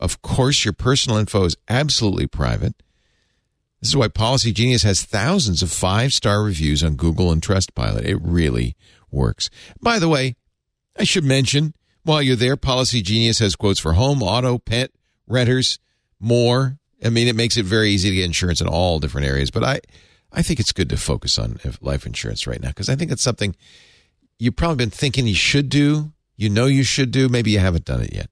[0.00, 2.74] Of course, your personal info is absolutely private.
[3.80, 8.04] This is why Policygenius has thousands of five star reviews on Google and Trustpilot.
[8.04, 8.76] It really
[9.10, 9.48] works.
[9.80, 10.36] By the way,
[10.98, 14.90] I should mention while you're there, Policygenius has quotes for home, auto, pet,
[15.26, 15.78] renters,
[16.18, 16.78] more.
[17.04, 19.50] I mean, it makes it very easy to get insurance in all different areas.
[19.50, 19.80] But I,
[20.32, 23.10] I think it's good to focus on uh, life insurance right now because I think
[23.10, 23.54] it's something
[24.38, 26.12] you've probably been thinking you should do.
[26.36, 27.28] You know you should do.
[27.28, 28.30] Maybe you haven't done it yet.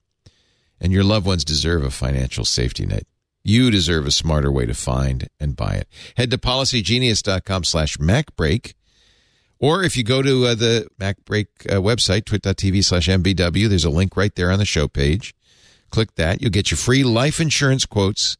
[0.80, 3.06] And your loved ones deserve a financial safety net.
[3.48, 5.88] You deserve a smarter way to find and buy it.
[6.18, 8.74] Head to policygenius.com slash MacBreak.
[9.58, 13.90] Or if you go to uh, the MacBreak uh, website, twit.tv slash MBW, there's a
[13.90, 15.34] link right there on the show page.
[15.88, 16.42] Click that.
[16.42, 18.36] You'll get your free life insurance quotes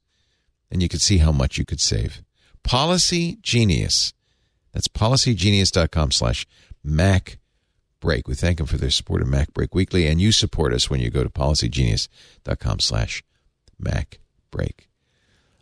[0.71, 2.21] and you can see how much you could save.
[2.63, 4.13] Policygenius.
[4.75, 6.47] That's policygenius.com slash
[6.85, 8.29] MacBreak.
[8.29, 11.09] We thank them for their support of MacBreak Weekly, and you support us when you
[11.09, 13.25] go to policygenius.com slash
[13.83, 14.88] MacBreak.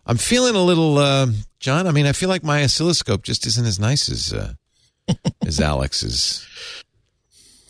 [0.07, 1.27] I'm feeling a little, uh,
[1.59, 1.87] John.
[1.87, 4.53] I mean, I feel like my oscilloscope just isn't as nice as uh,
[5.47, 6.47] as Alex's.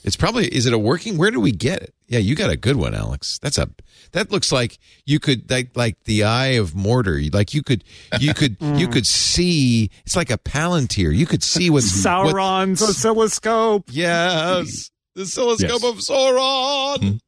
[0.05, 1.19] It's probably is it a working?
[1.19, 1.95] Where do we get it?
[2.07, 3.41] Yeah, you got a good one, Alex.
[3.41, 3.69] That's a
[4.13, 7.35] that looks like you could like like the eye of Mordor.
[7.35, 7.83] Like you could
[8.21, 9.91] you could you could see.
[10.05, 11.15] It's like a palantir.
[11.15, 13.87] You could see what Sauron's what, oscilloscope.
[13.91, 15.85] Yes, the oscilloscope yes.
[15.85, 17.19] of Sauron.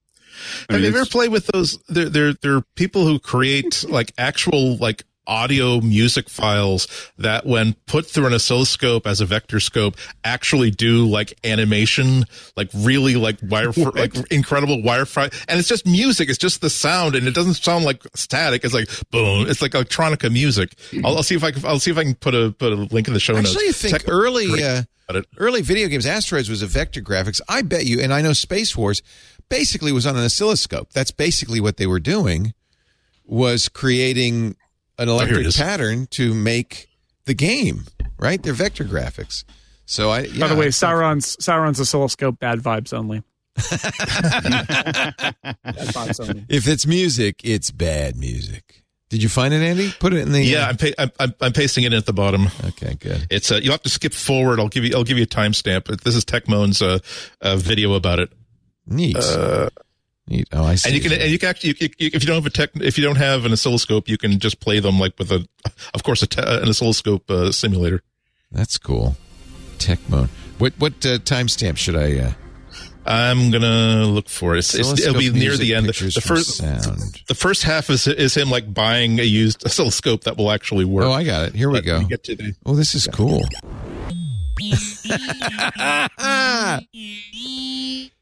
[0.49, 0.73] Mm-hmm.
[0.73, 1.79] Have you ever played with those?
[1.89, 6.89] There, there, there are people who create like actual like audio music files
[7.19, 9.95] that when put through an oscilloscope as a vector scope
[10.25, 12.25] actually do like animation
[12.57, 17.15] like really like wire like incredible wireframe and it's just music it's just the sound
[17.15, 18.65] and it doesn't sound like static.
[18.65, 20.75] It's like boom it's like electronica music.
[21.05, 22.77] I'll, I'll see if I can I'll see if I can put a put a
[22.77, 24.83] link in the show Actually, notes I think Tech- early uh,
[25.37, 27.41] early video games Asteroids was a vector graphics.
[27.49, 29.03] I bet you and I know Space Wars
[29.49, 32.55] basically was on an oscilloscope that's basically what they were doing
[33.25, 34.57] was creating
[34.99, 36.89] an electric oh, pattern to make
[37.27, 37.85] the game,
[38.19, 38.43] right?
[38.43, 39.45] They're vector graphics.
[39.87, 40.21] So I.
[40.21, 43.23] Yeah, By the way, Sauron's Sauron's oscilloscope, bad vibes only.
[43.57, 43.65] bad
[45.65, 46.45] vibes only.
[46.49, 48.85] If it's music, it's bad music.
[49.09, 49.91] Did you find it, Andy?
[49.99, 50.43] Put it in the.
[50.43, 52.49] Yeah, I'm, pa- I'm, I'm I'm pasting it in at the bottom.
[52.65, 53.27] Okay, good.
[53.31, 54.61] It's uh, you'll have to skip forward.
[54.61, 56.03] I'll give you I'll give you a timestamp.
[56.03, 56.99] This is Techmoan's uh,
[57.41, 58.31] uh, video about it.
[58.89, 59.17] Neat.
[60.27, 60.49] Neat.
[60.53, 60.89] Oh, I see.
[60.89, 62.51] Uh, And you can and you can actually you, you, if you don't have a
[62.51, 65.47] tech if you don't have an oscilloscope, you can just play them like with a
[65.95, 68.03] of course a te- an oscilloscope uh, simulator.
[68.51, 69.17] That's cool.
[69.79, 70.29] Tech mode.
[70.59, 72.19] What what uh, timestamp should I?
[72.19, 72.33] Uh,
[73.07, 74.59] I'm gonna look for it.
[74.59, 75.87] It's, it's, it'll be near music the end.
[75.87, 77.23] pictures The first sound.
[77.27, 81.07] the first half is is him like buying a used oscilloscope that will actually work.
[81.07, 81.55] Oh, I got it.
[81.55, 81.99] Here we But go.
[82.01, 83.45] we get to the- Oh, this is cool.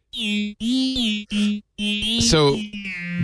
[2.21, 2.57] so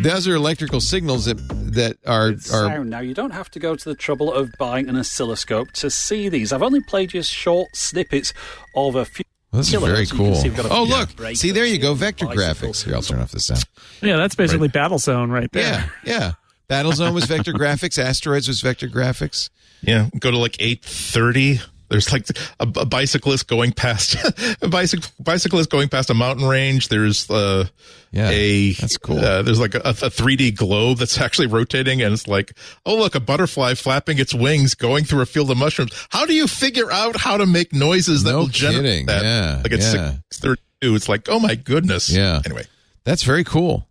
[0.03, 1.37] those are electrical signals that
[1.75, 2.91] that are are sound.
[2.91, 6.29] Now, you don't have to go to the trouble of buying an oscilloscope to see
[6.29, 6.53] these.
[6.53, 8.33] I've only played just short snippets
[8.77, 9.25] of a few.
[9.53, 10.35] Well, this is very cool.
[10.35, 11.37] see we've got a Oh, look.
[11.37, 11.93] See, there you go.
[11.95, 12.45] Vector bicycle.
[12.71, 12.85] graphics.
[12.85, 13.65] Here, I'll turn off the sound.
[14.01, 15.91] Yeah, that's basically Battle Zone right there.
[16.05, 16.33] Yeah, yeah.
[16.71, 17.99] Battlezone was vector graphics.
[17.99, 19.51] Asteroids was vector graphics.
[19.83, 21.61] Yeah, go to like eight thirty.
[21.93, 22.27] There's like
[22.59, 24.17] a, a bicyclist going past
[24.63, 26.89] a bicycle bicyclist going past a mountain range.
[26.89, 27.67] There's uh,
[28.11, 29.19] Yeah, a that's cool.
[29.19, 32.55] Uh, there's like a, a 3D globe that's actually rotating, and it's like,
[32.87, 35.93] oh look, a butterfly flapping its wings going through a field of mushrooms.
[36.11, 39.07] How do you figure out how to make noises that No will generate kidding.
[39.07, 39.23] that?
[39.23, 40.13] Yeah, like it's yeah.
[40.31, 40.95] six thirty-two.
[40.95, 42.09] It's like, oh my goodness.
[42.11, 42.41] Yeah.
[42.45, 42.65] Anyway,
[43.05, 43.87] That's very cool.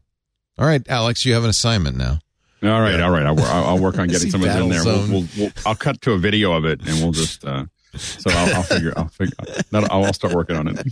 [0.58, 2.20] All right, Alex, you have an assignment now.
[2.64, 3.26] All right, all right.
[3.26, 4.84] I'll, I'll, I'll work on getting some of this in there.
[4.84, 7.44] We'll, we'll, we'll, I'll cut to a video of it, and we'll just.
[7.46, 7.66] Uh,
[7.98, 8.94] so I'll, I'll figure.
[8.96, 9.36] I'll figure.
[9.72, 10.88] That'll, I'll start working on it.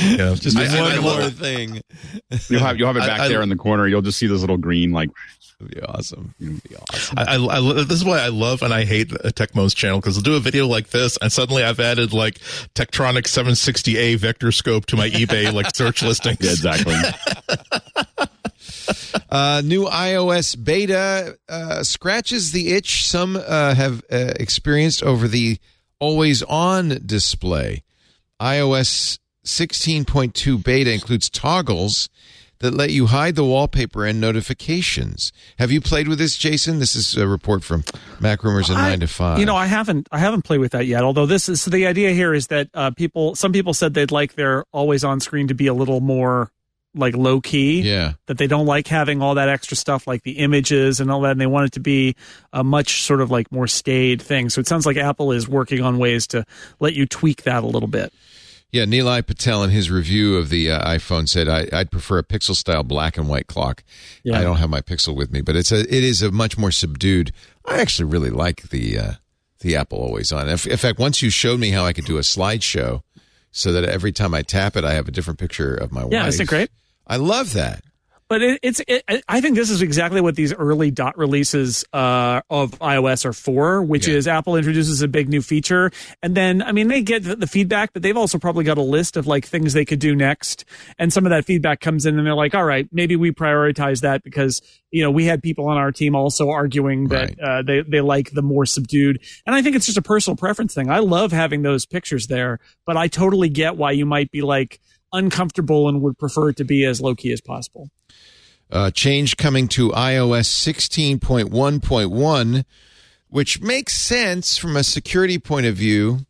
[0.00, 1.32] yeah, Just I- I- I one more it.
[1.34, 1.80] thing.
[2.48, 3.86] You'll have you'll have it back I- there in the corner.
[3.86, 5.10] You'll just see this little green like.
[5.60, 6.34] It'd be awesome.
[6.40, 7.18] It'd be awesome.
[7.18, 10.24] I, I, I- this is why I love and I hate Techmoan's channel because they'll
[10.24, 12.40] do a video like this and suddenly I've added like
[12.74, 16.38] Tektronix 760A vector scope to my eBay like search listings.
[16.40, 16.96] Yeah, exactly.
[19.30, 25.58] Uh, new iOS beta uh, scratches the itch some uh, have uh, experienced over the
[26.02, 27.84] always on display.
[28.40, 32.08] iOS 16.2 beta includes toggles
[32.58, 35.32] that let you hide the wallpaper and notifications.
[35.60, 36.80] Have you played with this, Jason?
[36.80, 37.82] This is a report from
[38.18, 39.38] MacRumors and 9 to 5.
[39.38, 41.04] You know, I haven't I haven't played with that yet.
[41.04, 44.10] Although this is so the idea here is that uh, people some people said they'd
[44.10, 46.50] like their always on screen to be a little more
[46.94, 47.80] like low key.
[47.82, 48.12] yeah.
[48.26, 51.32] That they don't like having all that extra stuff like the images and all that,
[51.32, 52.16] and they want it to be
[52.52, 54.50] a much sort of like more staid thing.
[54.50, 56.44] So it sounds like Apple is working on ways to
[56.80, 58.12] let you tweak that a little bit.
[58.70, 62.24] Yeah, Nilay Patel in his review of the uh, iPhone said I, I'd prefer a
[62.24, 63.84] pixel style black and white clock.
[64.22, 64.38] Yeah.
[64.38, 66.70] I don't have my Pixel with me, but it's a it is a much more
[66.70, 67.32] subdued.
[67.66, 69.12] I actually really like the uh,
[69.60, 70.48] the Apple Always On.
[70.48, 73.02] In in fact, once you showed me how I could do a slideshow,
[73.50, 76.12] so that every time I tap it, I have a different picture of my wife.
[76.12, 76.70] Yeah, isn't it great?
[77.06, 77.82] I love that.
[78.28, 82.40] But it, it's it, I think this is exactly what these early dot releases uh,
[82.48, 84.14] of iOS are for, which Yeah.
[84.14, 85.90] is Apple introduces a big new feature,
[86.22, 88.82] and then I mean they get the, the feedback, but they've also probably got a
[88.82, 90.64] list of like things they could do next,
[90.98, 94.00] and some of that feedback comes in, and they're like, all right, maybe we prioritize
[94.00, 97.40] that because you know we had people on our team also arguing that Right.
[97.40, 100.72] uh, they they like the more subdued, and I think it's just a personal preference
[100.72, 100.88] thing.
[100.90, 104.80] I love having those pictures there, but I totally get why you might be like
[105.12, 107.88] uncomfortable and would prefer it to be as low key as possible.
[108.70, 112.64] uh, change coming to iOS 16.1.1,
[113.28, 116.20] which makes sense from a security point of view.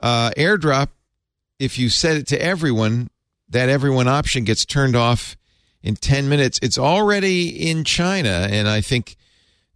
[0.00, 0.88] Uh, AirDrop,
[1.58, 3.10] if you set it to everyone,
[3.48, 5.36] that everyone option gets turned off
[5.82, 6.58] in 10 minutes.
[6.62, 9.16] It's already in China, and I think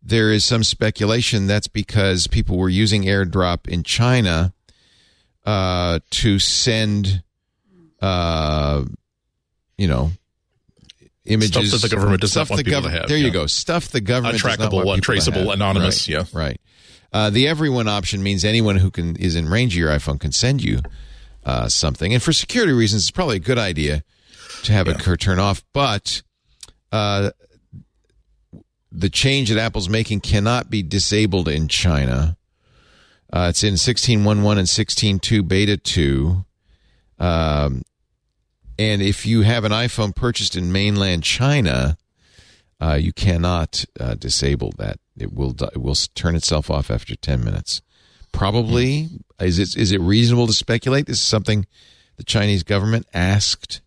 [0.02, 4.52] there is some speculation that's because people were using AirDrop in China
[5.46, 7.22] uh, to send,
[8.02, 8.84] uh,
[9.78, 10.10] you know,
[11.24, 13.18] images Stuff that the government does not stuff want the people to government- have, There
[13.18, 13.46] you go.
[13.46, 16.24] Stuff the government Untrackable, want people to untraceable, anonymous, Right, yeah.
[16.38, 16.60] right.
[17.12, 20.32] Uh, the everyone option means anyone who can is in range of your iPhone can
[20.32, 20.80] send you
[21.44, 24.02] uh, something, and for security reasons, it's probably a good idea
[24.64, 25.62] to have it cur- turn off.
[25.72, 26.22] But
[26.90, 27.30] uh,
[28.90, 32.36] the change that Apple's making cannot be disabled in China.
[33.32, 36.44] Uh, it's in 16.1.1 and 16.2 beta 2.
[37.18, 37.82] Um,
[38.78, 41.96] and if you have an iPhone purchased in mainland China,
[42.80, 44.98] uh, you cannot uh, disable that.
[45.16, 47.82] It will it will turn itself off after 10 minutes.
[48.32, 49.08] Probably
[49.38, 51.66] is it is it reasonable to speculate this is something
[52.16, 53.82] the Chinese government asked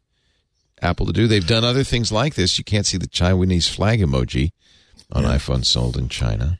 [0.82, 1.28] Apple to do?
[1.28, 2.58] They've done other things like this.
[2.58, 4.52] You can't see the Chinese flag emoji
[5.12, 6.60] on iPhones sold in China.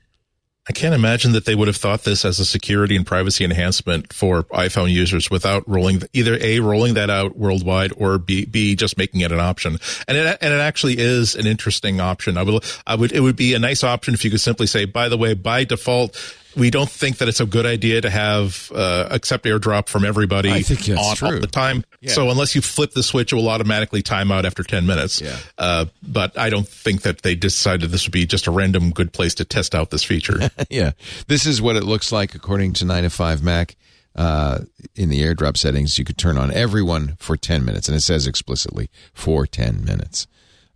[0.68, 4.12] I can't imagine that they would have thought this as a security and privacy enhancement
[4.12, 8.98] for iPhone users without rolling either a rolling that out worldwide or b b just
[8.98, 9.78] making it an option.
[10.08, 12.36] And it and it actually is an interesting option.
[12.36, 14.86] I would I would it would be a nice option if you could simply say,
[14.86, 16.18] by the way, by default,
[16.56, 20.52] we don't think that it's a good idea to have uh, accept airdrop from everybody
[20.52, 21.28] I think on true.
[21.28, 21.84] all the time.
[22.02, 22.12] Yeah.
[22.12, 25.22] So unless you flip the switch, it will automatically time out after 10 minutes.
[25.22, 25.38] Yeah.
[25.58, 29.12] Uh, but I don't think that they decided this would be just a random good
[29.14, 30.50] place to test out this feature.
[30.70, 30.92] yeah.
[31.28, 33.76] This is what it looks like according to 9 to 5 Mac.
[34.16, 34.60] Uh,
[34.96, 38.28] in the airdrop settings, you could turn on everyone for 10 minutes, and it says
[38.28, 40.26] explicitly for 10 minutes.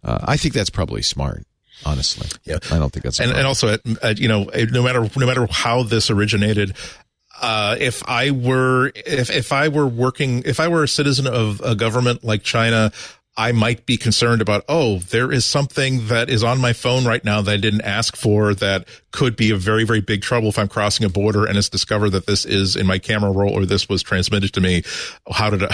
[0.03, 1.45] Uh, I think that's probably smart,
[1.85, 2.27] honestly.
[2.43, 2.59] Yeah.
[2.71, 5.83] I don't think that's and, and also, uh, you know, no matter no matter how
[5.83, 6.75] this originated,
[7.41, 11.61] uh, if I were if if I were working if I were a citizen of
[11.61, 12.91] a government like China.
[13.37, 17.23] I might be concerned about, oh, there is something that is on my phone right
[17.23, 20.59] now that I didn't ask for that could be a very, very big trouble if
[20.59, 23.65] I'm crossing a border and it's discovered that this is in my camera roll or
[23.65, 24.83] this was transmitted to me.
[25.31, 25.73] How did I,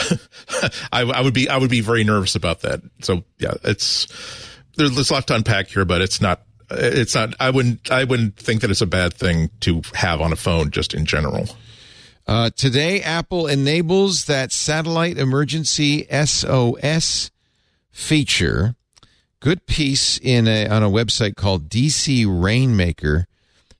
[0.91, 2.81] I, I would be, I would be very nervous about that.
[3.01, 4.05] So yeah, it's,
[4.75, 6.41] there's, a lot to unpack here, but it's not,
[6.71, 10.31] it's not, I wouldn't, I wouldn't think that it's a bad thing to have on
[10.31, 11.47] a phone just in general.
[12.27, 17.29] Uh, today, Apple enables that satellite emergency SOS
[17.91, 18.75] feature.
[19.39, 23.27] Good piece in a, on a website called DC Rainmaker,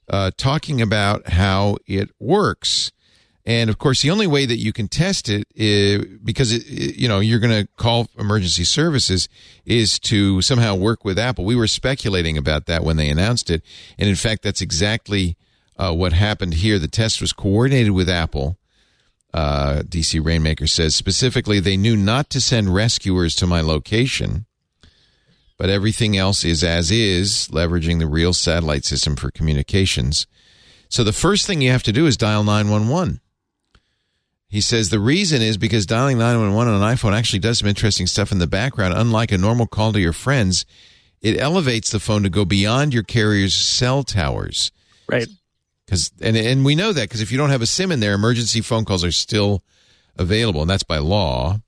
[0.08, 2.92] uh, talking about how it works.
[3.46, 6.66] And of course, the only way that you can test it is because it,
[6.96, 9.30] you know you're going to call emergency services
[9.66, 11.46] is to somehow work with Apple.
[11.46, 13.62] We were speculating about that when they announced it,
[14.00, 15.38] and in fact, that's exactly
[15.78, 16.80] uh, what happened here.
[16.80, 18.58] The test was coordinated with Apple.
[19.32, 24.46] Uh, DC Rainmaker says specifically they knew not to send rescuers to my location,
[25.58, 30.26] but everything else is as is, leveraging the real satellite system for communications.
[30.90, 33.20] So the first thing you have to do is dial 911.
[34.48, 38.08] He says the reason is because dialing 911 on an iPhone actually does some interesting
[38.08, 38.94] stuff in the background.
[38.96, 40.66] Unlike a normal call to your friends,
[41.22, 44.72] it elevates the phone to go beyond your carrier's cell towers.
[45.10, 45.28] Right.
[45.86, 48.14] Because and and we know that because if you don't have a SIM in there,
[48.14, 49.64] emergency phone calls are still
[50.18, 51.60] available, and that's by law.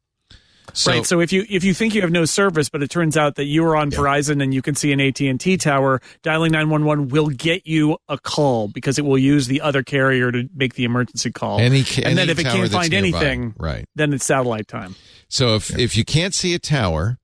[0.74, 1.06] So, right.
[1.06, 3.46] So if you if you think you have no service, but it turns out that
[3.46, 6.70] you are on Verizon and you can see an AT and T tower, dialing nine
[6.70, 10.50] one one will get you a call because it will use the other carrier to
[10.54, 11.60] make the emergency call.
[11.60, 12.98] Any and then if it can't find nearby.
[12.98, 13.86] anything, Right.
[13.96, 14.96] then it's satellite time.
[15.30, 17.18] So if if you can't see a tower,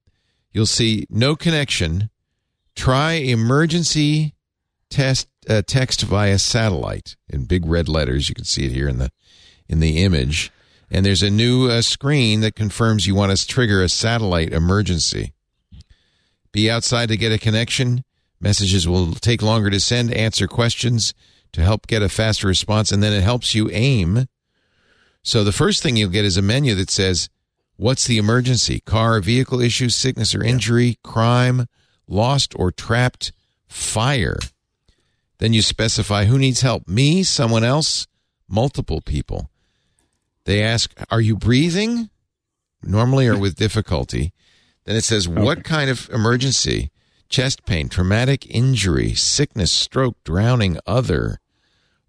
[0.52, 2.10] you'll see no connection.
[2.76, 4.34] Try emergency
[4.90, 8.30] test uh, text via satellite in big red letters.
[8.30, 9.12] You can see it here in the
[9.68, 10.52] in the image.
[10.94, 15.34] And there's a new uh, screen that confirms you want to trigger a satellite emergency.
[16.52, 18.04] Be outside to get a connection.
[18.40, 20.14] Messages will take longer to send.
[20.14, 21.16] Answer questions
[21.52, 24.28] to help get a faster response, and then it helps you aim.
[25.24, 27.28] So the first thing you'll get is a menu that says,
[27.76, 28.80] "What's the emergency?
[28.80, 31.68] Car, vehicle issue, sickness or injury, crime,
[32.08, 33.32] lost or trapped,
[33.68, 34.38] fire."
[35.40, 38.06] Then you specify who needs help: me, someone else,
[38.48, 39.50] multiple people.
[40.46, 42.10] They ask, "Are you breathing?"
[42.82, 44.34] Normally or with difficulty.
[44.86, 46.92] Then it says, "What kind of emergency?"
[47.30, 51.40] Chest pain, traumatic injury, sickness, stroke, drowning, other.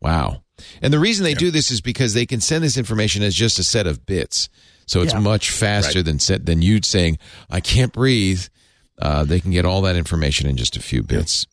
[0.00, 0.42] Wow.
[0.82, 3.58] And the reason they do this is because they can send this information as just
[3.58, 4.48] a set of bits.
[4.86, 5.20] So it's Yeah.
[5.20, 8.42] much faster than set, than you saying, I can't breathe.
[8.98, 11.46] Uh, they can get all that information in just a few bits.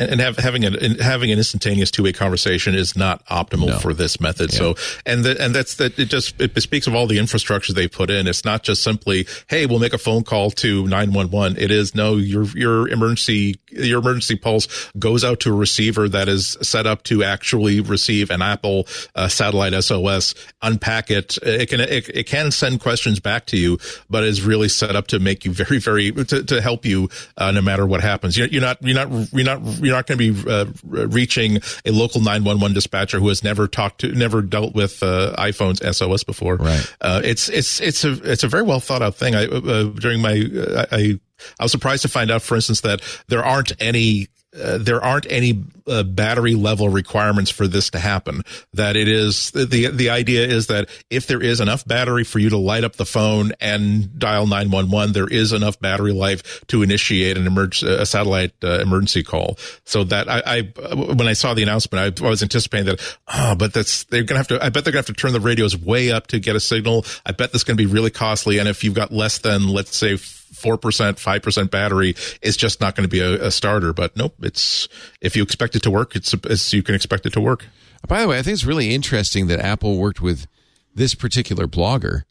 [0.00, 3.78] And, and have, having an having an instantaneous two way conversation is not optimal No.
[3.78, 4.50] for this method.
[4.50, 4.74] So,
[5.04, 5.98] and the, and that's that.
[5.98, 8.26] It just it speaks of all the infrastructure they put in.
[8.26, 11.56] It's not just simply, hey, we'll make a phone call to nine one one.
[11.58, 16.28] It is no, your your emergency your emergency pulse goes out to a receiver that
[16.28, 21.36] is set up to actually receive an Apple uh, satellite SOS, unpack it.
[21.42, 23.78] It can it, it can send questions back to you,
[24.08, 27.50] but is really set up to make you very very to, to help you uh,
[27.50, 28.36] no matter what happens.
[28.36, 31.90] You're, you're not you're not you're not you're not going to be uh, reaching a
[31.90, 36.56] local 911 dispatcher who has never talked to never dealt with uh, iPhone's SOS before.
[36.56, 36.94] Right.
[37.00, 39.34] Uh, it's it's it's a it's a very well thought out thing.
[39.34, 41.18] I uh, during my uh, I
[41.58, 44.28] I was surprised to find out, for instance, that there aren't any.
[44.52, 48.42] Uh, there aren't any uh, battery level requirements for this to happen.
[48.74, 52.50] That it is the the idea is that if there is enough battery for you
[52.50, 56.66] to light up the phone and dial nine one one, there is enough battery life
[56.66, 59.56] to initiate an emerg- a satellite uh, emergency call.
[59.84, 60.60] So that I, I
[60.94, 63.18] when I saw the announcement, I, I was anticipating that.
[63.28, 64.64] Oh, but that's they're gonna have to.
[64.64, 67.04] I bet they're gonna have to turn the radios way up to get a signal.
[67.24, 68.58] I bet this is gonna be really costly.
[68.58, 70.16] And if you've got less than let's say
[70.52, 73.92] four percent, five percent battery, is just not going to be a, a starter.
[73.92, 74.88] But nope, it's
[75.20, 77.66] if you expect it to work, it's as you can expect it to work.
[78.06, 80.46] By the way, I think it's really interesting that Apple worked with
[80.94, 82.24] this particular blogger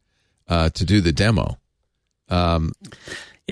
[0.48, 1.58] uh, to do the demo.
[2.28, 2.74] Um,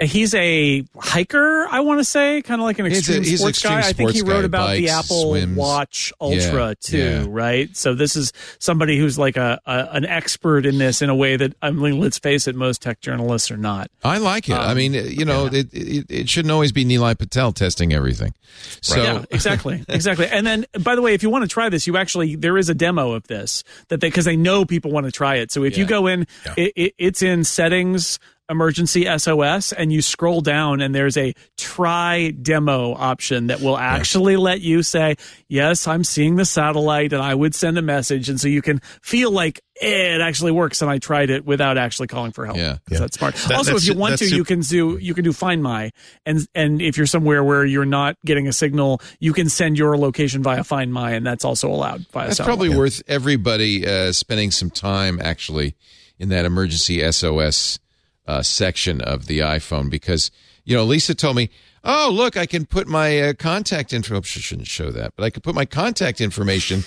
[0.01, 1.67] yeah, he's a hiker.
[1.69, 3.87] I want to say, kind of like an a- extreme he's sports extreme guy.
[3.87, 5.57] I think he wrote guy, about the Apple swims.
[5.57, 7.25] Watch Ultra Yeah, too, yeah.
[7.27, 7.75] right?
[7.75, 11.37] So this is somebody who's like a, a an expert in this in a way
[11.37, 13.89] that I mean, let's face it, most tech journalists are not.
[14.03, 14.53] I like it.
[14.53, 18.33] I Um, mean, you know, it, it, it shouldn't always be Nilay Patel testing everything.
[18.81, 20.27] So, yeah, exactly, exactly.
[20.27, 22.69] And then, by the way, if you want to try this, you actually there is
[22.69, 25.51] a demo of this that they because they know people want to try it.
[25.51, 26.25] So if you go in,
[26.55, 28.19] it, it's in settings,
[28.49, 34.37] emergency SOS, and you scroll down, and there's a try demo option that will actually
[34.37, 35.15] let you say,
[35.47, 38.79] "Yes, I'm seeing the satellite, and I would send a message," and so you can
[39.01, 40.81] feel like eh, it actually works.
[40.81, 42.57] And I tried it without actually calling for help.
[42.57, 42.77] Yeah.
[42.89, 43.35] So that's smart.
[43.35, 45.91] That- also, if you want to, that's you can do you can do Find My,
[46.25, 49.97] and and if you're somewhere where you're not getting a signal, you can send your
[49.97, 52.27] location via Find My, and that's also allowed via.
[52.27, 52.57] That's satellite.
[52.57, 55.75] probably worth everybody uh, spending some time actually
[56.19, 57.79] in that emergency SOS
[58.27, 60.31] uh, section of the iPhone because
[60.65, 61.49] you know Lisa told me,
[61.83, 64.21] oh look, I can put my uh, contact info.
[64.21, 66.83] She shouldn't show that, but I could put my contact information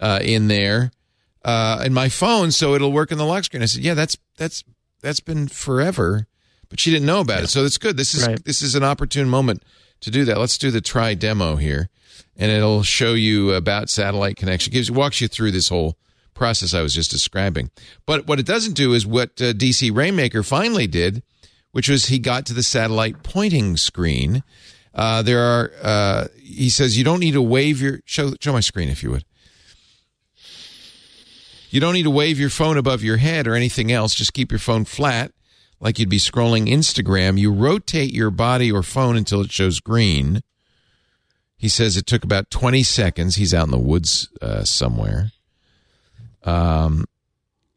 [0.00, 0.90] uh, in there
[1.44, 3.62] uh, in my phone so it'll work in the lock screen.
[3.62, 4.62] I said, yeah, that's that's
[5.00, 6.26] that's been forever,
[6.68, 7.96] but she didn't know about it, so it's good.
[7.96, 8.44] This is Right.
[8.44, 9.62] this is an opportune moment
[10.00, 10.38] to do that.
[10.38, 11.88] Let's do the try demo here,
[12.36, 14.72] and it'll show you about satellite connection.
[14.72, 15.96] Gives walks you through this whole
[16.34, 17.70] process I was just describing.
[18.06, 21.22] But what it doesn't do is what uh, DC Rainmaker finally did,
[21.72, 24.42] which was he got to the satellite pointing screen.
[24.94, 28.60] Uh, there are uh, he says you don't need to wave your show show my
[28.60, 29.24] screen if you would.
[31.70, 34.14] You don't need to wave your phone above your head or anything else.
[34.14, 35.32] Just keep your phone flat,
[35.80, 37.38] like you'd be scrolling Instagram.
[37.38, 40.42] You rotate your body or phone until it shows green.
[41.56, 43.36] He says it took about 20 seconds.
[43.36, 45.30] He's out in the woods uh, somewhere.
[46.44, 47.04] Um,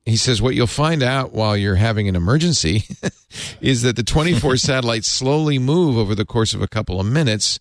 [0.05, 2.83] he says what you'll find out while you're having an emergency
[3.61, 7.59] is that the 24 satellites slowly move over the course of a couple of minutes.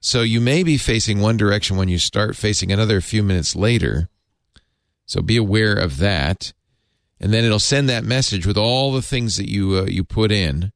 [0.00, 3.54] So you may be facing one direction when you start, facing another a few minutes
[3.54, 4.08] later.
[5.06, 6.52] So be aware of that.
[7.20, 10.32] And then it'll send that message with all the things that you uh, you put
[10.32, 10.72] in,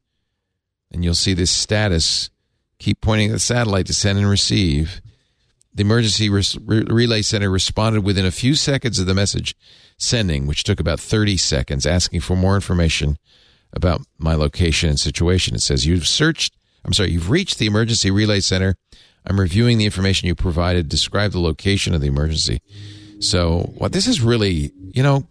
[0.90, 2.30] and you'll see this status.
[2.78, 5.00] Keep pointing at the satellite to send and receive.
[5.78, 6.42] The emergency re-
[6.88, 9.54] relay center responded within a few seconds of the message
[9.96, 13.16] sending, which took about 30 seconds, asking for more information
[13.72, 15.54] about my location and situation.
[15.54, 16.56] It says you've searched.
[16.84, 18.74] I'm sorry, you've reached the emergency relay center.
[19.24, 20.88] I'm reviewing the information you provided.
[20.88, 22.60] Describe the location of the emergency.
[23.20, 25.28] So, what this is really, you know,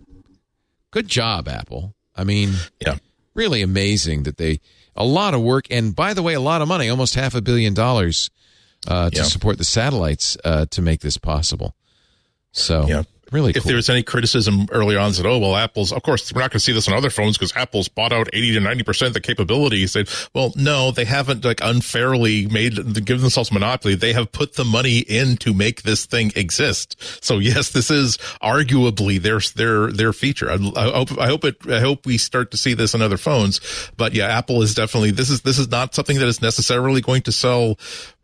[0.91, 1.93] good job, Apple.
[2.15, 2.99] I mean, Yeah.
[3.35, 4.61] really amazing that they
[4.95, 7.41] a lot of work and by the way, a lot of money, almost half a
[7.41, 8.29] billion dollars
[8.87, 9.23] uh, to Yeah.
[9.23, 11.75] support the satellites uh, to make this possible.
[12.51, 13.03] So, Yeah.
[13.31, 13.67] really if cool.
[13.67, 16.59] there was any criticism early on, said, "Oh well, Apple's of course we're not going
[16.59, 19.13] to see this on other phones because Apple's bought out eighty to ninety percent of
[19.13, 23.95] the capability." He said, "Well, no, they haven't like unfairly made give themselves monopoly.
[23.95, 26.95] They have put the money in to make this thing exist.
[27.23, 30.49] So yes, this is arguably their their their feature.
[30.49, 33.17] I, I hope I hope it I hope we start to see this on other
[33.17, 33.59] phones.
[33.97, 37.23] But yeah, Apple is definitely this is this is not something that is necessarily going
[37.23, 37.77] to sell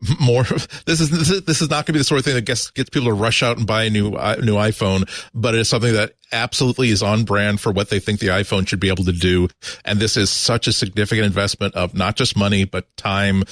[0.19, 0.43] more.
[0.85, 1.09] This is
[1.45, 3.13] this is, not going to be the sort of thing that gets gets people to
[3.13, 7.03] rush out and buy a new new iPhone, but it is something that absolutely is
[7.03, 9.47] on brand for what they think the iPhone should be able to do.
[9.85, 13.43] And this is such a significant investment of not just money but time.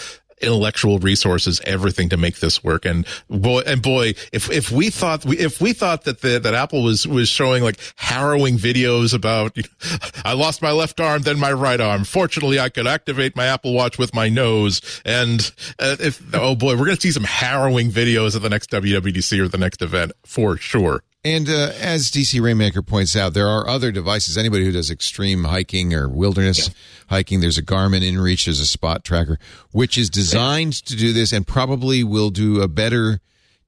[0.42, 5.26] Intellectual resources, everything to make this work, and boy, and boy, if if we thought
[5.26, 9.56] we if we thought that the, that Apple was was showing like harrowing videos about,
[10.26, 12.04] I lost my left arm, then my right arm.
[12.04, 16.78] Fortunately, I could activate my Apple Watch with my nose, and uh, if oh boy,
[16.78, 20.58] we're gonna see some harrowing videos at the next WWDC or the next event for
[20.58, 21.04] sure.
[21.24, 24.38] And uh, as DC Rainmaker points out, there are other devices.
[24.38, 26.72] Anybody who does extreme hiking or wilderness
[27.10, 29.38] hiking, there's a Garmin InReach, there's a spot tracker,
[29.72, 33.20] which is designed to do this and probably will do a better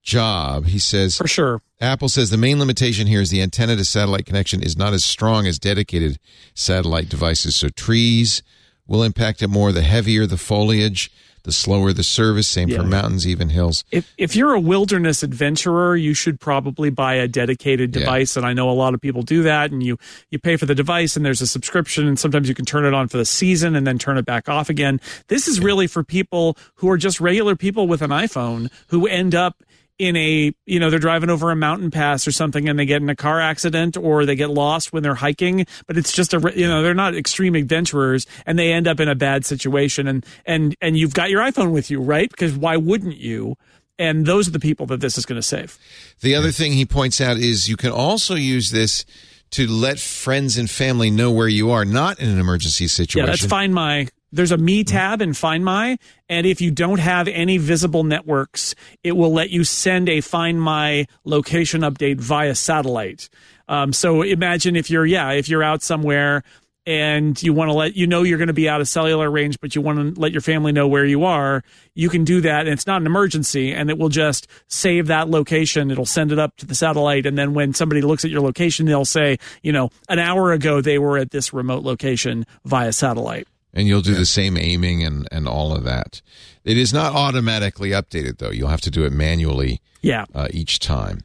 [0.01, 0.65] job.
[0.65, 1.61] He says for sure.
[1.79, 5.03] Apple says the main limitation here is the antenna to satellite connection is not as
[5.03, 6.19] strong as dedicated
[6.55, 7.55] satellite devices.
[7.55, 8.41] So trees
[8.87, 9.71] will impact it more.
[9.71, 11.11] The heavier the foliage,
[11.43, 12.47] the slower the service.
[12.47, 13.83] Same for mountains, even hills.
[13.91, 18.01] If if you're a wilderness adventurer, you should probably buy a dedicated Yeah.
[18.01, 19.71] device, and I know a lot of people do that.
[19.71, 19.97] And you
[20.29, 22.93] you pay for the device, and there's a subscription, and sometimes you can turn it
[22.93, 24.99] on for the season and then turn it back off again.
[25.27, 29.35] This is really for people who are just regular people with an iPhone who end
[29.35, 29.57] up
[29.99, 33.01] in a you know they're driving over a mountain pass or something and they get
[33.01, 36.53] in a car accident or they get lost when they're hiking but it's just a
[36.55, 40.25] you know they're not extreme adventurers and they end up in a bad situation and
[40.45, 43.55] and and you've got your iPhone with you right because why wouldn't you
[43.99, 45.77] and those are the people that this is going to save.
[46.21, 49.05] The other thing he points out is you can also use this
[49.51, 53.27] to let friends and family know where you are, not in an emergency situation.
[53.27, 54.07] Yeah, that's Find My.
[54.33, 55.97] There's a Me tab in Find My,
[56.27, 58.73] and if you don't have any visible networks,
[59.03, 63.29] it will let you send a Find My location update via satellite.
[63.67, 66.43] Um, so imagine if you're yeah, if you're out somewhere
[66.85, 69.59] and you want to let you know you're going to be out of cellular range,
[69.61, 72.61] but you want to let your family know where you are, you can do that.
[72.61, 75.91] And it's not an emergency, and it will just save that location.
[75.91, 78.87] It'll send it up to the satellite, and then when somebody looks at your location,
[78.87, 83.47] they'll say, you know, an hour ago they were at this remote location via satellite.
[83.73, 86.21] And you'll do the same aiming and, and all of that.
[86.63, 88.51] It is not automatically updated though.
[88.51, 89.81] You'll have to do it manually.
[90.01, 90.25] Yeah.
[90.35, 91.23] Uh, each time.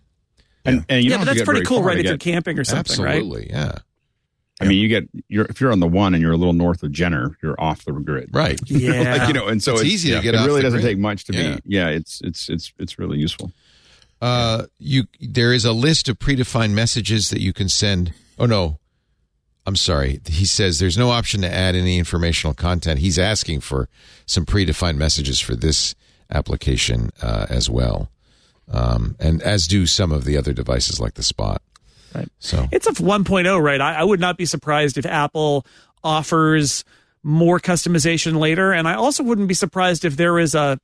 [0.65, 1.95] And, and you yeah, but that's pretty cool, right?
[1.95, 3.17] to If you're camping or something, right?
[3.17, 3.51] Absolutely.
[3.51, 3.73] Yeah.
[4.61, 6.83] I mean, you get you're if you're on the one and you're a little north
[6.83, 8.31] of Jenner, you're off the grid.
[8.33, 8.61] Right.
[8.67, 9.17] Yeah.
[9.19, 10.81] like, you know, and so It's it's, easy to get It off really the doesn't
[10.81, 10.93] grid.
[10.95, 11.57] take much to Yeah.
[11.57, 11.63] be.
[11.67, 13.53] Yeah, it's it's it's it's really useful.
[14.21, 18.13] Uh, you there is a list of predefined messages that you can send.
[18.39, 18.79] Oh no,
[19.69, 20.21] I'm sorry.
[20.27, 23.01] He says there's no option to add any informational content.
[23.01, 23.89] He's asking for
[24.25, 25.95] some predefined messages for this
[26.31, 28.11] application uh, as well,
[28.73, 31.61] um, and as do some of the other devices like the Spot.
[32.15, 32.29] Right.
[32.39, 33.81] So It's a 1.0, right?
[33.81, 35.67] I, I would not be surprised if Apple
[36.03, 36.83] offers
[37.23, 38.73] more customization later.
[38.73, 40.79] And I also wouldn't be surprised if there is a,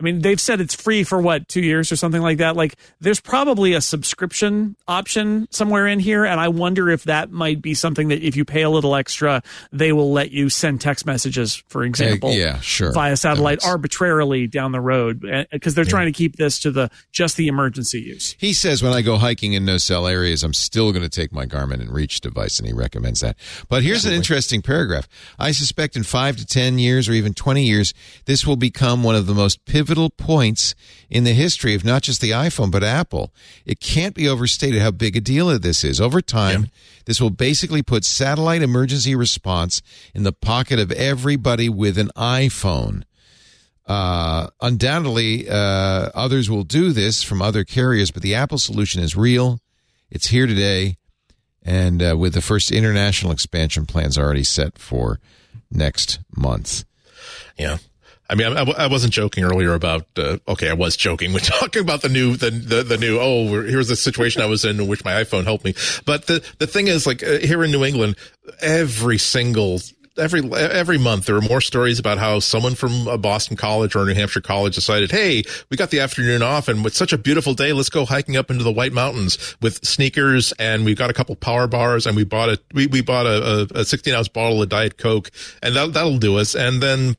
[0.00, 2.56] I mean, they've said it's free for what, two years or something like that.
[2.56, 6.24] Like, there's probably a subscription option somewhere in here.
[6.24, 9.42] And I wonder if that might be something that if you pay a little extra,
[9.72, 12.32] they will let you send text messages, for example.
[12.32, 12.92] yeah, sure.
[12.92, 16.90] Via satellite arbitrarily down the road eh, because they're trying to keep this to the
[17.12, 18.34] just the emergency use.
[18.38, 21.30] He says when I go hiking in no cell areas, I'm still going to take
[21.30, 23.36] my Garmin inReach device, and he recommends that.
[23.68, 25.08] But here's an interesting paragraph.
[25.38, 27.92] I suspect in five to 10 years or even 20 years,
[28.24, 30.74] this will become one of the most pivotal points
[31.08, 33.32] in the history of not just the iPhone, but Apple.
[33.66, 36.00] It can't be overstated how big a deal this is.
[36.00, 36.70] Over time,
[37.06, 39.82] this will basically put satellite emergency response
[40.14, 43.02] in the pocket of everybody with an iPhone.
[43.86, 49.16] Uh, undoubtedly, uh, others will do this from other carriers, but the Apple solution is
[49.16, 49.58] real.
[50.10, 50.98] It's here today,
[51.62, 55.18] and uh, with the first international expansion plans already set for
[55.72, 56.84] next month.
[57.58, 57.78] Yeah.
[58.30, 60.06] I mean, I, I wasn't joking earlier about.
[60.16, 61.32] Uh, okay, I was joking.
[61.32, 63.18] We're talking about the new, the the, the new.
[63.20, 65.74] Oh, here's the situation I was in, in which my iPhone helped me.
[66.06, 68.16] But the the thing is, like uh, here in New England,
[68.60, 69.80] every single.
[70.18, 74.02] Every every month there are more stories about how someone from a Boston College or
[74.02, 77.16] a New Hampshire College decided, hey, we got the afternoon off and it's such a
[77.16, 81.10] beautiful day, let's go hiking up into the White Mountains with sneakers and we got
[81.10, 84.12] a couple power bars and we bought a we, we bought a, a, a 16
[84.12, 85.30] ounce bottle of Diet Coke
[85.62, 86.56] and that that'll do us.
[86.56, 87.16] And then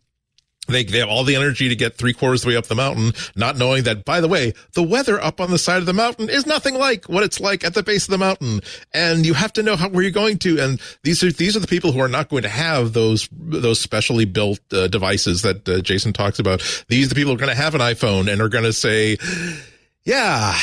[0.67, 2.75] they, they have all the energy to get three quarters of the way up the
[2.75, 5.93] mountain, not knowing that, by the way, the weather up on the side of the
[5.93, 8.61] mountain is nothing like what it's like at the base of the mountain.
[8.93, 10.59] And you have to know how, where you're going to.
[10.59, 13.79] And these are, these are the people who are not going to have those, those
[13.79, 16.61] specially built uh, devices that uh, Jason talks about.
[16.87, 18.73] These are the people who are going to have an iPhone and are going to
[18.73, 19.17] say,
[20.03, 20.55] yeah,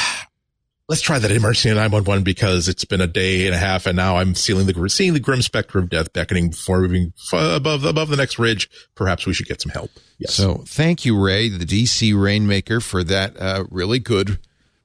[0.89, 4.17] let's try that emergency 911 because it's been a day and a half and now
[4.17, 8.09] I'm seeing the seeing the grim specter of death beckoning before moving f- above above
[8.09, 8.71] the next ridge.
[8.95, 9.91] Perhaps we should get some help.
[10.19, 10.35] Yes.
[10.35, 14.39] So thank you, Ray, the DC Rainmaker, for that uh, really good,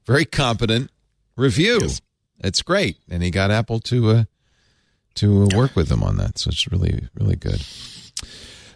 [0.06, 0.92] very competent
[1.36, 1.90] review.
[2.40, 4.24] It's great, and he got Apple to uh,
[5.16, 6.38] to uh, work with him on that.
[6.38, 7.66] So it's really really good.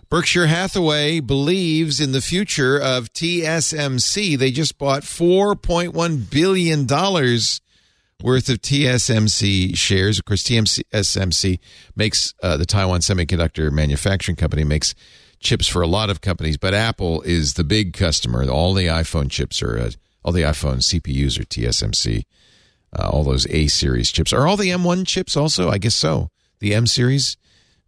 [0.10, 4.38] Berkshire Hathaway believes in the future of TSMC.
[4.38, 6.88] They just bought $4.1 billion
[8.24, 10.18] worth of TSMC shares.
[10.18, 11.60] Of course, TSMC
[11.96, 14.96] makes uh, the Taiwan Semiconductor Manufacturing Company makes
[15.42, 18.50] chips for a lot of companies, but Apple is the big customer.
[18.50, 19.92] All the iPhone chips are, uh,
[20.24, 22.24] all the iPhone CPUs are TSMC.
[22.98, 24.32] Uh, all those A series chips.
[24.32, 25.70] Are all the M1 chips also?
[25.70, 26.30] I guess so.
[26.60, 27.36] The M series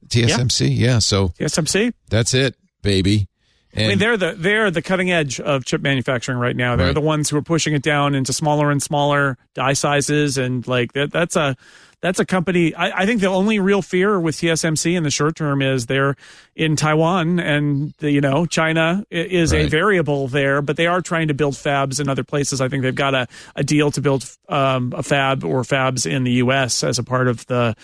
[0.07, 0.75] TSMC?
[0.75, 0.99] Yeah.
[0.99, 1.93] so TSMC.
[2.09, 3.27] that's it, baby.
[3.73, 6.75] And I mean, they're the they're the cutting edge of chip manufacturing right now.
[6.75, 6.95] They're Right.
[6.95, 10.93] the ones who are pushing it down into smaller and smaller die sizes, and like
[10.93, 11.11] that.
[11.11, 11.55] That's a
[12.01, 12.73] that's a company.
[12.73, 16.15] I, I think the only real fear with TSMC in the short term is they're
[16.55, 21.27] in Taiwan, and the, you know China is a variable there, but they are trying
[21.27, 22.61] to build fabs in other places.
[22.61, 26.23] I think they've got a, a deal to build um, a fab or fabs in
[26.23, 26.83] the U.S.
[26.83, 27.75] as a part of the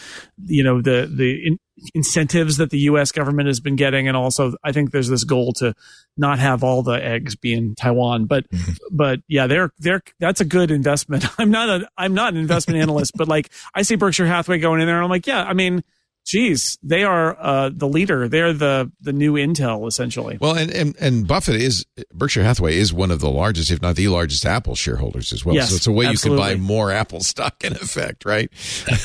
[0.47, 1.59] you know the the in,
[1.93, 3.11] incentives that the U.S.
[3.11, 5.73] government has been getting, and also I think there's this goal to
[6.18, 8.26] not have all the eggs be in Taiwan.
[8.26, 8.73] But mm-hmm.
[8.91, 11.26] but yeah, they're they're that's a good investment.
[11.38, 14.81] I'm not a I'm not an investment analyst, but like I see Berkshire Hathaway going
[14.81, 15.84] in there, and I'm like, yeah, I mean.
[16.26, 18.27] Geez, they are uh, the leader.
[18.27, 20.38] They're the the new Intel essentially.
[20.41, 23.95] Well, and, and and Buffett is Berkshire Hathaway is one of the largest, if not
[23.95, 25.56] the largest, Apple shareholders as well.
[25.56, 26.43] Yes, so it's a way absolutely.
[26.43, 28.49] you can buy more Apple stock in effect, right?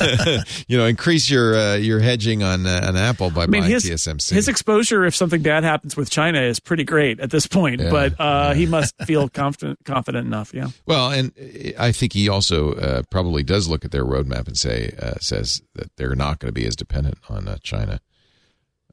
[0.67, 3.71] you know, increase your uh, your hedging on uh, on Apple by I mean, buying
[3.71, 4.31] his TSMC.
[4.31, 7.79] his exposure if something bad happens with China is pretty great at this point.
[7.79, 10.53] Yeah, but uh, he must feel confident confident enough.
[10.53, 10.69] Yeah.
[10.85, 11.31] well, and
[11.77, 15.61] I think he also uh, probably does look at their roadmap and say uh, says
[15.75, 17.99] that they're not going to be as dependent on uh, China.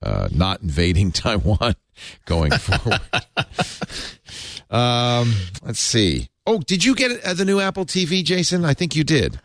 [0.02, 1.74] Uh, not invading Taiwan
[2.24, 3.00] going forward.
[4.70, 5.34] um,
[5.64, 6.28] let's see.
[6.46, 8.64] Oh, did you get uh, the new Apple TV, Jason?
[8.64, 9.40] I think you did.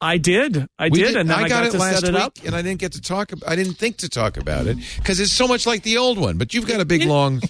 [0.00, 0.68] I did.
[0.78, 2.38] I We did, and then I, got, it to last set it week, up.
[2.44, 3.32] and I didn't get to talk.
[3.32, 6.18] ab- I didn't think to talk about it because it's so much like the old
[6.18, 6.38] one.
[6.38, 7.40] But you've got a big long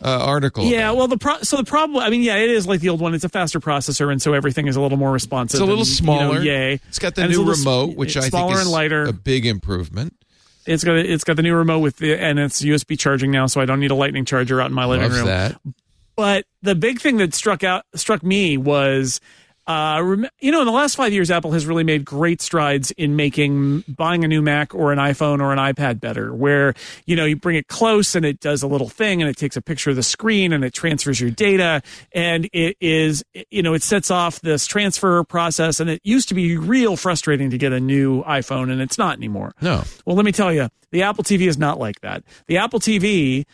[0.00, 0.64] uh, article.
[0.66, 2.00] Yeah, well, the pro- so the problem.
[2.00, 3.12] I mean, yeah, it is like the old one.
[3.14, 5.58] It's a faster processor, and so everything is a little more responsive.
[5.58, 6.42] It's a little and, you know, smaller.
[6.42, 6.80] yay!
[6.88, 8.70] It's got the And new a little s- remote, which I think smaller is and
[8.70, 9.04] lighter.
[9.06, 10.14] a big improvement.
[10.66, 13.60] It's got it's got the new remote with the and it's USB charging now, so
[13.60, 15.26] I don't need a lightning charger out in my living Love room.
[15.26, 15.60] that.
[16.16, 19.20] But the big thing that struck out struck me was,
[19.66, 23.16] uh, you know, in the last five years, Apple has really made great strides in
[23.16, 26.32] making buying a new Mac or an iPhone or an iPad better.
[26.32, 26.74] Where
[27.04, 29.56] you know you bring it close and it does a little thing and it takes
[29.56, 31.82] a picture of the screen and it transfers your data
[32.12, 36.34] and it is you know it sets off this transfer process and it used to
[36.34, 39.52] be real frustrating to get a new iPhone and it's not anymore.
[39.60, 39.82] No.
[40.04, 42.24] Well, let me tell you, the Apple TV is not like that.
[42.46, 43.44] The Apple TV,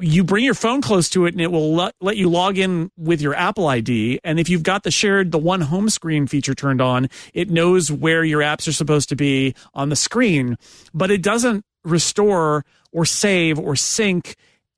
[0.00, 2.90] you bring your phone close to it and it will let, let you log in
[2.98, 4.20] with your Apple ID.
[4.22, 7.90] And if you've got the shared, the one home screen feature turned on, it knows
[7.90, 10.58] where your apps are supposed to be on the screen,
[10.92, 14.36] but it doesn't restore or save or sync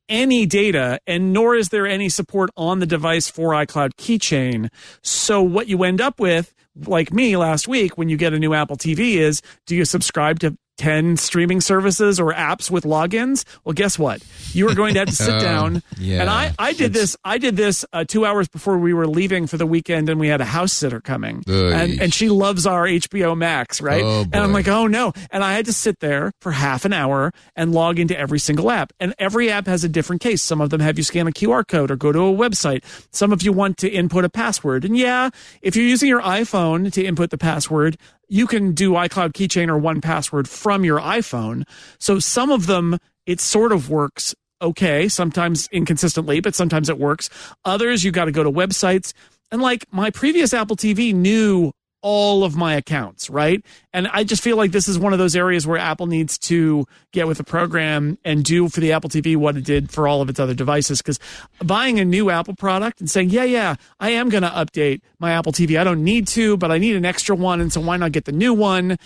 [0.09, 4.69] any data and nor is there any support on the device for iCloud keychain.
[5.03, 6.55] So what you end up with
[6.87, 10.39] like me last week when you get a new Apple TV is do you subscribe
[10.39, 13.45] to 10 streaming services or apps with logins?
[13.65, 14.21] Well, guess what?
[14.53, 15.83] You are going to have to sit Oh, down.
[15.99, 16.21] yeah.
[16.21, 19.47] And I, I did this, I did this uh, two hours before we were leaving
[19.47, 22.85] for the weekend and we had a house sitter coming and, and she loves our
[22.87, 24.03] HBO Max, right?
[24.03, 25.13] Oh, and I'm like, oh no.
[25.31, 28.71] And I had to sit there for half an hour and log into every single
[28.71, 28.93] app.
[28.99, 30.43] And every app has a different case.
[30.43, 32.83] Some of them have you scan a QR code or go to a website.
[33.13, 34.85] Some of you want to input a password.
[34.85, 35.31] And yeah,
[35.63, 37.97] if you're using your iPhone to input the password,
[38.33, 41.65] you can do iCloud keychain or one password from your iPhone.
[42.01, 42.97] So some of them,
[43.27, 47.29] it sort of works okay, sometimes inconsistently, but sometimes it works.
[47.65, 49.13] Others, you got to go to websites.
[49.51, 51.73] And like my previous Apple TV knew
[52.03, 53.65] all of my accounts, right?
[53.93, 56.85] And I just feel like this is one of those areas where Apple needs to
[57.13, 60.21] get with the program and do for the Apple TV what it did for all
[60.21, 61.01] of its other devices.
[61.01, 61.21] Because
[61.63, 65.33] buying a new Apple product and saying, yeah, yeah, I am going to update my
[65.33, 65.79] Apple TV.
[65.79, 67.61] I don't need to, but I need an extra one.
[67.61, 68.99] And so why not get the new one?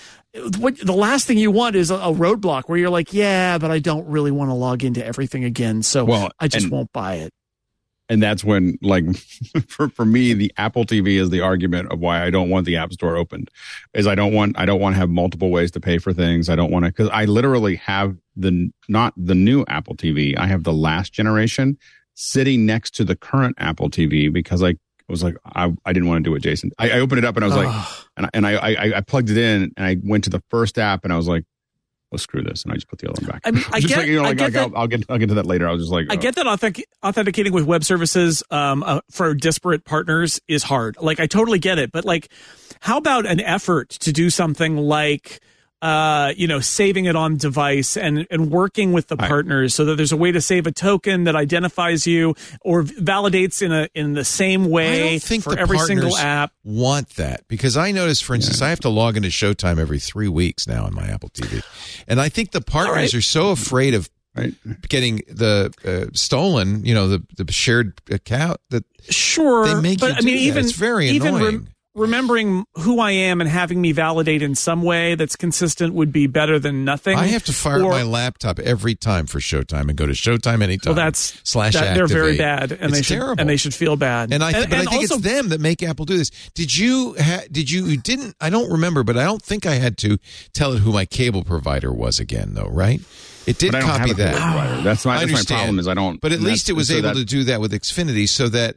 [0.59, 3.70] What the last thing you want is a, a roadblock where you're like, yeah, but
[3.70, 5.82] I don't really want to log into everything again.
[5.82, 7.32] So Well, I just won't buy it.
[8.08, 9.04] And that's when like
[9.68, 12.76] for, for me the apple tv is the argument of why i don't want the
[12.76, 13.50] app store opened
[13.94, 16.48] is i don't want i don't want to have multiple ways to pay for things.
[16.48, 20.46] I don't want to because i literally have the not the new apple tv i
[20.46, 21.78] have the last generation
[22.14, 24.74] sitting next to the current apple tv because i
[25.08, 27.36] was like i, I didn't want to do it jason I, I opened it up
[27.36, 29.96] and i was like and, I, and I, I i plugged it in and i
[30.02, 31.44] went to the first app and i was like
[32.10, 33.42] well, screw this, and I just put the other one back.
[33.44, 34.70] I mean, I get- like, you know, I get like, that.
[34.72, 35.68] I'll, I'll get, I'll get to that later.
[35.68, 36.16] I was just like, I oh.
[36.18, 40.96] get that authentic, authenticating with web services um, uh, for disparate partners is hard.
[41.00, 41.90] Like, I totally get it.
[41.90, 42.28] But, like,
[42.80, 45.40] how about an effort to do something like,
[45.86, 49.94] uh, you know, saving it on device and, and working with the partners so that
[49.94, 54.14] there's a way to save a token that identifies you or validates in a in
[54.14, 55.04] the same way.
[55.04, 56.52] I don't think for the every single app.
[56.64, 60.26] want that because I notice, for instance, I have to log into Showtime every three
[60.26, 61.62] weeks now on my Apple TV,
[62.08, 63.14] and I think the partners right.
[63.14, 64.52] are so afraid of Right.
[64.86, 70.08] getting the uh, stolen, you know, the the shared account that Sure, They make but
[70.10, 70.42] you I do mean, that.
[70.42, 71.68] even It's very even annoying.
[71.97, 76.27] Remembering who I am and having me validate in some way that's consistent would be
[76.27, 77.16] better than nothing.
[77.16, 80.12] I have to fire Or- up my laptop every time for Showtime and go to
[80.12, 80.90] Showtime anytime.
[80.94, 83.40] Well, that's slash that, they're very bad, and It's they should terrible.
[83.40, 84.32] and they should feel bad.
[84.32, 86.31] And I, th- but I think also, it's them that make Apple do this.
[86.55, 87.16] Did you?
[87.18, 87.86] Ha- did you?
[87.86, 88.36] You didn't?
[88.40, 90.18] I don't remember, but I don't think I had to
[90.52, 92.68] tell it who my cable provider was again, though.
[92.70, 93.01] Right?
[93.47, 94.85] It did But I don't copy that.
[94.85, 96.20] That's my, that's my problem is I don't.
[96.20, 98.77] But at least it was so able that- to do that with Xfinity, so that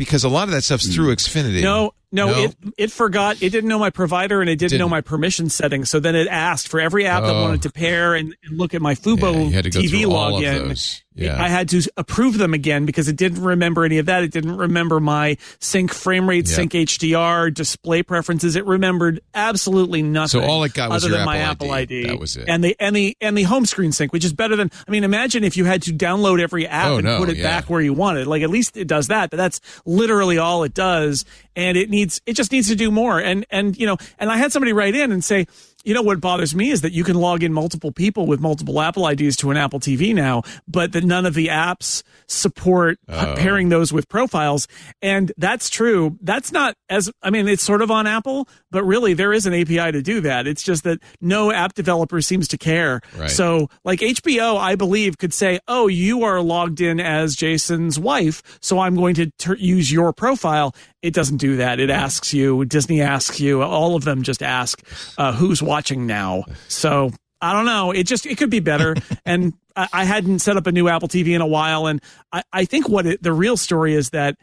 [0.00, 1.12] because a lot of that stuff's through hmm.
[1.12, 1.60] Xfinity.
[1.62, 2.44] no, No, No?
[2.44, 3.42] it it forgot.
[3.42, 4.90] It didn't know my provider and it didn't, know Didn't.
[4.90, 5.90] my permission settings.
[5.90, 7.42] So then it asked for every app that Oh.
[7.42, 10.38] wanted to pair and, and look at my Fubo Yeah, you had TV through all
[10.38, 11.02] of login.
[11.20, 11.42] Yeah.
[11.42, 14.22] I had to approve them again because it didn't remember any of that.
[14.24, 16.54] It didn't remember my sync frame rate, Yep.
[16.56, 18.56] sync HDR, display preferences.
[18.56, 20.40] It remembered absolutely nothing.
[20.40, 21.98] So all it got was your than my Apple Apple ID.
[22.00, 22.08] ID.
[22.08, 22.44] That was it.
[22.48, 24.70] And the and the and the home screen sync, which is better than.
[24.86, 27.36] I mean, imagine if you had to download every app Oh, and no, put it
[27.36, 27.42] yeah.
[27.44, 28.26] back where you wanted.
[28.26, 31.24] Like at least it does that, but that's literally all it does.
[31.56, 33.18] And it needs it just needs to do more.
[33.20, 35.46] And and you know, and I had somebody write in and say,
[35.84, 38.80] you know what bothers me is that you can log in multiple people with multiple
[38.80, 43.34] Apple IDs to an Apple TV now, but that none of the apps support Oh.
[43.36, 44.68] pairing those with profiles.
[45.02, 46.16] And that's true.
[46.22, 49.54] That's not as I mean, it's sort of on Apple, but really there is an
[49.54, 50.46] API to do that.
[50.46, 53.00] It's just that no app developer seems to care.
[53.16, 53.30] Right.
[53.30, 58.42] So like HBO, I believe could say, "Oh, you are logged in as Jason's wife,
[58.60, 61.80] so I'm going to ter- use your profile." It doesn't do that.
[61.80, 62.64] It asks you.
[62.66, 63.62] Disney asks you.
[63.62, 64.82] All of them just ask
[65.16, 66.44] uh, who's watching now.
[66.68, 67.10] So
[67.40, 67.90] I don't know.
[67.90, 68.94] It just it could be better.
[69.24, 72.02] and I, I hadn't set up a new Apple TV in a while, and
[72.32, 74.36] I, I think what it, the real story is that.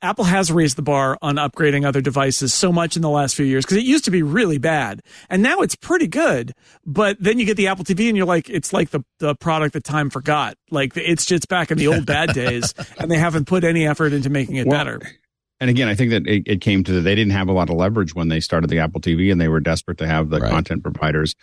[0.00, 3.44] Apple has raised the bar on upgrading other devices so much in the last few
[3.44, 6.52] years because it used to be really bad and now it's pretty good.
[6.86, 9.72] But then you get the Apple TV and you're like, it's like the, the product
[9.72, 10.56] that time forgot.
[10.70, 14.12] Like it's just back in the old bad days and they haven't put any effort
[14.12, 15.00] into making it Well, better.
[15.60, 17.68] And again, I think that it, it came to that they didn't have a lot
[17.70, 20.38] of leverage when they started the Apple TV, and they were desperate to have the
[20.40, 20.50] Right.
[20.50, 21.34] content providers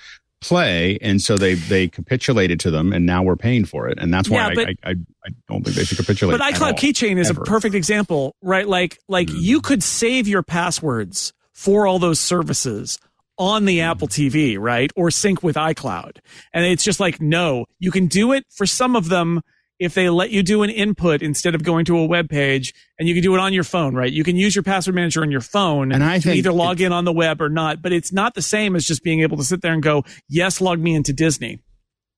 [0.41, 4.13] play, and so they they capitulated to them, and now we're paying for it, and
[4.13, 6.37] that's why Yeah, I, but- I, I I don't think they should capitulate.
[6.37, 7.41] But iCloud all, Keychain is ever.
[7.41, 8.67] a perfect example, right?
[8.67, 9.41] Like, like Mm.
[9.41, 12.99] you could save your passwords for all those services
[13.39, 13.83] on the Mm.
[13.89, 14.91] Apple TV, right?
[14.95, 16.17] Or sync with iCloud.
[16.53, 19.41] And it's just like, no, you can do it for some of them
[19.79, 23.07] if they let you do an input instead of going to a web page and
[23.07, 24.11] you can do it on your phone, right?
[24.11, 26.79] You can use your password manager on your phone And I to think either log
[26.79, 29.35] in on the web or not, but it's not the same as just being able
[29.37, 31.59] to sit there and go, yes, log me into Disney.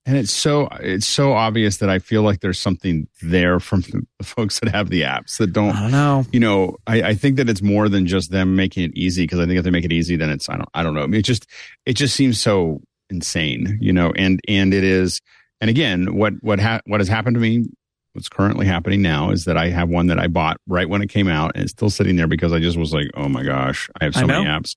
[0.05, 3.81] and it's so it's so obvious that I feel like there's something there from
[4.19, 6.25] the folks that have the apps that don't I don't know.
[6.31, 9.39] you know, I, I think that it's more than just them making it easy because
[9.39, 11.03] I think if they make it easy, then it's I don't I don't know.
[11.03, 11.47] I mean, it just
[11.85, 14.13] it just seems so insane, you know.
[14.15, 15.21] And and it is,
[15.61, 17.65] and again, what what ha- what has happened to me,
[18.13, 21.07] what's currently happening now is that I have one that I bought right when it
[21.09, 23.89] came out, and it's still sitting there because I just was like, oh my gosh,
[23.99, 24.75] I have so I many apps.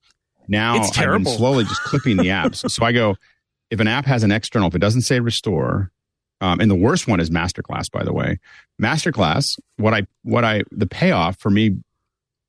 [0.48, 2.68] Now It's I've been slowly just clipping the apps.
[2.70, 3.16] so I go,
[3.70, 5.90] if an app has an external, if it doesn't say restore,
[6.40, 8.38] um, and the worst one is Masterclass, by the way.
[8.80, 11.76] Masterclass, what I what I the payoff for me,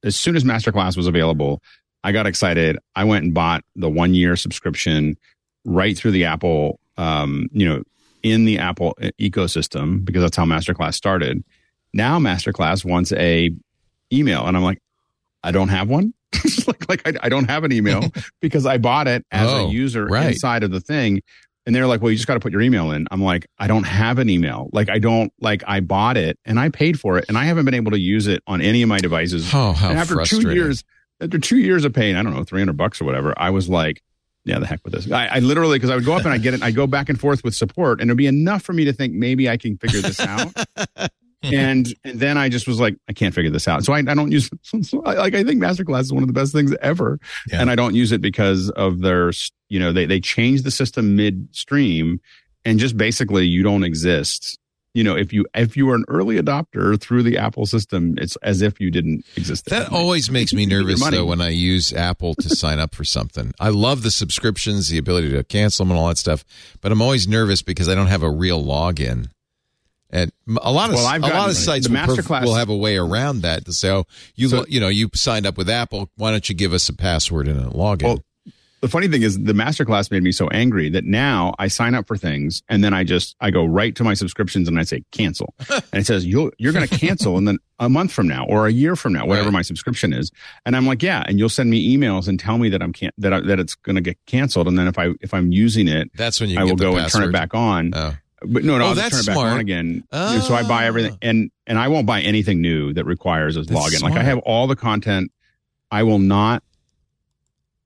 [0.04, 1.62] as soon as Masterclass was available,
[2.04, 2.78] I got excited.
[2.96, 5.18] I went and bought the one year subscription
[5.66, 7.84] right through the Apple, um, you know,
[8.24, 11.44] in the Apple ecosystem because that's how Masterclass started.
[11.94, 13.52] Now Masterclass wants a
[14.14, 14.80] email, and I'm like,
[15.44, 16.14] I don't have one.
[16.68, 18.04] like, like I, I don't have an email
[18.42, 20.28] because I bought it as Oh, a user right.
[20.28, 21.22] inside of the thing.
[21.66, 23.08] And they're like, well, you just got to put your email in.
[23.12, 24.68] I'm like, I don't have an email.
[24.74, 27.66] Like, I don't, like, I bought it and I paid for it and I haven't
[27.66, 29.48] been able to use it on any of my devices.
[29.54, 30.50] Oh, how and after frustrating.
[30.50, 30.84] two years,
[31.22, 34.02] after two years of paying, I don't know, 300 bucks or whatever, I was like,
[34.46, 35.12] yeah, the heck with this.
[35.12, 37.10] I, I literally, because I would go up and I get it, I go back
[37.10, 39.78] and forth with support and it'd be enough for me to think maybe I can
[39.78, 40.52] figure this out.
[41.44, 43.84] and and then I just was like, I can't figure this out.
[43.84, 44.50] So I, I don't use
[44.94, 47.62] like I think Masterclass is one of the best things ever, Yeah.
[47.62, 49.32] and I don't use it because of their
[49.70, 52.20] you know they they changed the system midstream,
[52.66, 54.60] and just basically you don't exist.
[54.94, 58.36] You know, if you if you are an early adopter through the Apple system, it's
[58.44, 59.66] as if you didn't exist.
[59.68, 62.80] That always makes me You get your nervous though when I use Apple to sign
[62.80, 63.54] up for something.
[63.60, 66.44] I love the subscriptions, the ability to cancel them and all that stuff,
[66.82, 69.30] but I'm always nervous because I don't have a real login.
[70.10, 70.30] And
[70.62, 72.98] a lot of Well, I've a lot of sites will, perf- will have a way
[72.98, 74.04] around that to say, "Oh,
[74.36, 76.10] you So- you know you signed up with Apple.
[76.18, 78.24] Why don't you give us a password and a login?" Well,
[78.82, 82.08] the funny thing is the masterclass made me so angry that now I sign up
[82.08, 85.04] for things and then I just I go right to my subscriptions and I say
[85.12, 85.54] cancel.
[85.70, 88.68] and it says you'll you're going to cancel and then a month from now or
[88.68, 89.54] a year from now whatever Right.
[89.54, 90.32] my subscription is.
[90.66, 93.12] And I'm like, yeah, and you'll send me emails and tell me that I'm can
[93.20, 95.88] that I, that it's going to get canceled and then if I if I'm using
[95.88, 97.92] it That's when you I will go and turn it back on.
[97.96, 98.16] Oh.
[98.44, 99.50] But no, no, Oh, I'll turn it back smart.
[99.54, 100.04] on again.
[100.12, 101.18] You know, so I buy everything, ah.
[101.22, 104.02] and and I won't buy anything new that requires a login.
[104.02, 105.32] Like I have all the content.
[105.92, 106.64] I will not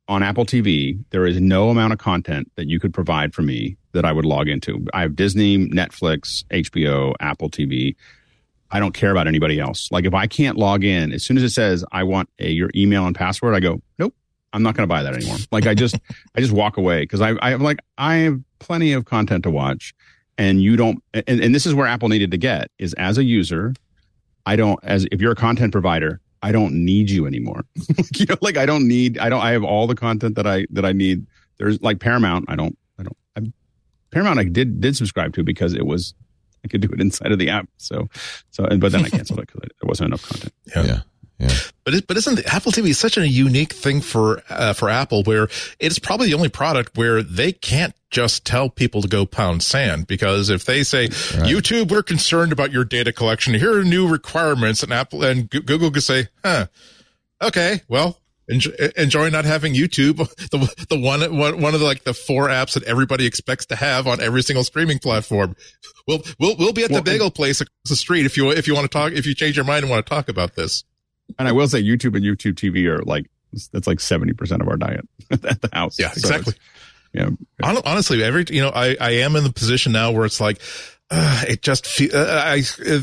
[0.08, 1.04] on Apple TV.
[1.10, 4.26] There is no amount of content that you could provide for me that I would
[4.26, 4.86] log into.
[4.94, 7.96] I have Disney, Netflix, HBO, Apple TV.
[8.72, 9.90] I don't care about anybody else.
[9.92, 12.70] Like if I can't log in, as soon as it says I want a, your
[12.76, 14.14] email and password, I go, nope,
[14.54, 15.38] I'm not going to buy that anymore.
[15.52, 15.96] Like I just,
[16.36, 19.52] I just walk away because I, I have like, I have plenty of content to
[19.52, 19.94] watch
[20.38, 23.24] and you don't, and, and this is where Apple needed to get is as a
[23.24, 23.74] user,
[24.46, 27.66] I don't, as if you're a content provider, I don't need you anymore.
[28.16, 30.68] you know, like I don't need, I don't, I have all the content that I,
[30.70, 31.26] that I need.
[31.58, 32.46] There's like Paramount.
[32.48, 33.42] I don't, I don't, I,
[34.12, 36.14] Paramount I did, did subscribe to because it was,
[36.64, 37.68] I could do it inside of the app.
[37.78, 38.10] So,
[38.52, 40.54] so, but then I canceled it because there wasn't enough content.
[40.76, 40.84] Yeah.
[40.84, 41.00] Yeah.
[41.84, 45.24] But it, but isn't the Apple TV such a unique thing for uh, for Apple
[45.24, 45.48] where
[45.80, 50.08] it's probably the only product where they can't just tell people to go pound sand
[50.08, 53.54] because if they say YouTube we're concerned about your data collection.
[53.54, 56.68] Here are new requirements and Apple and Google could say huh
[57.42, 58.18] okay well
[58.48, 60.18] enjoy, enjoy not having YouTube
[60.52, 64.08] the the one one of the, like the four apps that everybody expects to have
[64.08, 65.56] on every single streaming platform.
[66.08, 68.68] We'll we'll we'll be at Well, the bagel place across the street if you if
[68.68, 70.84] you want to talk if you change your mind and want to talk about this.
[71.40, 73.26] And I will say YouTube and YouTube TV are like,
[73.72, 75.98] that's like 70% of our diet at the house.
[76.00, 76.54] Yeah, So exactly.
[77.14, 77.30] yeah.
[77.64, 80.62] Honestly, every you know, I I am in the position now where it's like.
[81.12, 83.00] Uh, it just fe- uh, I uh,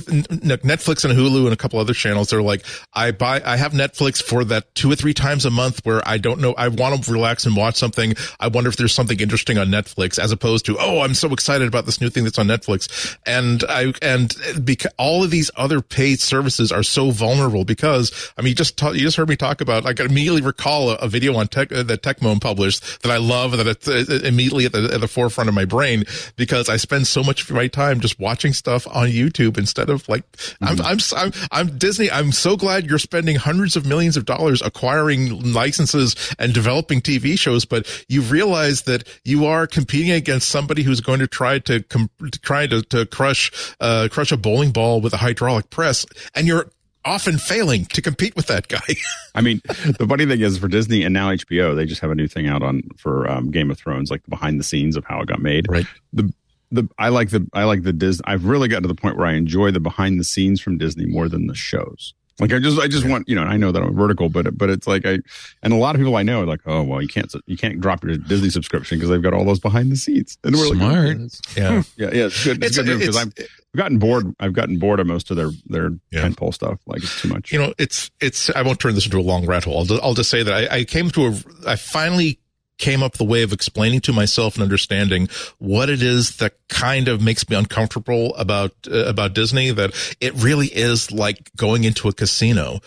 [0.58, 2.30] Netflix and Hulu and a couple other channels.
[2.30, 5.86] They're like I buy I have Netflix for that two or three times a month
[5.86, 8.14] where I don't know I want to relax and watch something.
[8.40, 11.68] I wonder if there's something interesting on Netflix as opposed to oh I'm so excited
[11.68, 13.16] about this new thing that's on Netflix.
[13.24, 14.34] And I and
[14.64, 18.82] because all of these other paid services are so vulnerable because I mean you just
[18.82, 21.70] you just heard me talk about I can immediately recall a, a video on tech
[21.70, 25.08] uh, that Techmoan published that I love that it's uh, immediately at the at the
[25.08, 26.02] forefront of my brain
[26.34, 30.08] because I spend so much of my time just watching stuff on YouTube instead of
[30.08, 30.24] like
[30.60, 32.10] I'm, I'm I'm I'm Disney.
[32.10, 37.38] I'm so glad you're spending hundreds of millions of dollars acquiring licenses and developing TV
[37.38, 41.82] shows, but you realize that you are competing against somebody who's going to try to
[41.84, 42.10] com-
[42.42, 43.50] try to to crush
[43.80, 46.70] uh crush a bowling ball with a hydraulic press, and you're
[47.04, 48.94] often failing to compete with that guy.
[49.34, 52.14] I mean, the funny thing is for Disney and now HBO, they just have a
[52.14, 55.04] new thing out on for um, Game of Thrones, like the behind the scenes of
[55.04, 55.66] how it got made.
[55.68, 55.86] Right.
[56.12, 56.32] The
[56.72, 58.24] the I like the I like the Disney.
[58.26, 61.06] I've really gotten to the point where I enjoy the behind the scenes from Disney
[61.06, 62.14] more than the shows.
[62.40, 64.70] Like I just I just want you know I know that I'm vertical, but but
[64.70, 65.18] it's like I
[65.62, 67.78] and a lot of people I know are like oh well you can't you can't
[67.80, 71.18] drop your Disney subscription because they've got all those behind the scenes and we're Smart.
[71.20, 71.82] like yeah.
[71.96, 73.32] yeah yeah it's good it's, It's- good because I've
[73.76, 76.22] gotten bored I've gotten bored of most of their their Yeah.
[76.26, 78.48] tentpole stuff like it's too much you know, it's it's.
[78.50, 79.78] I won't turn this into a long rat hole.
[79.80, 81.34] I'll just, I'll just say that I, I came to a.
[81.66, 82.38] I finally
[82.78, 85.28] came up the way of explaining to myself and understanding
[85.58, 89.70] what it is that kind of makes me uncomfortable about uh, about Disney.
[89.70, 92.80] That it really is like going into a casino.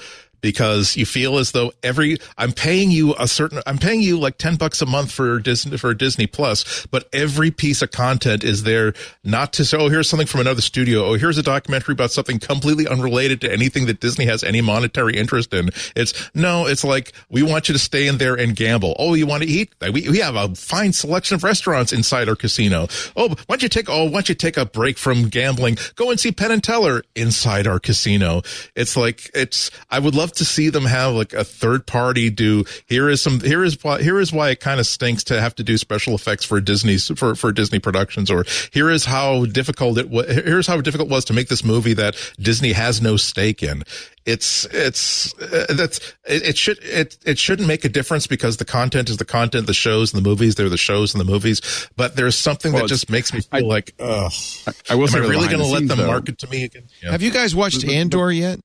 [0.45, 4.37] Because you feel as though every I'm paying you a certain I'm paying you like
[4.37, 8.61] ten bucks a month for Disney for Disney Plus, but every piece of content is
[8.61, 8.93] there
[9.23, 11.03] not to say, oh, here's something from another studio.
[11.05, 15.17] Oh, here's a documentary about something completely unrelated to anything that Disney has any monetary
[15.17, 15.71] interest in.
[15.95, 18.95] It's no, it's like we want you to stay in there and gamble.
[18.99, 19.73] Oh, you want to eat?
[19.81, 22.87] We, we have a fine selection of restaurants inside our casino.
[23.15, 25.79] Oh, why don't you take, oh, why don't you take a break from gambling?
[25.95, 28.43] Go and see Penn and Teller inside our casino.
[28.75, 32.63] It's like, it's, I would love to see them have like a third party do,
[32.87, 35.55] here is some, here is why, here is why it kind of stinks to have
[35.55, 39.97] to do special effects for Disney's, for, for Disney productions, or here is how difficult
[39.97, 43.17] it was, here's how difficult it was to make this movie that Disney has no
[43.17, 43.83] stake in.
[44.25, 48.65] It's, it's, uh, that's, it, it should, it, it shouldn't make a difference because the
[48.65, 51.61] content is the content, the shows and the movies, they're the shows and the movies,
[51.95, 54.31] but there's something Well, that just makes me feel I- like, ugh,
[54.89, 56.47] I will am say I the really going to let scenes, them though, market to
[56.49, 56.87] me again?
[57.03, 57.11] Yeah.
[57.11, 58.59] Have you guys watched Andor yet?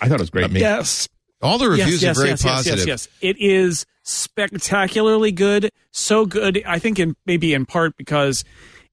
[0.00, 0.50] I thought it was great.
[0.50, 0.60] Not.
[0.60, 1.08] Yes.
[1.42, 2.78] All the reviews yes, yes, are very yes, positive.
[2.78, 3.36] Yes, yes, yes.
[3.36, 5.70] It is spectacularly good.
[5.90, 6.62] So good.
[6.66, 8.44] I think in maybe in part because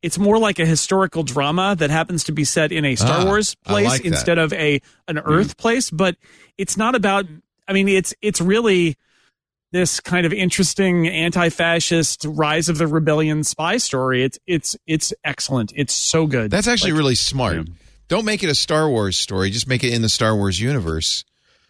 [0.01, 3.26] it's more like a historical drama that happens to be set in a Star Ah,
[3.26, 5.89] Wars place like instead of a an Earth place.
[5.89, 6.18] But
[6.57, 7.26] it's not about.
[7.68, 8.97] I mean, it's it's really
[9.72, 14.23] this kind of interesting anti-fascist rise of the rebellion spy story.
[14.23, 15.72] It's it's it's excellent.
[15.76, 16.51] It's so good.
[16.51, 17.55] That's actually Like, really smart.
[17.55, 17.63] Yeah.
[18.11, 19.49] Don't make it a Star Wars story.
[19.51, 21.23] Just make it in the Star Wars universe.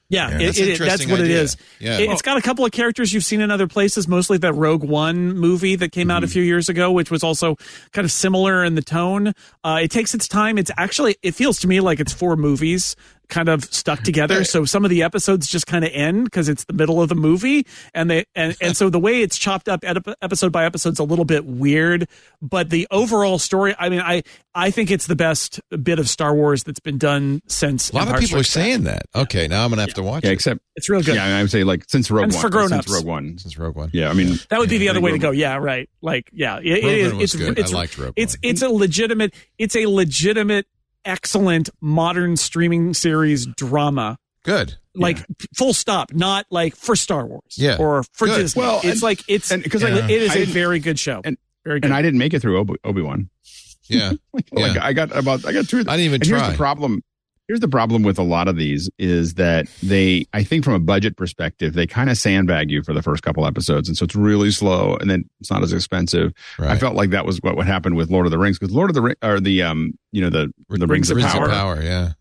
[0.10, 1.42] Yeah, Yeah, it- that's it- that's what it idea.
[1.44, 1.56] is.
[1.80, 2.00] Yeah.
[2.00, 4.84] It, has got a couple of characters you've seen in other places, mostly that Rogue
[4.84, 7.58] One movie that came out a few years ago, which was also
[7.94, 9.34] kind of similar in the tone.
[9.64, 10.58] Uh, it takes its time.
[10.58, 12.96] It's actually, it feels to me like it's four movies
[13.32, 14.44] kind of stuck together.
[14.44, 17.16] So some of the episodes just kind of end because it's the middle of the
[17.16, 21.00] movie, and they and and so the way it's chopped up episode by episode is
[21.00, 22.08] a little bit weird.
[22.44, 24.22] But the overall story, I mean, I
[24.54, 27.90] I think it's the best bit of Star Wars that's been done since.
[27.90, 28.64] A lot Empire of people are Strikes Back.
[28.72, 29.04] saying that.
[29.16, 31.16] Okay, now I'm gonna have to watch Yeah, it except It's real good.
[31.16, 32.86] yeah, I would say like since Rogue And One, for grown-ups.
[32.88, 33.38] since Rogue One.
[33.38, 33.90] since Rogue One.
[33.94, 35.32] Yeah, I mean, That would be the other think way to go.
[35.32, 35.90] Yeah, right.
[36.02, 37.12] Like, yeah, it, it Rogue.
[37.14, 37.60] One was It's good.
[37.60, 38.40] it's I liked Rogue it's One.
[38.44, 39.34] it's a legitimate.
[39.58, 40.66] It's a legitimate,
[41.06, 44.18] excellent modern streaming series drama.
[44.44, 44.76] Good.
[44.96, 45.20] Like
[45.56, 46.12] full stop.
[46.14, 47.56] Not like for Star Wars.
[47.58, 47.78] Yeah.
[47.80, 48.38] Or for Good.
[48.38, 48.62] Disney.
[48.62, 51.22] Well, it's and- like it's 'cause like, I- it is a very good show.
[51.24, 51.86] and- very good.
[51.86, 53.30] and I didn't make it through Obi Wan.
[53.88, 54.14] Yeah.
[54.34, 54.76] like Yeah.
[54.82, 55.80] I got about I got two.
[55.80, 57.04] I didn't even and Here's the problem.
[57.52, 60.80] Here's the problem with a lot of these is that they i think from a
[60.80, 64.16] budget perspective they kind of sandbag you for the first couple episodes and so it's
[64.16, 67.68] really slow and then it's not as expensive i felt like that was what would
[67.68, 70.22] happen with lord of the rings because lord of the Ring or the um you
[70.22, 71.82] know the the rings, of Rings power, of power.
[71.84, 72.14] Yeah.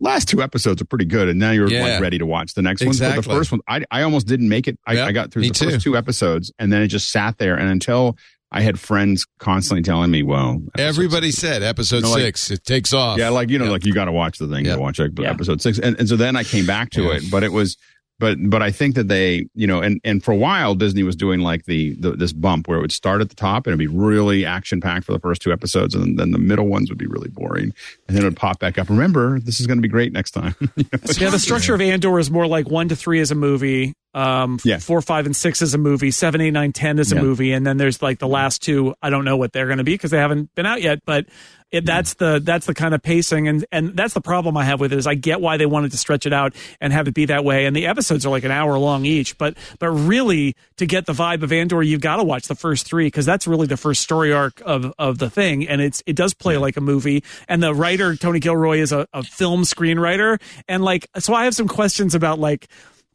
[0.00, 1.82] last two episodes are pretty good and now you're Yeah.
[1.82, 3.20] like ready to watch the next one but Exactly.
[3.22, 5.50] the first one i, I almost didn't make it I, Yeah, I got through the
[5.50, 5.70] too.
[5.70, 8.16] first two episodes and then it just sat there and until
[8.50, 12.50] i had friends constantly telling me well Everybody said episode You know, like- six.
[12.50, 13.18] it takes off.
[13.18, 15.78] yeah, like you know, like you got to watch the thing to watch episode six,
[15.78, 17.16] and, and so then I came back to Yeah.
[17.16, 17.76] it, but it was,
[18.18, 21.16] but but I think that they, you know, and and for a while Disney was
[21.16, 23.78] doing like the, the this bump where it would start at the top and it'd
[23.78, 26.98] be really action packed for the first two episodes, and then the middle ones would
[26.98, 27.72] be really boring,
[28.08, 28.88] and then it would pop back up.
[28.88, 30.54] Remember, this is going to be great next time.
[31.18, 34.58] Yeah, the structure of Andor is more like one to three is a movie, um,
[34.64, 34.78] Yeah.
[34.78, 37.22] four, five, and six is a movie, seven, eight, nine, ten is a Yeah.
[37.22, 38.94] movie, and then there's like the last two.
[39.02, 41.26] I don't know what they're going to be because they haven't been out yet, but
[41.70, 44.80] it, that's the that's the kind of pacing, and and that's the problem I have
[44.80, 47.14] with it is I get why they wanted to stretch it out and have it
[47.14, 50.56] be that way, and the episodes are like an hour long each, but but really
[50.76, 53.46] to get the vibe of Andor, you've got to watch the first three because that's
[53.46, 56.76] really the first story arc of of the thing, and it's it does play like
[56.76, 61.34] a movie, and the writer Tony Gilroy is a, a film screenwriter, and like so
[61.34, 62.68] I have some questions about like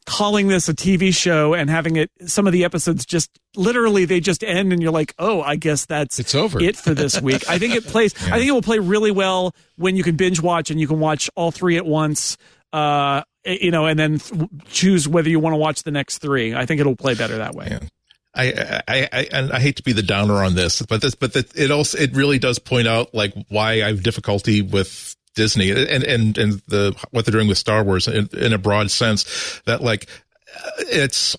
[0.05, 4.19] calling this a TV show and having it some of the episodes just literally they
[4.19, 6.61] just end and you're like, "Oh, I guess that's It's over.
[6.61, 9.53] it for this week." I think it plays I think it will play really well
[9.77, 12.37] when you can binge watch and you can watch all three at once.
[12.71, 16.55] Uh you know, and then th- choose whether you want to watch the next three.
[16.55, 17.67] I think it'll play better that way.
[17.69, 17.79] Yeah.
[18.35, 21.33] I, I, I, and I hate to be the downer on this, but this, but
[21.33, 25.71] that it also, it really does point out like why I have difficulty with Disney
[25.71, 29.61] and, and, and the, what they're doing with Star Wars in, in a broad sense
[29.65, 30.07] that like,
[30.79, 31.35] it's,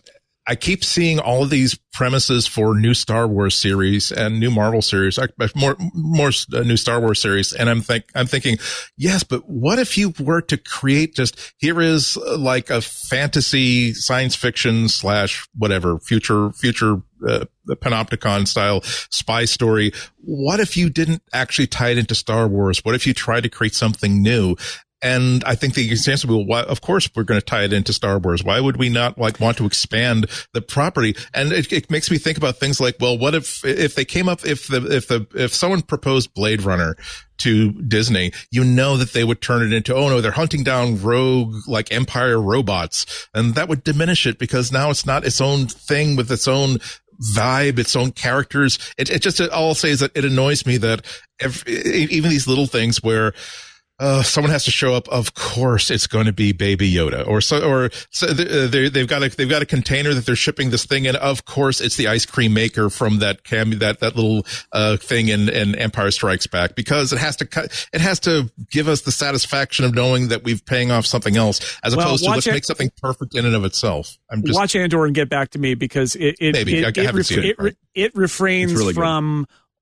[0.46, 4.82] I keep seeing all of these premises for new Star Wars series and new Marvel
[4.82, 5.18] series,
[5.54, 8.58] more more uh, new Star Wars series, and I'm think I'm thinking,
[8.96, 13.94] yes, but what if you were to create just here is uh, like a fantasy
[13.94, 19.92] science fiction slash whatever future future uh, panopticon style spy story.
[20.18, 22.84] What if you didn't actually tie it into Star Wars?
[22.84, 24.56] What if you tried to create something new?
[25.04, 27.92] And I think the answer will, why, of course, we're going to tie it into
[27.92, 28.42] Star Wars.
[28.42, 31.14] Why would we not like want to expand the property?
[31.34, 34.30] And it, it makes me think about things like, well, what if, if they came
[34.30, 36.96] up, if the, if the, if someone proposed Blade Runner
[37.42, 41.02] to Disney, you know that they would turn it into, oh no, they're hunting down
[41.02, 43.28] rogue, like empire robots.
[43.34, 46.78] And that would diminish it because now it's not its own thing with its own
[47.36, 48.78] vibe, its own characters.
[48.96, 51.04] It, it just, all I'll say is that it annoys me that
[51.40, 53.34] every, even these little things where,
[54.00, 55.08] uh, someone has to show up.
[55.08, 59.06] Of course, it's going to be Baby Yoda, or so, or so they, they, they've
[59.06, 61.14] got a they've got a container that they're shipping this thing in.
[61.16, 65.28] Of course, it's the ice cream maker from that cam that that little uh, thing
[65.28, 67.86] in, in Empire Strikes Back because it has to cut.
[67.92, 71.78] It has to give us the satisfaction of knowing that we've paying off something else,
[71.84, 74.18] as Well, opposed to watch let's it- make something perfect in and of itself.
[74.30, 76.78] I'm just Watch Andor and get back to me because it it Maybe.
[76.78, 77.76] it, I it, haven't seen it, it, right.
[77.94, 79.00] it refrains It's really good.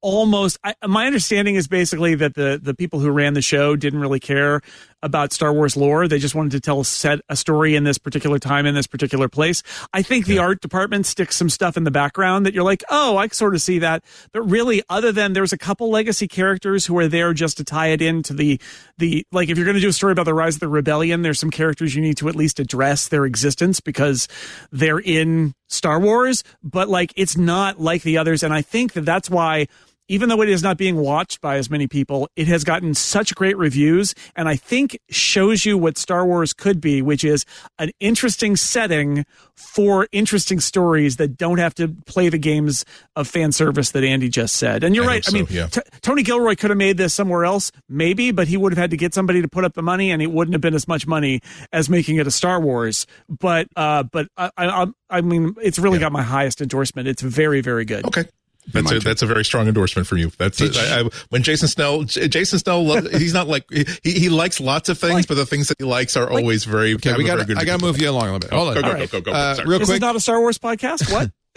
[0.02, 4.00] Almost I, my understanding is basically that the the people who ran the show didn't
[4.00, 4.60] really care
[5.02, 6.06] about Star Wars lore.
[6.06, 8.86] They just wanted to tell a set a story in this particular time in this
[8.86, 9.62] particular place.
[9.92, 13.16] I think the art department sticks some stuff in the background that you're like, oh,
[13.16, 14.04] I sort of see that.
[14.32, 17.88] But really, other than there's a couple legacy characters who are there just to tie
[17.88, 18.60] it into the
[18.98, 21.22] the like if you're going to do a story about the rise of the rebellion,
[21.22, 24.28] there's some characters you need to at least address their existence because
[24.70, 26.44] they're in Star Wars.
[26.62, 29.68] But like it's not like the others, and I think that that's why
[30.12, 33.34] even though it is not being watched by as many people, it has gotten such
[33.34, 37.46] great reviews and I think shows you what Star Wars could be, which is
[37.78, 39.24] an interesting setting
[39.56, 42.84] for interesting stories that don't have to play the games
[43.16, 44.84] of fan service that Andy just said.
[44.84, 45.24] And you're I right.
[45.24, 45.68] hope I mean, yeah.
[45.68, 48.90] T- Tony Gilroy could have made this somewhere else, maybe, but he would have had
[48.90, 51.06] to get somebody to put up the money, and it wouldn't have been as much
[51.06, 51.40] money
[51.72, 53.06] as making it a Star Wars.
[53.30, 57.08] But, uh, but I, I, I mean, it's really got my highest endorsement.
[57.08, 58.04] It's very, very good.
[58.04, 58.26] Okay.
[58.68, 60.30] That's a, that's a very strong endorsement from you.
[60.38, 64.60] That's a, I, I, when Jason Snell, Jason Snell, he's not like he, he likes
[64.60, 66.94] lots of things, but the things that he likes are always very.
[66.94, 67.40] Okay, we got.
[67.40, 68.52] I got to move you along a little bit.
[68.52, 68.74] Hold on.
[68.74, 69.10] Go, go, All go, right.
[69.10, 69.94] go, go, Uh, real This quick.
[69.96, 71.12] is not a Star Wars podcast.
[71.12, 71.30] What?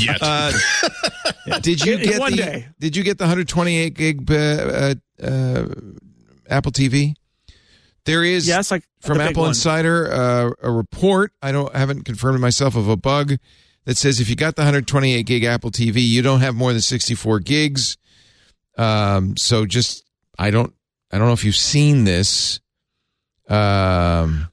[0.00, 0.18] Yet.
[0.20, 0.52] Uh,
[1.62, 2.68] did you get one the, day.
[2.78, 5.64] Did you get the 128 gig uh, uh, uh,
[6.48, 7.14] Apple TV?
[8.04, 9.46] There is Yes, like from Apple.
[9.46, 11.32] Insider uh, a report.
[11.42, 13.34] I don't I haven't confirmed it myself of a bug
[13.88, 16.82] that says if you got the 128 gig Apple TV, you don't have more than
[16.82, 17.96] 64 gigs.
[18.76, 20.04] Um, so just
[20.38, 20.74] I don't
[21.10, 22.60] I don't know if you've seen this.
[23.48, 24.48] Um,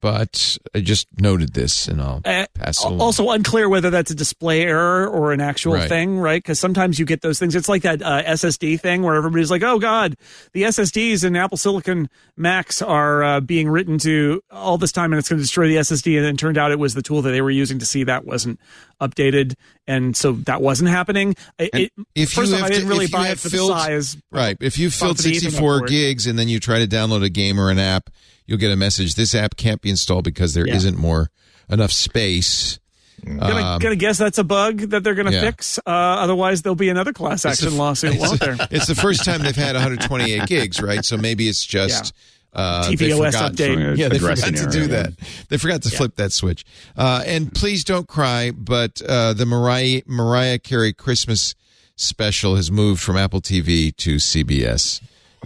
[0.00, 3.00] but I just noted this and I'll Uh, pass it along.
[3.00, 5.88] also unclear whether that's a display error or an actual Right.
[5.88, 6.42] thing, right?
[6.42, 7.54] Because sometimes you get those things.
[7.54, 10.16] It's like that uh, SSD thing where everybody's like, "Oh God,
[10.52, 15.18] the SSDs in Apple Silicon Macs are uh, being written to all this time, and
[15.18, 17.22] it's going to destroy the SSD." And then it turned out it was the tool
[17.22, 18.60] that they were using to see that wasn't
[19.00, 19.54] updated,
[19.88, 21.34] and so that wasn't happening.
[21.58, 23.78] It, it, if first you off, I didn't to- really buy it for filled- the
[23.80, 24.16] size.
[24.30, 24.56] Right.
[24.60, 27.28] If you've filled Bump the Ethernet 64 gigs and then you try to download a
[27.28, 28.10] game or an app,
[28.46, 29.14] you'll get a message.
[29.16, 30.78] This app can't be installed because there Yeah.
[30.78, 31.30] not more
[31.68, 32.78] enough space.
[33.26, 35.40] Gonna, Um, gonna guess that's a bug that they're gonna yeah.
[35.40, 35.78] fix.
[35.78, 38.56] Uh, otherwise, there'll be another class action the- lawsuit, won't there?
[38.70, 41.04] It's the first time they've had 128 gigs, right?
[41.04, 42.14] So maybe it's just
[42.58, 43.96] uh, they tvOS forgot- update.
[43.96, 45.12] Yeah, they Addressing forgot to do that.
[45.48, 46.64] They forgot to flip that switch.
[46.96, 51.54] Uh, and please don't cry, but uh, the Mariah Mariah Carey Christmas
[51.96, 55.00] special has moved from Apple TV to CBS.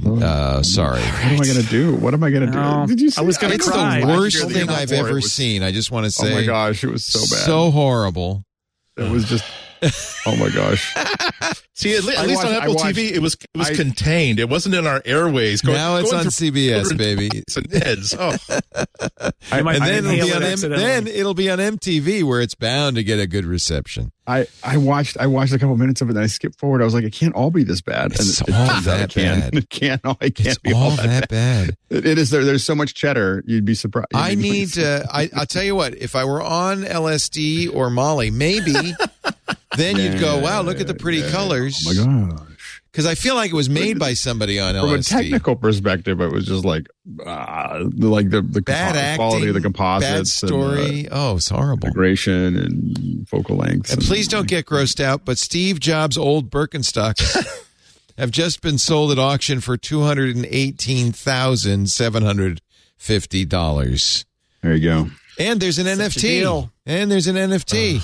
[0.05, 1.01] Uh, sorry.
[1.01, 1.95] What am I going to do?
[1.97, 2.95] What am I going to No, do?
[2.95, 4.01] Did you see I was gonna It's cry.
[4.01, 5.63] the worst the thing I've ever was- seen.
[5.63, 6.33] I just want to say.
[6.33, 7.45] Oh my gosh, it was so bad.
[7.45, 8.45] so horrible.
[8.97, 9.45] it was just.
[10.27, 10.95] Oh my gosh.
[11.75, 13.75] See, at, le- at least watched- on Apple watched- TV, it was it was I-
[13.75, 14.39] contained.
[14.39, 15.63] It wasn't in our airways.
[15.63, 17.29] Going, now it's going on CBS, baby.
[17.29, 18.15] pockets and heads.
[18.17, 18.37] Oh,
[19.51, 22.23] I, might- And then it'll inhaled be it on M- then it'll be on MTV
[22.23, 24.13] where it's bound to get a good reception.
[24.25, 26.81] I, I watched I watched a couple minutes of it and I skipped forward.
[26.81, 28.13] I was like, it can't all be this bad.
[28.13, 29.41] It's and it, all turns out that can.
[29.41, 29.55] bad.
[29.57, 30.01] It can't.
[30.05, 31.07] all- It can't It's be all all that.
[31.07, 31.77] that bad.
[31.91, 32.45] It, it is there.
[32.45, 33.43] There's so much cheddar.
[33.47, 34.09] You'd be surprised.
[34.15, 34.79] I You'd be need.
[34.79, 35.97] Uh, I, I'll tell you what.
[35.97, 38.95] If I were on LSD or Molly, maybe
[39.77, 42.49] then you'd go, "Wow, look at the pretty colors." Oh my gosh.
[42.93, 46.31] Because I feel like it was made by somebody on From a technical perspective, it
[46.31, 46.89] was just like,
[47.24, 51.09] uh, like the the bad compo- acting, quality of the bad composites, and, uh, story.
[51.11, 51.86] oh, it's horrible.
[51.89, 53.90] integration and focal length.
[53.94, 57.35] And please don't get grossed out, but Steve Jobs' old Birkenstocks
[58.19, 62.61] have just been sold at auction for two hundred and eighteen thousand seven hundred
[62.99, 64.27] fifty dollars.
[64.61, 65.11] There you go.
[65.39, 66.69] And there's an a NFT.
[66.85, 68.03] And there's an NFT.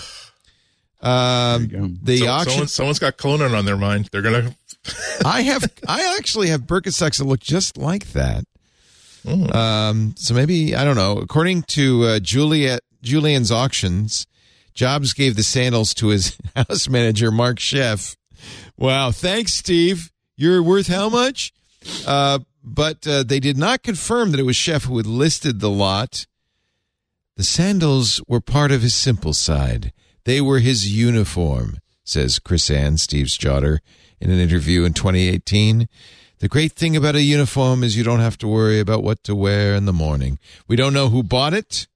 [1.01, 1.95] Um, There you go.
[2.03, 2.51] the So- auction.
[2.53, 4.09] someone, someone's got Conan on their mind.
[4.12, 4.55] They're gonna.
[5.25, 5.65] I have.
[5.87, 8.45] I actually have Birkenstocks that look just like that.
[9.27, 11.19] Um, so maybe I don't know.
[11.19, 14.27] According to uh, Juliet Julien's auctions,
[14.75, 18.16] Jobs gave the sandals to his house manager Mark Sheff.
[18.77, 20.11] Wow, thanks, Steve.
[20.37, 21.53] You're worth how much?
[22.07, 25.70] Uh, but uh, they did not confirm that it was Sheff who had listed the
[25.70, 26.27] lot.
[27.37, 29.93] The sandals were part of his simple side.
[30.29, 33.81] They were his uniform, says Chris Ann, Steve's daughter,
[34.21, 35.89] in an interview in 2018.
[36.41, 39.35] The great thing about a uniform is you don't have to worry about what to
[39.35, 40.39] wear in the morning.
[40.67, 41.87] We don't know who bought it.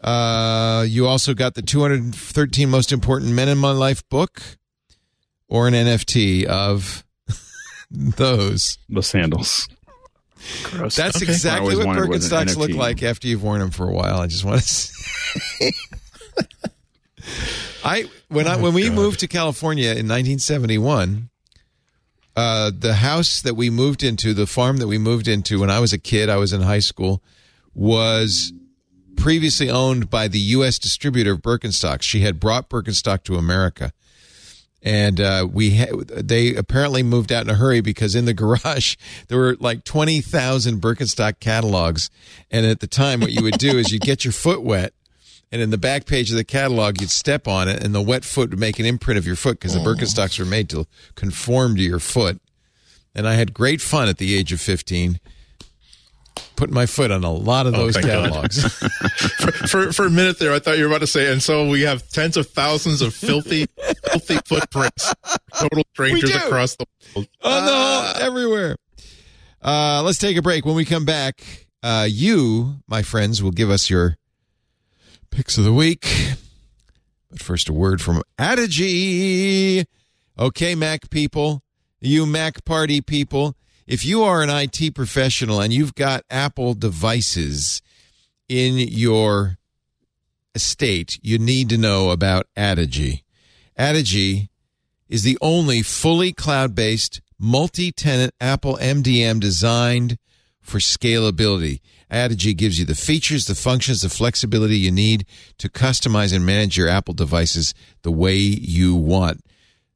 [0.00, 4.42] Uh, you also got the 213 most important men in my life book
[5.48, 7.04] or an NFT of
[7.88, 8.78] those.
[8.88, 9.68] The sandals.
[10.64, 10.96] Gross.
[10.96, 11.30] That's Okay.
[11.30, 14.18] Exactly what Birkenstocks look like after you've worn them for a while.
[14.18, 15.72] I just want to say.
[17.84, 21.30] I when I when we moved to California in 1971,
[22.36, 25.80] uh, the house that we moved into, the farm that we moved into when I
[25.80, 27.22] was a kid, I was in high school,
[27.74, 28.52] was
[29.16, 30.78] previously owned by the U.S.
[30.78, 32.02] distributor of Birkenstocks.
[32.02, 33.92] She had brought Birkenstock to America,
[34.82, 38.96] and uh, we ha- they apparently moved out in a hurry because in the garage
[39.28, 42.10] there were like twenty thousand Birkenstock catalogs,
[42.50, 44.92] and at the time, what you would do is you get your foot wet.
[45.52, 48.24] And in the back page of the catalog, you'd step on it, and the wet
[48.24, 51.76] foot would make an imprint of your foot because the Birkenstocks were made to conform
[51.76, 52.40] to your foot.
[53.14, 55.20] And I had great fun at the age of 15
[56.56, 58.24] putting my foot on a lot of those thank God.
[58.24, 58.62] catalogs.
[59.36, 61.68] For, for for a minute there, I thought you were about to say, and so
[61.68, 63.66] we have tens of thousands of filthy,
[64.10, 65.14] filthy footprints,
[65.54, 67.28] total strangers across the world.
[67.42, 68.76] on the whole, everywhere.
[69.62, 70.64] Uh, let's take a break.
[70.64, 74.16] When we come back, uh, you, my friends, will give us your
[75.30, 76.06] picks of the week.
[77.30, 79.84] But first, a word from Addigy.
[80.38, 81.62] Okay, Mac people,
[82.00, 87.80] you Mac party people, if you are an IT professional and you've got Apple devices
[88.48, 89.58] in your
[90.54, 93.22] estate, you need to know about Addigy.
[93.78, 94.48] Addigy
[95.08, 100.18] is the only fully cloud based multi tenant Apple MDM designed
[100.66, 101.80] for scalability.
[102.10, 105.26] Addigy gives you the features, the functions, the flexibility you need
[105.58, 109.40] to customize and manage your Apple devices the way you want.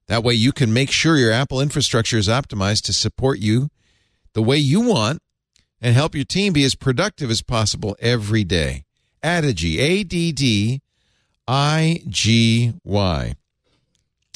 [0.08, 3.68] That way you can make sure your Apple infrastructure is optimized to support you
[4.32, 5.20] the way you want
[5.80, 8.84] and help your team be as productive as possible every day.
[9.22, 10.80] Addigy, A D D
[11.46, 13.34] I G Y.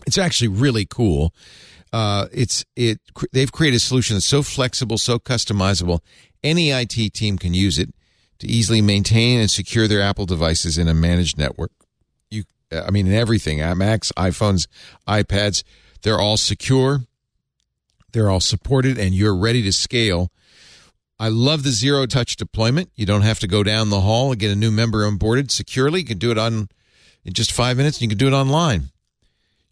[0.06, 1.32] It's actually really cool.
[1.95, 2.99] Uh, it's it.
[3.31, 6.01] They've created a solution that's so flexible, so customizable.
[6.43, 7.95] Any IT team can use it
[8.41, 11.71] to easily maintain and secure their Apple devices in a managed network.
[12.33, 12.43] You,
[12.73, 14.66] I mean, in everything, Macs, iPhones,
[15.07, 15.62] iPads,
[16.03, 17.03] they're all secure.
[18.12, 20.33] They're all supported and you're ready to scale.
[21.21, 22.91] I love the zero touch deployment.
[22.97, 26.01] You don't have to go down the hall and get a new member onboarded securely.
[26.01, 26.71] You can do it on
[27.25, 28.91] in just five minutes and you can do it online.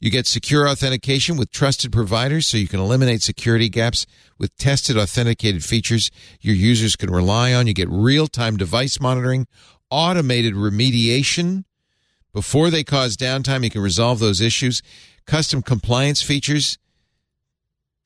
[0.02, 4.04] You get secure authentication with trusted providers so you can eliminate security gaps
[4.36, 6.10] with tested authenticated features
[6.40, 7.68] your users can rely on.
[7.68, 9.46] You get real time device monitoring,
[9.90, 11.62] automated remediation.
[12.32, 14.82] Before they cause downtime, you can resolve those issues.
[15.24, 16.78] Custom compliance features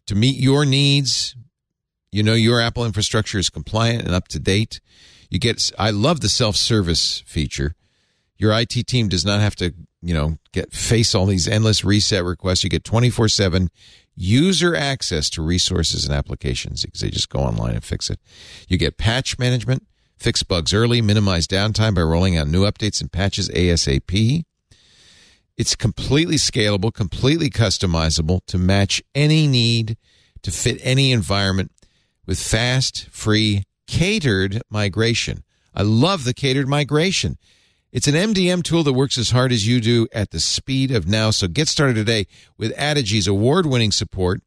[0.07, 1.35] to meet your needs.
[2.13, 4.83] You know your Apple infrastructure is compliant and up to date.
[5.31, 7.75] You get I love the self-service feature.
[8.37, 9.73] Your IT team does not have to
[10.07, 12.63] you know, get face all these endless reset requests.
[12.63, 13.71] You get 24 7
[14.15, 18.21] user access to resources and applications because they just go online and fix it.
[18.69, 19.85] You get patch management,
[20.17, 24.45] fix bugs early, minimize downtime by rolling out new updates and patches ASAP.
[25.57, 29.97] It's completely scalable, completely customizable to match any need
[30.43, 31.73] to fit any environment
[32.27, 35.43] with fast, free, catered migration.
[35.75, 37.39] I love the catered migration.
[37.97, 41.09] It's an MDM tool that works as hard as you do at the speed of
[41.09, 41.31] now.
[41.31, 42.27] So get started today
[42.59, 44.43] with Addigy's award winning support.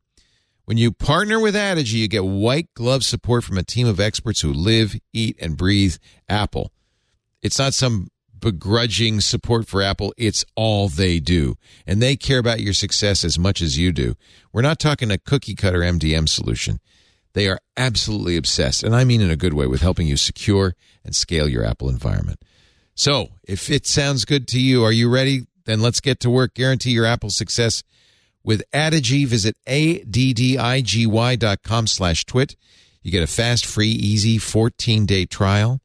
[0.65, 4.41] When you partner with Addigy, you get white glove support from a team of experts
[4.41, 5.95] who live, eat, and breathe
[6.29, 6.71] Apple.
[7.41, 10.13] It's not some begrudging support for Apple.
[10.15, 11.55] It's all they do.
[11.87, 14.13] And they care about your success as much as you do.
[14.53, 16.79] We're not talking a cookie cutter MDM solution.
[17.33, 20.75] They are absolutely obsessed, and I mean in a good way, with helping you secure
[21.03, 22.43] and scale your Apple environment.
[22.99, 25.43] So, if it sounds good to you, are you ready?
[25.63, 26.53] Then let's get to work.
[26.53, 27.81] Guarantee your Apple success
[28.43, 29.25] with Addigy.
[29.25, 32.57] Visit A-D-D-I-G-Y dot com slash twit.
[33.01, 35.79] You get a fast, free, easy 14-day trial.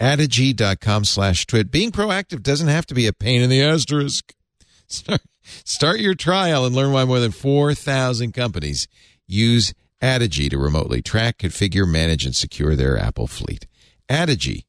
[0.00, 1.70] Addigy dot com slash twit.
[1.70, 4.32] Being proactive doesn't have to be a pain in the asterisk.
[4.88, 8.88] Start, start your trial and learn why more than 4,000 companies
[9.26, 13.66] use Addigy to remotely track, configure, manage, and secure their Apple fleet.
[14.08, 14.64] Addigy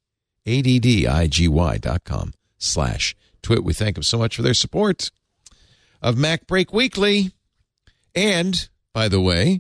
[0.49, 3.63] A-D-D-I-G-Y dot com slash twit.
[3.63, 5.11] We thank them so much for their support
[6.01, 7.31] of Mac Break Weekly.
[8.15, 9.59] And, by the way,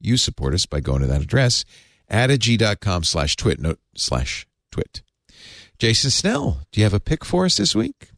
[0.00, 1.64] you support us by going to that address,
[2.10, 5.02] addigy.com slash twit, note slash twit.
[5.78, 8.10] Jason Snell, do you have a pick for us this week?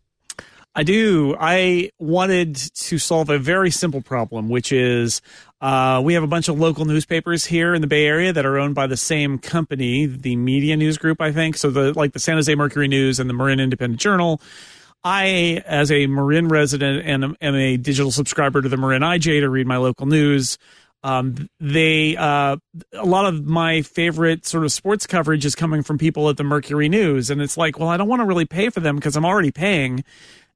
[0.75, 1.35] I do.
[1.39, 5.21] I wanted to solve a very simple problem, which is
[5.61, 8.59] uh, we have a bunch of local newspapers here in the Bay Area that are
[8.59, 11.57] owned by the same company, the Media News Group, I think.
[11.57, 14.41] So the like the San Jose Mercury News and the Marin Independent Journal.
[15.03, 19.49] I, as a Marin resident and am a digital subscriber to the Marin IJ to
[19.49, 20.59] read my local news,
[21.03, 22.57] um, they uh,
[22.93, 26.45] a lot of my favorite sort of sports coverage is coming from people at the
[26.45, 29.17] Mercury News, and it's like, well, I don't want to really pay for them because
[29.17, 30.05] I'm already paying.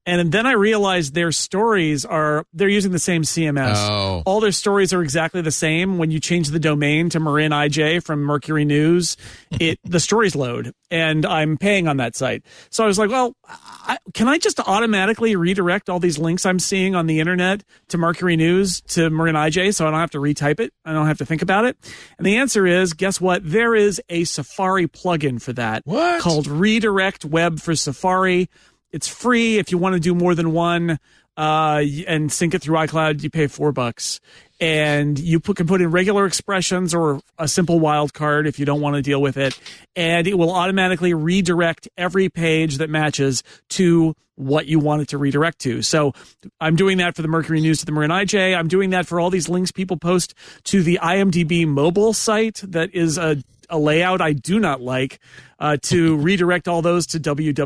[0.06, 3.76] And then I realized their stories are they're using the same CMS.
[3.76, 4.22] Oh.
[4.26, 5.96] All their stories are exactly the same.
[5.96, 9.16] When you change the domain to Marin IJ from Mercury News,
[9.58, 12.44] it the stories load, and I'm paying on that site.
[12.68, 16.58] So I was like, well, I, can I just automatically redirect all these links I'm
[16.58, 20.18] seeing on the internet to Mercury News to Marin IJ, so I don't have to
[20.18, 20.72] retype it.
[20.84, 21.78] I don't have to think about it.
[22.18, 23.40] And the answer is, guess what?
[23.42, 26.20] There is a Safari plugin for that What?
[26.20, 28.50] called Redirect Web for Safari.
[28.94, 31.00] It's free if you want to do more than one
[31.36, 33.24] uh, and sync it through iCloud.
[33.24, 34.20] You pay four bucks,
[34.60, 38.80] and you put, can put in regular expressions or a simple wildcard if you don't
[38.80, 39.58] want to deal with it,
[39.96, 45.18] and it will automatically redirect every page that matches to what you want it to
[45.18, 45.82] redirect to.
[45.82, 46.12] So
[46.60, 48.56] I'm doing that for the Mercury News to the Marin IJ.
[48.56, 50.34] I'm doing that for all these links people post
[50.64, 55.20] to the IMDb mobile site that is a a layout I do not like
[55.58, 57.56] uh, to redirect all those to www.imdb.com,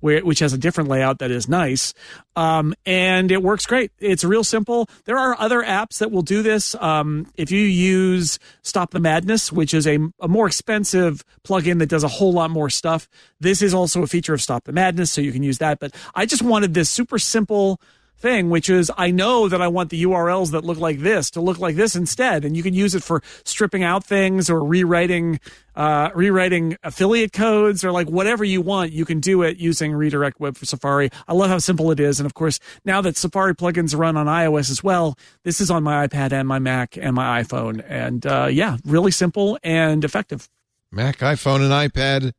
[0.00, 1.94] where, which has a different layout that is nice.
[2.36, 3.92] Um, and it works great.
[3.98, 4.88] It's real simple.
[5.04, 6.74] There are other apps that will do this.
[6.76, 11.88] Um, if you use Stop the Madness, which is a, a more expensive plugin that
[11.88, 13.08] does a whole lot more stuff,
[13.40, 15.78] this is also a feature of Stop the Madness, so you can use that.
[15.80, 17.80] But I just wanted this super simple
[18.24, 21.42] thing, which is I know that I want the URLs that look like this to
[21.42, 25.40] look like this instead, and you can use it for stripping out things or rewriting,
[25.76, 28.92] uh, rewriting affiliate codes or like whatever you want.
[28.92, 31.10] You can do it using Redirect Web for Safari.
[31.28, 34.24] I love how simple it is, and of course, now that Safari plugins run on
[34.24, 38.24] iOS as well, this is on my iPad and my Mac and my iPhone, and
[38.24, 40.48] uh, yeah, really simple and effective.
[40.90, 42.32] Mac, iPhone, and iPad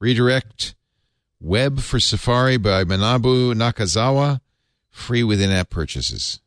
[0.00, 0.74] redirect
[1.40, 4.40] Web for Safari by Manabu Nakazawa.
[4.90, 6.40] Free with in-app purchases.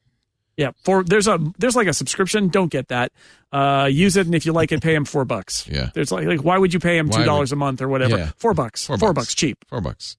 [0.58, 2.48] Yeah, for there's a there's like a subscription.
[2.50, 3.12] Don't get that.
[3.52, 5.68] Uh, use it, and if you like it, pay him four bucks.
[5.72, 5.90] Yeah.
[5.96, 8.18] There's like like why would you pay him two dollars a month or whatever?
[8.18, 8.32] Yeah.
[8.38, 8.86] Four bucks.
[8.86, 9.28] Four Four, bucks.
[9.30, 9.36] bucks.
[9.36, 9.66] cheap.
[9.68, 10.16] Four bucks.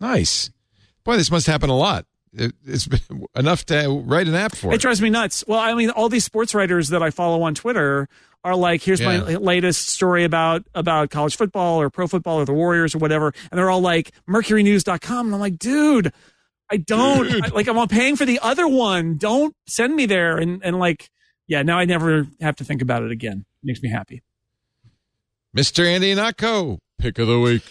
[0.00, 0.50] Nice.
[1.04, 2.06] Boy, this must happen a lot.
[2.32, 3.00] It, it's been
[3.36, 4.80] enough to write an app for It it.
[4.80, 5.44] drives me nuts.
[5.46, 8.08] Well, I mean, all these sports writers that I follow on Twitter
[8.42, 12.54] are like, here's my latest story about about college football or pro football or the
[12.54, 16.12] Warriors or whatever, and they're all like mercurynews.com and I'm like, dude,
[16.70, 19.16] I don't I, like I'm paying for the other one.
[19.16, 21.10] Don't send me there and and like
[21.46, 23.44] yeah, now I never have to think about it again.
[23.62, 24.22] Makes me happy.
[25.56, 25.84] Mr.
[25.84, 27.64] Andy Ihnatko, pick of the week.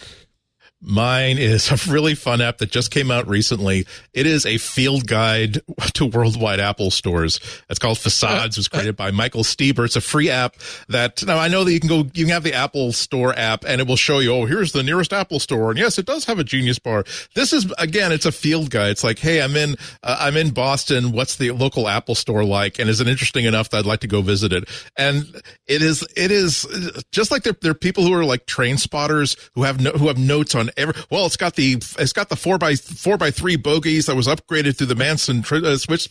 [0.82, 3.86] Mine is a really fun app that just came out recently.
[4.14, 5.60] It is a field guide
[5.94, 7.38] to worldwide Apple stores.
[7.68, 8.56] It's called Facades.
[8.56, 9.84] It was created by Michael Steeber.
[9.84, 10.56] It's a free app
[10.88, 13.64] that now I know that you can go, you can have the Apple store app
[13.66, 15.70] and it will show you, oh, here's the nearest Apple store.
[15.70, 17.04] And yes, it does have a Genius bar.
[17.34, 18.90] This is again, it's a field guide.
[18.90, 21.12] It's like, hey, I'm in, uh, I'm in Boston.
[21.12, 22.78] What's the local Apple store like?
[22.78, 24.66] And is it interesting enough that I'd like to go visit it?
[24.96, 25.26] And
[25.66, 26.66] it is, it is
[27.12, 30.08] just like there, there are people who are like train spotters who have no, who
[30.08, 33.30] have notes on every, well, it's got the, it's got the four by four by
[33.30, 36.08] three bogies that was upgraded through the Manson tr- uh, switch.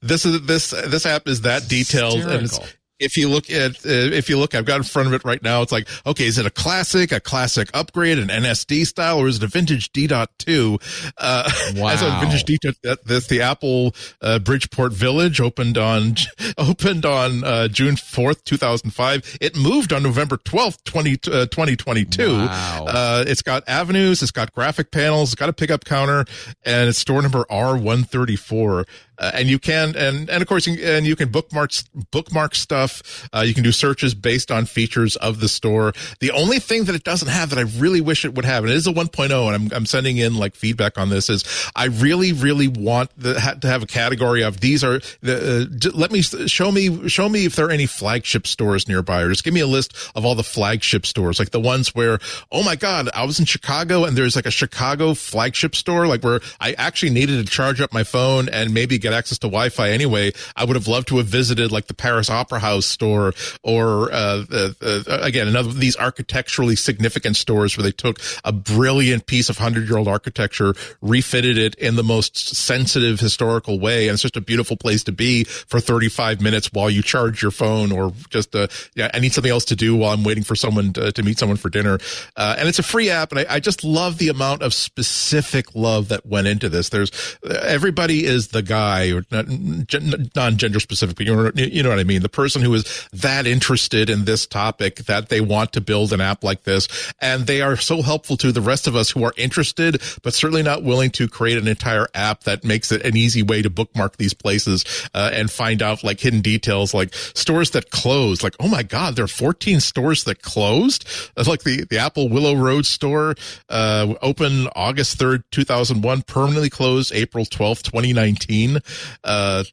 [0.00, 2.81] This is, this, this app is that detailed and it's, Hysterical.
[3.02, 5.42] If you look at uh, if you look i've got in front of it right
[5.42, 5.62] now.
[5.62, 9.36] It's like okay is it a classic a classic upgrade an nsd style or is
[9.38, 11.88] it a vintage D d.2 uh Wow.
[11.92, 16.14] as a vintage d that this the apple uh, bridgeport village opened on
[16.58, 22.86] opened on uh, june 4th 2005 it moved on november 12th 20, uh, 2022 Wow.
[22.88, 26.24] uh, it's got avenues it's got graphic panels it's got a pickup counter
[26.64, 28.86] and it's store number r134
[29.18, 31.72] uh, and you can and and of course you, and you can bookmark
[32.10, 33.28] bookmark stuff.
[33.32, 35.92] Uh, you can do searches based on features of the store.
[36.20, 38.72] The only thing that it doesn't have that i really wish it would have and
[38.72, 41.44] it is a 1.0 and i'm, I'm sending in like feedback on this is
[41.74, 45.90] i really really want the, ha- to have a category of these are the uh,
[45.94, 49.44] let me show me show me if there are any flagship stores nearby or just
[49.44, 52.18] give me a list of all the flagship stores like the ones where
[52.50, 56.22] oh my god i was in chicago and there's like a chicago flagship store like
[56.22, 59.90] where i actually needed to charge up my phone and maybe get access to wi-fi
[59.90, 64.12] anyway i would have loved to have visited like the paris opera house store or
[64.12, 69.48] uh, uh, uh, again another these architecturally significant stores where they took a brilliant piece
[69.48, 74.22] of 100 year old architecture refitted it in the most sensitive historical way and it's
[74.22, 78.12] just a beautiful place to be for 35 minutes while you charge your phone or
[78.30, 81.12] just uh, yeah i need something else to do while i'm waiting for someone to,
[81.12, 81.98] to meet someone for dinner.
[82.36, 85.74] Uh, and it's a free app and I, I just love the amount of specific
[85.74, 86.90] love that went into this.
[86.90, 87.10] There's
[87.44, 92.22] everybody is the guy or non-gender specific but you know, you know what i mean?
[92.22, 96.20] The person who is that interested in this topic that they want to build an
[96.20, 96.88] app like this.
[97.20, 100.62] And they are so helpful to the rest of us who are interested but certainly
[100.62, 104.16] not willing to create an entire app that makes it an easy way to bookmark
[104.16, 108.42] these places uh, and find out like hidden details like stores that closed.
[108.42, 111.06] Like oh my god there are 14 stores that closed?
[111.36, 113.34] Uh, like the the apple willow road store
[113.68, 118.78] uh open august 3rd 2001 permanently closed april 12th 2019
[119.24, 119.64] uh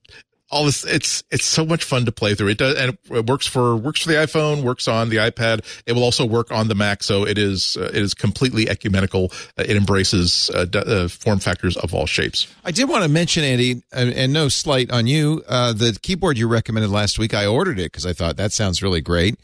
[0.52, 3.45] all this it's it's so much fun to play through it does and it works
[3.45, 6.73] for works for the iphone works on the ipad it will also work on the
[6.73, 11.07] mac so it is uh, it is completely ecumenical Uh, it embraces uh, d- uh,
[11.07, 14.90] form factors of all shapes I did want to mention, Andy, and, and no slight
[14.91, 17.34] on you, uh, the keyboard you recommended last week.
[17.36, 19.40] I ordered it because I thought that sounds really great.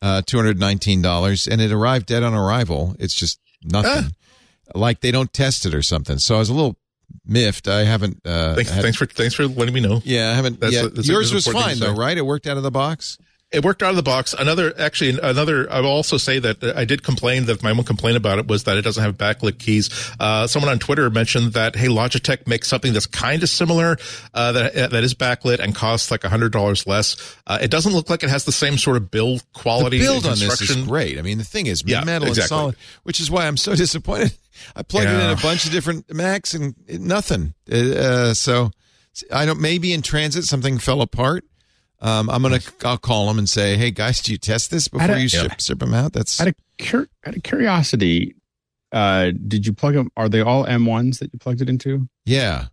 [0.00, 2.96] Uh, $219, and it arrived dead on arrival.
[2.98, 4.14] It's just nothing.
[4.74, 6.18] Like they don't test it or something.
[6.18, 6.76] So I was a little
[7.26, 7.68] miffed.
[7.68, 8.20] I haven't.
[8.24, 10.60] Uh, thanks, had- thanks for thanks for letting me know Yeah, I haven't.
[10.60, 12.16] That's yeah, a- yours was fine though, right?
[12.16, 13.18] It worked out of the box.
[13.52, 14.34] It worked out of the box.
[14.34, 15.70] Another, actually, another.
[15.70, 18.64] I will also say that I did complain that my one complaint about it was
[18.64, 19.90] that it doesn't have backlit keys.
[20.18, 23.96] Uh, someone on Twitter mentioned that hey, Logitech makes something that's kind of similar
[24.34, 27.16] uh, that that is backlit and costs like a hundred dollars less.
[27.46, 29.98] Uh, it doesn't look like it has the same sort of build quality.
[29.98, 31.18] The build on this is great.
[31.18, 32.42] I mean, the thing is Yeah, metal exactly.
[32.42, 34.32] and solid, which is why I'm so disappointed.
[34.76, 37.54] I plugged it in a bunch of different Macs and nothing.
[37.70, 38.70] Uh, so
[39.32, 39.60] I don't.
[39.60, 41.44] Maybe in transit something fell apart.
[42.02, 42.58] Um, I'm gonna.
[42.84, 45.42] I'll call them and say, "Hey guys, do you test this before of- you Yeah.
[45.44, 48.34] ship, ship them out?" That's Out of, cur- out of curiosity,
[48.90, 50.10] uh, did you plug them?
[50.16, 52.08] Are they all M1s that you plugged it into?
[52.26, 52.66] yeah.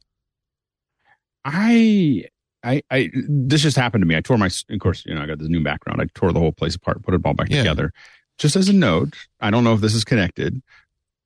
[1.45, 2.25] I,
[2.63, 4.15] I, I, this just happened to me.
[4.15, 6.01] I tore my, of course, you know, I got this new background.
[6.01, 7.59] I tore the whole place apart, put it all back Yeah.
[7.59, 7.93] together.
[8.37, 10.61] Just as a note, I don't know if this is connected.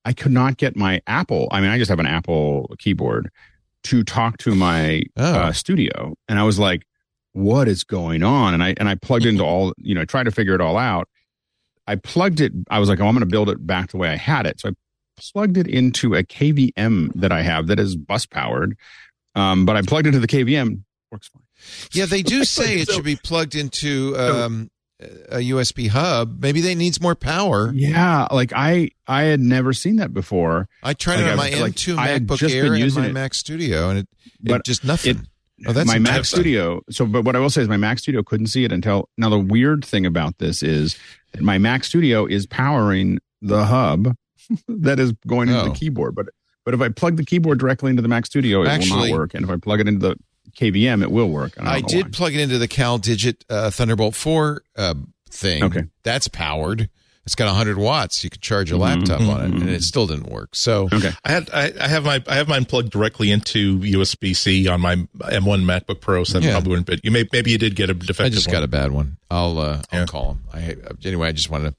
[0.06, 1.48] I could not get my Apple.
[1.52, 3.30] I mean, I just have an Apple keyboard
[3.86, 5.34] to talk to my Oh.
[5.34, 6.86] uh, studio, and I was like,
[7.34, 10.24] "What is going on?" And I and I plugged into all, you know, I tried
[10.24, 11.08] to figure it all out.
[11.86, 12.54] I plugged it.
[12.70, 14.60] I was like, "Oh, I'm going to build it back the way I had it."
[14.62, 14.72] So I
[15.34, 18.78] plugged it into a KVM that I have that is bus powered.
[19.36, 21.42] Um, but I plugged into the KVM, works fine.
[21.92, 24.70] Yeah, they do say it should be plugged into um,
[25.30, 26.42] a USB hub.
[26.42, 27.72] Maybe they needs more power.
[27.74, 30.68] Yeah, like I I had never seen that before.
[30.84, 33.14] I tried Like, it on my like, M2 I had MacBook Air and my it.
[33.14, 35.18] Mac Studio, and it, it But just nothing.
[35.20, 35.28] it-
[35.68, 36.26] oh, that's my Mac.
[36.26, 36.82] Studio.
[36.90, 39.30] So, but what I will say is my Mac Studio couldn't see it until now.
[39.30, 40.98] The weird thing about this is
[41.32, 44.16] that my Mac Studio is powering the hub
[44.68, 45.66] that is going into Oh.
[45.70, 46.16] the keyboard.
[46.16, 46.28] But
[46.66, 49.34] but if I plug the keyboard directly into the Mac Studio, it will not work.
[49.34, 50.16] And if I plug it into the
[50.58, 51.54] KVM, it will work.
[51.60, 52.10] I, I did why.
[52.12, 54.94] plug it into the CalDigit uh, Thunderbolt 4 uh,
[55.30, 55.64] thing.
[55.64, 55.84] Okay.
[56.04, 56.90] That's powered.
[57.26, 58.22] It's got 100 watts.
[58.24, 60.56] You could charge a Mhm, laptop on it, and it still didn't work.
[60.56, 61.12] So Okay.
[61.24, 64.82] I had I, I have my I have mine plugged directly into USB C on
[64.82, 66.52] my M1 MacBook Pro, so that Yeah.
[66.52, 66.88] probably wouldn't.
[66.88, 68.26] But you may maybe you did get a defective.
[68.26, 68.64] I just got one.
[68.64, 69.18] a bad one.
[69.32, 70.06] I'll uh, I'll Yeah.
[70.06, 70.40] call him.
[70.54, 70.76] I
[71.08, 71.30] anyway.
[71.30, 71.76] I just wanted to.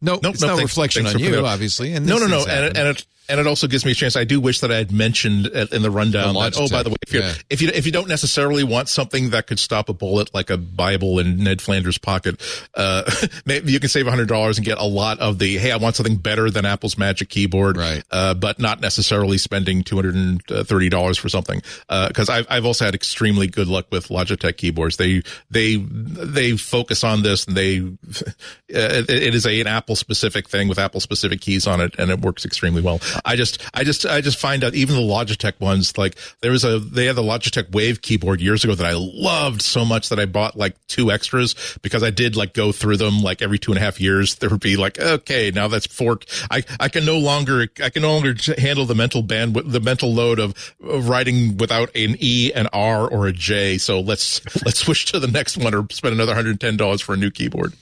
[0.00, 1.92] No, Nope, it's no, no thanks- reflection thanks on you, obviously.
[1.94, 4.16] And No, no, no, and and it and it also gives me a chance.
[4.16, 6.34] I do wish that I had mentioned in the rundown.
[6.34, 7.34] The that, oh, by the way, if, you're, yeah.
[7.48, 10.56] if you if you don't necessarily want something that could stop a bullet like a
[10.56, 12.40] Bible in Ned Flanders' pocket,
[12.74, 13.10] uh,
[13.46, 15.56] maybe you can save hundred dollars and get a lot of the.
[15.56, 18.02] Hey, I want something better than Apple's Magic Keyboard, Right.
[18.10, 21.62] Uh, but not necessarily spending two hundred and thirty dollars for something.
[21.88, 24.96] Because I've I've also had extremely good luck with Logitech keyboards.
[24.96, 27.46] They they they focus on this.
[27.46, 27.76] And they
[28.68, 32.10] it, it is a, an Apple specific thing with Apple specific keys on it, and
[32.10, 33.00] it works extremely well.
[33.24, 36.64] I just I just I just find out even the Logitech ones like there was
[36.64, 40.18] a they had the Logitech Wave keyboard years ago that I loved so much that
[40.18, 43.72] I bought like two extras because I did like go through them like every two
[43.72, 44.36] and a half years.
[44.36, 46.20] There would be like okay now that's four.
[46.50, 50.12] I I can no longer I can no longer handle the mental bandwidth the mental
[50.12, 53.78] load of, of writing without an E an R or a J.
[53.78, 57.14] So let's let's switch to the next one or spend another hundred ten dollars for
[57.14, 57.74] a new keyboard.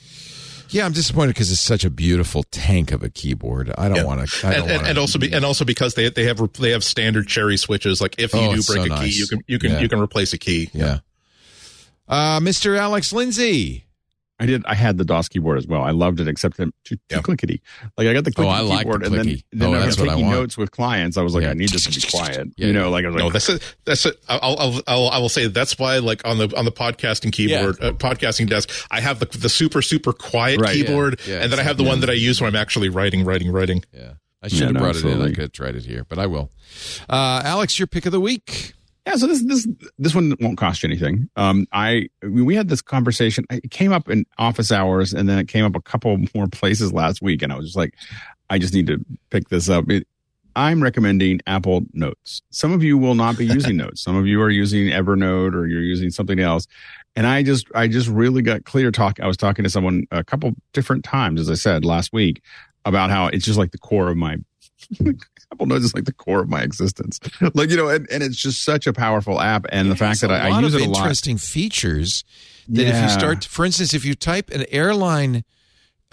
[0.72, 3.72] Yeah, I'm disappointed because it's such a beautiful tank of a keyboard.
[3.78, 4.04] I don't Yeah.
[4.04, 4.46] want to.
[4.46, 7.56] And, and, and also be, and also because they they have they have standard cherry
[7.56, 8.00] switches.
[8.00, 9.80] Like if you Oh, do break so a key, you can you can Yeah.
[9.80, 10.70] you can replace a key.
[10.72, 10.98] Yeah.
[12.08, 12.76] Uh, Mr.
[12.76, 13.84] Alex Lindsay.
[14.40, 14.64] I did.
[14.66, 15.82] I had the Das keyboard as well.
[15.82, 17.20] I loved it, except too, too Yeah.
[17.20, 17.62] clickety.
[17.96, 19.86] Like I got the clicky Oh, I like the keyboard, and then, then Oh, I
[19.86, 21.16] was what I taking notes with clients.
[21.16, 21.50] I was like, Yeah.
[21.50, 22.48] I need this to be quiet.
[22.56, 23.76] Yeah, you know, like I was like, No, that's it.
[23.84, 24.16] That's it.
[24.28, 27.92] I'll, I'll, I'll, I'll, say that's why, like on the on the podcasting keyboard, uh,
[27.92, 31.62] podcasting desk, I have the the super super quiet Right, keyboard, Yeah, and then I
[31.62, 33.84] have the one that I use when I'm actually writing, writing, writing.
[33.92, 34.14] Yeah.
[34.42, 35.22] I should Yeah, have no, brought it in.
[35.22, 36.50] I could have tried it here, but I will.
[37.08, 38.72] Uh, Alex, your pick of the week.
[39.06, 39.66] Yeah, so this this
[39.98, 41.28] this one won't cost you anything.
[41.36, 43.44] Um, I we had this conversation.
[43.50, 46.92] It came up in office hours, and then it came up a couple more places
[46.92, 47.94] last week, and I was just like,
[48.48, 49.90] I just need to pick this up.
[49.90, 50.06] It,
[50.54, 52.42] I'm recommending Apple Notes.
[52.50, 54.02] Some of you will not be using Notes.
[54.02, 56.66] Some of you are using Evernote or you're using something else.
[57.16, 59.18] And I just I just really got clear talk.
[59.20, 62.42] I was talking to someone a couple different times, as I said last week,
[62.84, 64.36] about how it's just like the core of my
[65.52, 67.20] Apple Notes is like the core of my existence.
[67.54, 69.66] like, you know, and, and it's just such a powerful app.
[69.70, 70.98] And the fact that I, lot use it a lot.
[70.98, 72.24] interesting features
[72.68, 75.44] that if you start, for instance, if you type an airline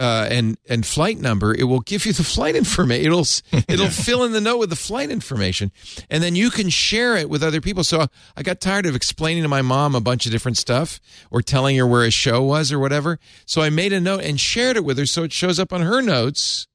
[0.00, 3.04] uh, and and flight number, it will give you the flight information.
[3.04, 3.26] It'll
[3.68, 5.70] it'll fill in the note with the flight information,
[6.08, 7.84] and then you can share it with other people.
[7.84, 11.42] So I got tired of explaining to my mom a bunch of different stuff or
[11.42, 13.18] telling her where a show was or whatever.
[13.44, 15.82] So I made a note and shared it with her, so it shows up on
[15.82, 16.66] her notes.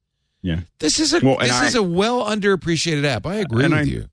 [0.46, 0.60] Yeah.
[0.80, 3.26] This is a Well, this I- is a well underappreciated app.
[3.26, 4.06] I agree with I- you.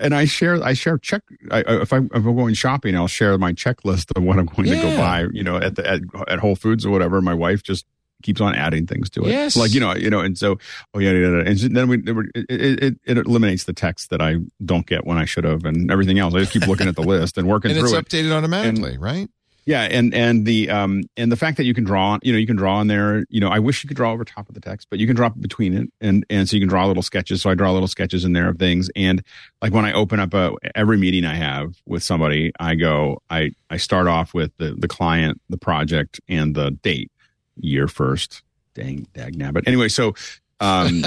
[0.00, 1.22] and I share, I share check.
[1.50, 4.68] I, if, I, if I'm going shopping, I'll share my checklist of what I'm going
[4.68, 7.20] to go buy, you know, at the, at, at Whole Foods or whatever.
[7.22, 7.86] My wife just
[8.22, 9.28] keeps on adding things to it.
[9.30, 9.56] Yes.
[9.56, 10.58] Like, you know, you know, and so,
[10.92, 11.50] oh yeah, yeah, yeah.
[11.50, 11.96] and then we,
[12.34, 15.90] it, it, it, eliminates the text that I don't get when I should have and
[15.90, 16.34] everything else.
[16.34, 18.22] I just keep looking at the list and working And through it's it.
[18.24, 19.30] updated automatically, right?
[19.70, 22.46] Yeah, and and the um and the fact that you can draw, you know, you
[22.48, 23.24] can draw on there.
[23.28, 25.14] You know, I wish you could draw over top of the text, but you can
[25.14, 27.40] draw between it, and and so you can draw little sketches.
[27.42, 29.22] So I draw little sketches in there of things, and
[29.62, 33.52] like when I open up a every meeting I have with somebody, I go, I
[33.70, 37.12] I start off with the the client, the project, and the date,
[37.54, 38.42] year first.
[38.74, 39.68] Dang, dag nabbit.
[39.68, 40.14] Anyway, so
[40.60, 41.04] um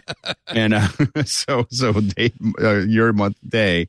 [0.48, 0.88] and uh,
[1.24, 3.88] so so date uh, year month day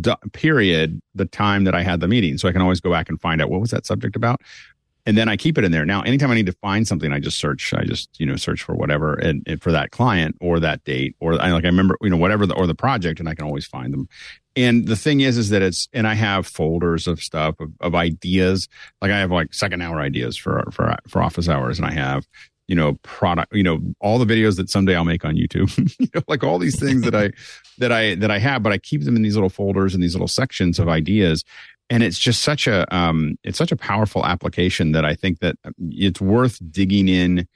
[0.00, 2.38] d- period the time that i had the meeting.
[2.38, 4.40] So i can always go back and find out what was that subject about.
[5.06, 5.86] And then i keep it in there.
[5.86, 8.62] Now anytime i need to find something i just search i just you know search
[8.62, 11.96] for whatever and, and for that client or that date or i like i remember
[12.02, 14.08] you know whatever the, or the project and i can always find them.
[14.56, 17.94] And the thing is is that it's and i have folders of stuff of, of
[17.94, 18.68] ideas.
[19.00, 22.26] Like i have like second hour ideas for for for office hours and i have
[22.68, 25.68] you know product you know all the videos that someday i'll make on youtube
[25.98, 27.30] you know like all these things that i
[27.78, 30.14] that i that i have but i keep them in these little folders and these
[30.14, 31.44] little sections of ideas
[31.90, 35.56] and it's just such a um it's such a powerful application that i think that
[35.90, 37.48] it's worth digging in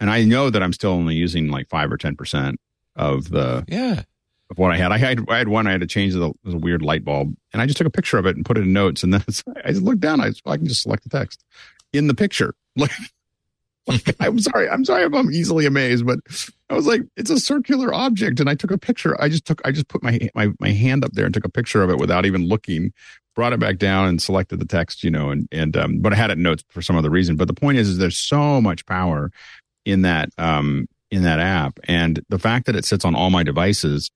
[0.00, 2.54] and i know that i'm still only using like 5 or 10%
[2.96, 4.02] of the Yeah.
[4.50, 4.92] of what I had.
[4.92, 5.66] I had I had one.
[5.66, 8.18] I had to change the, the weird light bulb, and I just took a picture
[8.18, 9.02] of it and put it in notes.
[9.02, 9.22] And then
[9.64, 10.20] I just looked down.
[10.20, 11.42] I, I can just select the text
[11.94, 12.54] in the picture.
[12.76, 12.90] Like,
[14.20, 14.68] I'm sorry.
[14.68, 16.20] I'm sorry if I'm easily amazed, but
[16.70, 19.20] I was like, it's a circular object, and I took a picture.
[19.20, 19.60] I just took.
[19.64, 21.98] I just put my my my hand up there and took a picture of it
[21.98, 22.92] without even looking.
[23.34, 26.16] Brought it back down and selected the text, you know, and and um, but I
[26.16, 27.36] had it notes for some other reason.
[27.36, 29.32] But the point is, is there's so much power
[29.84, 33.42] in that um in that app, and the fact that it sits on all my
[33.42, 34.10] devices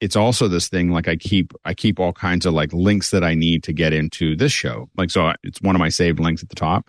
[0.00, 3.22] it's also this thing like I keep I keep all kinds of like links that
[3.22, 4.88] I need to get into this show.
[4.96, 6.88] Like so it's one of my saved links at the top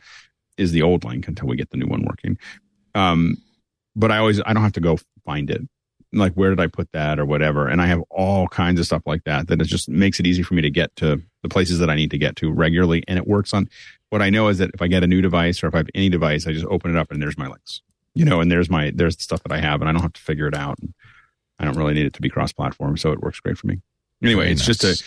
[0.61, 2.37] is the old link until we get the new one working.
[2.95, 3.37] Um
[3.95, 5.61] but I always I don't have to go find it.
[6.13, 7.67] Like where did I put that or whatever.
[7.67, 10.43] And I have all kinds of stuff like that that it just makes it easy
[10.43, 13.17] for me to get to the places that I need to get to regularly and
[13.17, 13.69] it works on
[14.09, 15.89] what I know is that if I get a new device or if I have
[15.95, 17.81] any device I just open it up and there's my links.
[18.13, 20.13] You know, and there's my there's the stuff that I have and I don't have
[20.13, 20.77] to figure it out.
[21.59, 23.79] I don't really need it to be cross platform, so it works great for me.
[24.21, 24.77] Anyway, Very it's nice.
[24.77, 25.03] just a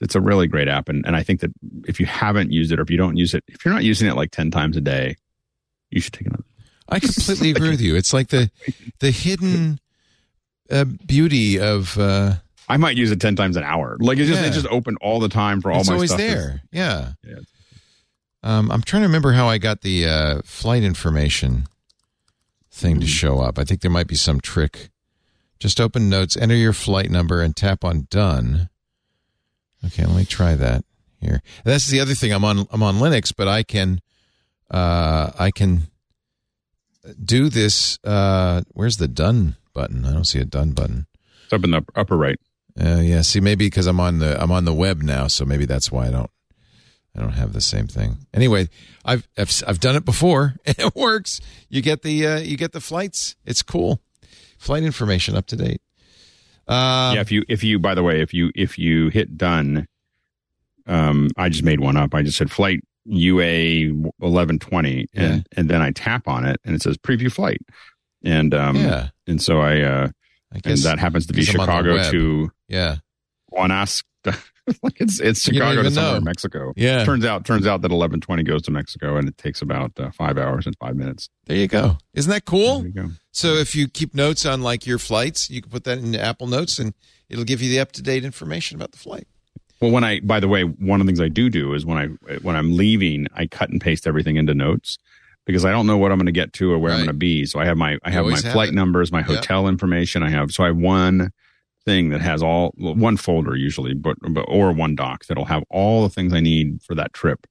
[0.00, 1.50] it's a really great app and, and I think that
[1.86, 4.08] if you haven't used it or if you don't use it, if you're not using
[4.08, 5.16] it like ten times a day,
[5.90, 6.44] you should take another.
[6.88, 7.94] I completely agree with you.
[7.96, 8.50] It's like the
[8.98, 9.78] the hidden
[10.70, 12.34] uh, beauty of uh,
[12.68, 13.96] I might use it ten times an hour.
[14.00, 14.46] Like it's just Yeah.
[14.48, 16.20] it's just open all the time for all it's my always stuff.
[16.20, 16.62] there.
[16.72, 17.12] Yeah.
[17.24, 17.36] Yeah.
[18.42, 21.66] Um, I'm trying to remember how I got the uh, flight information
[22.72, 23.00] thing Hmm.
[23.02, 23.58] to show up.
[23.58, 24.88] I think there might be some trick.
[25.58, 28.69] Just open notes, enter your flight number, and tap on done.
[29.86, 30.84] Okay, let me try that
[31.20, 31.42] here.
[31.64, 32.32] That's the other thing.
[32.32, 34.00] I'm on I'm on Linux, but I can
[34.70, 35.88] uh, I can
[37.22, 37.98] do this.
[38.04, 40.04] Uh, where's the done button?
[40.04, 41.06] I don't see a done button.
[41.44, 42.38] It's up in the upper right.
[42.80, 45.64] Uh, yeah, see, maybe because I'm on the I'm on the web now, so maybe
[45.64, 46.30] that's why I don't
[47.16, 48.18] I don't have the same thing.
[48.32, 48.68] Anyway,
[49.04, 51.40] I've I've, I've done it before and it works.
[51.68, 53.36] You get the uh, you get the flights.
[53.44, 54.00] It's cool.
[54.58, 55.80] Flight information up to date.
[56.70, 59.86] Uh, yeah, if you if you by the way, if you if you hit done,
[60.86, 62.14] um, I just made one up.
[62.14, 63.92] I just said flight UA
[64.22, 65.42] eleven twenty, and Yeah.
[65.56, 67.60] and then I tap on it, and it says preview flight,
[68.24, 69.08] and um, Yeah.
[69.26, 70.08] and so I uh,
[70.54, 72.96] I and that happens to be because I'm on the Chicago to yeah
[73.52, 74.04] Guanask.
[74.82, 76.18] like it's it's Chicago to somewhere know.
[76.18, 76.72] in Mexico.
[76.76, 77.04] yeah.
[77.04, 80.10] Turns out turns out that eleven twenty goes to Mexico, and it takes about uh,
[80.10, 81.28] five hours and five minutes.
[81.46, 81.98] There you go.
[82.14, 82.80] Isn't that cool?
[82.80, 83.08] There you go.
[83.32, 86.46] So if you keep notes on like your flights, you can put that in Apple
[86.46, 86.94] Notes, and
[87.28, 89.26] it'll give you the up to date information about the flight.
[89.80, 91.96] Well, when I, by the way, one of the things I do do is when
[91.96, 94.98] I, when I'm leaving, I cut and paste everything into notes
[95.46, 97.14] because I don't know what I'm going to get to or where I'm going to
[97.14, 97.46] be.
[97.46, 98.74] So I have my, I have my have flight it.
[98.74, 100.22] numbers, my hotel information.
[100.22, 101.32] I have, so I have one
[101.84, 106.02] thing that has all, one folder usually, but, but, or one doc that'll have all
[106.02, 107.46] the things I need for that trip,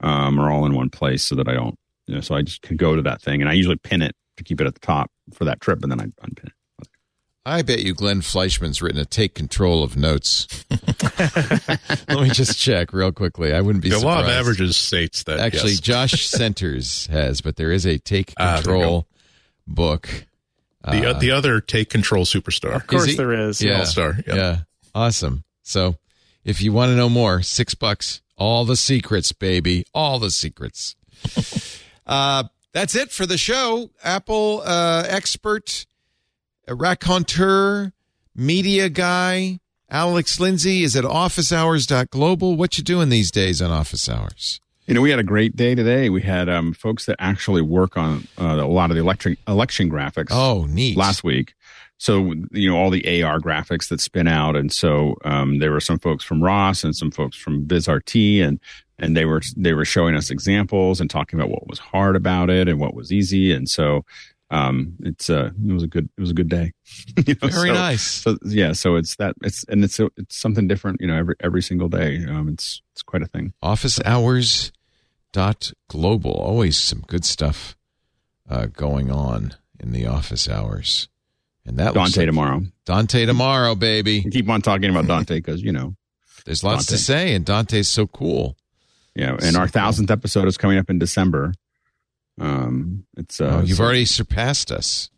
[0.00, 2.62] um, are all in one place so that I don't, you know, so I just
[2.62, 4.80] can go to that thing and I usually pin it to keep it at the
[4.80, 6.52] top for that trip and then I unpin it.
[7.46, 10.66] I bet you Glenn Fleishman's written a take control of notes.
[12.08, 13.54] Let me just check real quickly.
[13.54, 15.80] I wouldn't be The law of averages states that Actually, yes.
[15.80, 19.08] Josh Centers has, but there is a take Ah, there you control
[19.66, 20.26] book.
[20.84, 22.74] The Uh, the other take control superstar.
[22.74, 23.16] Of course he?
[23.16, 23.60] there is.
[23.62, 24.34] yeah, All-star, yeah.
[24.34, 24.58] yeah,
[24.94, 25.44] awesome.
[25.62, 25.96] So,
[26.44, 30.94] if you want to know more, six bucks, all the secrets, baby, all the secrets.
[32.06, 33.90] uh, that's it for the show.
[34.02, 35.86] Apple uh, expert,
[36.66, 37.92] a raconteur,
[38.34, 42.56] media guy, Alex Lindsay is at officehours.global.
[42.56, 44.60] What you doing these days on office hours?
[44.88, 46.08] You know, we had a great day today.
[46.08, 49.90] We had um, folks that actually work on uh, a lot of the election election
[49.90, 50.28] graphics.
[50.30, 50.96] Oh, neat.
[50.96, 51.54] last week.
[51.98, 55.80] So you know all the AR graphics that spin out, and so um, there were
[55.80, 58.60] some folks from Ross and some folks from Vizrt, and
[58.98, 62.48] and they were they were showing us examples and talking about what was hard about
[62.50, 64.04] it and what was easy, and so
[64.50, 66.72] um, it's uh, it was a good it was a good day.
[67.26, 68.02] You know, Very so- nice.
[68.02, 71.62] So yeah, so it's that it's and it's it's something different, you know, every every
[71.62, 72.24] single day.
[72.24, 73.52] Um, it's it's quite a thing.
[73.60, 74.72] office hours
[75.32, 76.32] dot global.
[76.32, 77.76] Always some good stuff
[78.48, 81.08] uh, going on in the office hours.
[81.66, 82.62] And that Dante like- tomorrow.
[82.86, 84.22] dante tomorrow baby.
[84.24, 85.94] We keep on talking about Dante because you know
[86.46, 88.56] there's lots to say and dante's so cool.
[89.14, 89.72] Yeah, and So our cool.
[89.72, 91.52] thousandth episode is coming up in December.
[92.40, 95.10] Um, it's uh, oh, you've so- already surpassed us.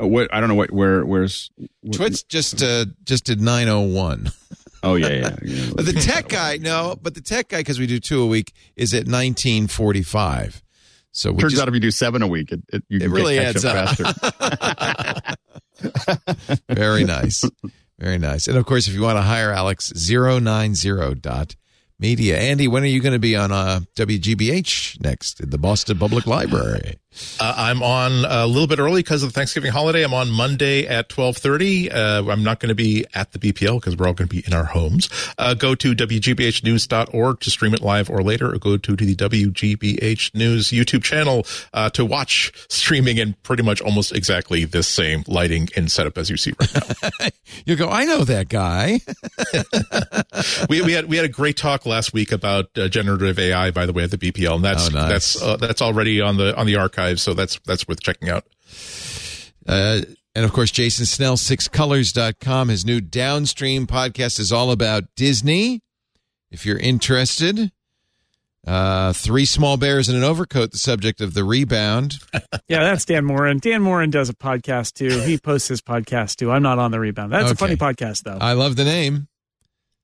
[0.00, 1.50] Uh, what I don't know what where where's
[1.82, 5.36] what- twitch just uh just did 901 Oh yeah, yeah.
[5.42, 5.70] yeah.
[5.74, 8.52] but the tech guy no but the tech guy because we do two a week
[8.76, 10.62] is at 1945
[11.12, 13.02] so we turns just, out if you do seven a week, it it, you It
[13.02, 13.96] can really adds up up.
[13.96, 15.36] faster.
[16.68, 17.42] Very nice.
[17.98, 18.46] Very nice.
[18.46, 21.56] And of course, if you want to hire Alex, 090 dot
[21.98, 22.38] media.
[22.38, 26.26] Andy, when are you going to be on uh, WGBH next at the Boston Public
[26.26, 26.99] Library?
[27.40, 30.04] Uh, I'm on a little bit early because of the Thanksgiving holiday.
[30.04, 31.92] I'm on Monday at 12:30.
[31.92, 34.44] Uh, I'm not going to be at the BPL because we're all going to be
[34.46, 35.08] in our homes.
[35.36, 39.16] Uh, go to wgbhnews.org to stream it live or later, or go to, to the
[39.16, 45.24] WGBH News YouTube channel uh, to watch streaming in pretty much almost exactly this same
[45.26, 46.74] lighting and setup as you see right
[47.20, 47.28] now.
[47.66, 49.00] you go, I know that guy.
[50.68, 53.86] we, we had we had a great talk last week about uh, generative AI, by
[53.86, 55.08] the way, at the BPL, and that's Oh, nice.
[55.08, 58.44] that's uh, that's already on the on the archive, so that's that's worth checking out.
[59.66, 60.02] Uh,
[60.34, 62.68] and of course, Jason Snell, sixcolors.com.
[62.68, 65.82] His new downstream podcast is all about Disney.
[66.50, 67.70] If you're interested,
[68.66, 72.18] uh, three small bears in an overcoat, the subject of the rebound.
[72.68, 73.58] Yeah, that's Dan Moren.
[73.58, 75.18] Dan Moren does a podcast too.
[75.22, 76.52] He posts his podcast too.
[76.52, 77.32] I'm not on the rebound.
[77.32, 78.38] That's a funny podcast though.
[78.40, 79.26] I love the name.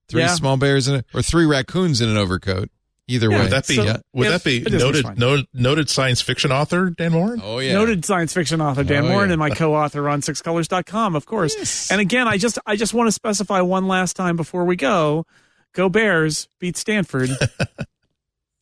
[0.09, 0.35] Three Yeah.
[0.35, 2.69] small bears in a, or three raccoons in an overcoat.
[3.09, 3.43] Either Yeah, way.
[3.45, 7.13] Would that be So- would Yeah, that be noted noted noted science fiction author Dan
[7.13, 7.41] Moren?
[7.45, 7.73] Oh yeah.
[7.75, 9.35] Noted science fiction author Dan Oh, Moren yeah.
[9.35, 11.55] and my co-author on sixcolors.com, of course.
[11.57, 11.91] Yes.
[11.91, 15.25] And again, I just I just want to specify one last time before we go.
[15.73, 17.31] Go Bears, beat Stanford.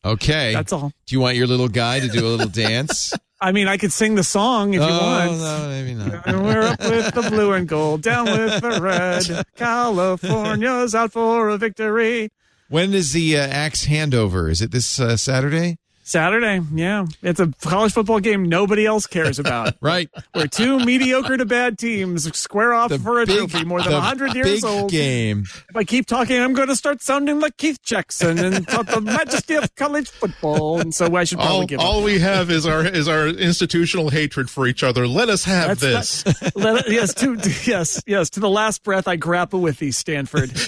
[0.05, 0.53] Okay.
[0.53, 0.91] That's all.
[1.07, 3.11] Do you want your little guy to do a little dance?
[3.41, 5.39] I mean, I could sing the song if you oh, want.
[5.39, 6.27] no, maybe not.
[6.27, 9.45] And we're up with the blue and gold, down with the red.
[9.55, 12.31] California's out for a victory.
[12.69, 14.49] When is the uh, axe handover?
[14.49, 15.77] Is it this uh, Saturday?
[16.07, 17.07] Saturday, yeah.
[17.23, 19.73] It's a college football game nobody else cares about.
[19.81, 20.07] Right.
[20.33, 23.89] where two mediocre to bad teams square off The for a big- trophy more than
[23.89, 24.91] the 100 years old.
[24.91, 25.45] game.
[25.67, 29.01] If I keep talking, I'm going to start sounding like Keith Jackson and talk the
[29.01, 30.79] majesty of college football.
[30.79, 32.05] And so I should probably All, give all up.
[32.05, 35.07] we have is our is our institutional hatred for each other.
[35.07, 36.55] Let us have That's this.
[36.55, 37.35] Let yes, to,
[37.65, 38.29] yes, yes.
[38.31, 40.51] To the last breath, I grapple with thee, Stanford.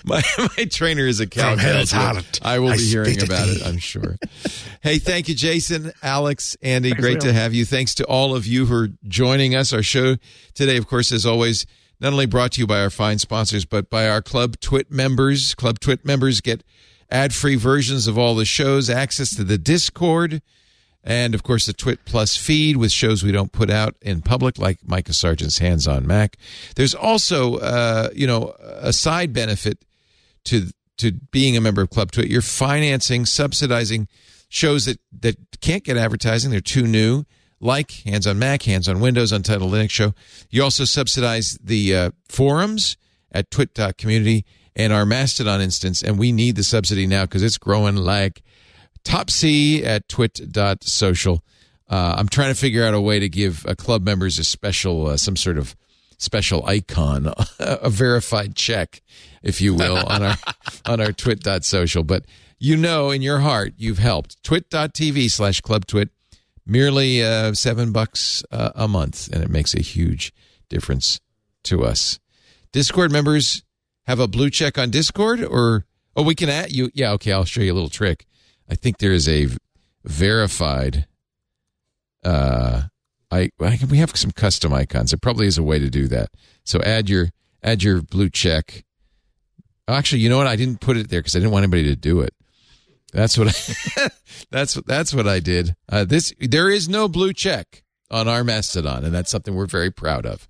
[0.04, 0.22] My,
[0.56, 2.14] my trainer is a Cal From hell to graduate.
[2.24, 4.16] heart, I will I be hearing about it, I'm sure.
[4.82, 6.90] hey, thank you, Jason, Alex, Andy.
[6.90, 7.34] Thanks, Great to Leo.
[7.34, 7.64] have you.
[7.64, 9.72] Thanks to all of you who are joining us.
[9.72, 10.16] Our show
[10.54, 11.66] today, of course, as always,
[12.00, 15.54] not only brought to you by our fine sponsors, but by our Club Twit members.
[15.54, 16.64] Club Twit members get
[17.10, 20.40] ad free versions of all the shows, access to the Discord,
[21.04, 24.58] and of course the Twit Plus feed with shows we don't put out in public,
[24.58, 26.36] like Micah Sargent's Hands on Mac.
[26.76, 29.78] There's also, uh, you know, a side benefit
[30.50, 32.28] to to being a member of Club Twit.
[32.28, 34.08] You're financing, subsidizing
[34.48, 36.50] shows that that can't get advertising.
[36.50, 37.24] They're too new,
[37.60, 40.12] like Hands on Mac, Hands on Windows, Untitled Linux Show.
[40.50, 42.96] You also subsidize the uh, forums
[43.32, 44.44] at twit.community
[44.76, 48.42] and our Mastodon instance, and we need the subsidy now because it's growing like
[49.04, 51.44] topsy at twit.social.
[51.88, 55.08] Uh, I'm trying to figure out a way to give uh, club members a special,
[55.08, 55.74] uh, some sort of
[56.20, 59.02] special icon, a verified check,
[59.42, 60.36] if you will, on our
[60.86, 62.04] on our twit.social.
[62.04, 62.24] But
[62.58, 64.42] you know in your heart you've helped.
[64.44, 66.10] Twit.tv slash club twit,
[66.64, 70.32] merely uh, seven bucks uh, a month, and it makes a huge
[70.68, 71.20] difference
[71.64, 72.20] to us.
[72.72, 73.64] Discord members
[74.06, 76.90] have a blue check on Discord, or oh, we can add you.
[76.94, 78.26] Yeah, okay, I'll show you a little trick.
[78.68, 79.48] I think there is a
[80.04, 81.06] verified.
[82.22, 82.82] Uh,
[83.30, 85.10] I, I we have some custom icons.
[85.10, 86.30] There probably is a way to do that.
[86.64, 87.30] So add your
[87.62, 88.84] add your blue check.
[89.88, 90.46] Actually, you know what?
[90.46, 92.34] I didn't put it there because I didn't want anybody to do it.
[93.12, 94.08] That's what I,
[94.50, 95.74] that's that's what I did.
[95.88, 99.90] Uh, this there is no blue check on our Mastodon, and that's something we're very
[99.90, 100.48] proud of.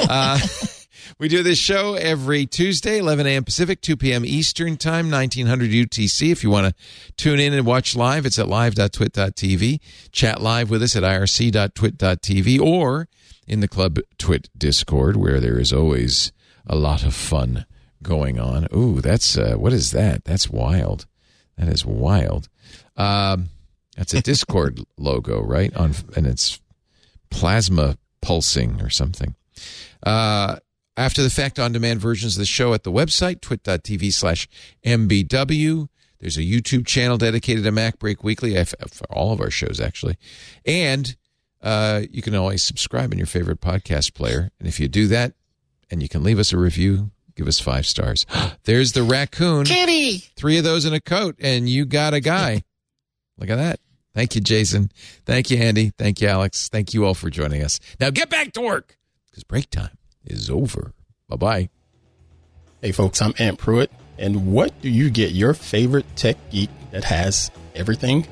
[0.00, 0.38] Uh,
[1.18, 3.44] we do this show every Tuesday, 11 a.m.
[3.44, 4.24] Pacific, 2 p.m.
[4.24, 6.30] Eastern Time, 1900 UTC.
[6.30, 6.74] If you want to
[7.16, 9.80] tune in and watch live, it's at live.twit.tv.
[10.12, 13.08] Chat live with us at irc.twit.tv or
[13.46, 16.32] in the Club Twit Discord, where there is always
[16.66, 17.66] a lot of fun
[18.02, 18.66] going on.
[18.74, 20.24] Ooh, that's uh, what is that?
[20.24, 21.06] That's wild.
[21.56, 22.48] That is wild.
[22.96, 23.48] Um,
[23.96, 25.74] that's a Discord logo, right?
[25.76, 26.60] On and it's
[27.30, 29.34] plasma pulsing or something.
[30.02, 30.56] Uh,
[30.96, 34.48] after the fact on demand versions of the show at the website, twit.tv slash
[34.84, 35.88] MBW.
[36.18, 40.16] There's a YouTube channel dedicated to Mac Break Weekly for all of our shows, actually.
[40.64, 41.14] And
[41.62, 44.50] uh, you can always subscribe in your favorite podcast player.
[44.58, 45.34] And if you do that
[45.90, 48.24] and you can leave us a review, give us five stars.
[48.64, 49.66] There's the raccoon.
[49.66, 50.18] Kitty.
[50.36, 52.62] Three of those in a coat, and you got a guy.
[53.38, 53.80] Look at that.
[54.14, 54.90] Thank you, Jason.
[55.26, 55.92] Thank you, Andy.
[55.98, 56.70] Thank you, Alex.
[56.70, 57.78] Thank you all for joining us.
[58.00, 58.96] Now get back to work
[59.30, 59.95] because break time
[60.26, 60.92] is over.
[61.28, 61.68] Bye bye.
[62.82, 67.04] Hey folks, I'm Ant Pruitt, and what do you get your favorite tech geek that
[67.04, 68.26] has everything?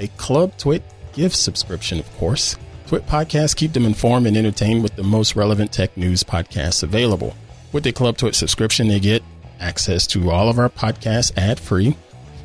[0.00, 2.56] A Club Twit gift subscription, of course.
[2.86, 7.34] Twit podcasts keep them informed and entertained with the most relevant tech news podcasts available.
[7.72, 9.22] With the Club Twit subscription, they get
[9.60, 11.96] access to all of our podcasts ad free.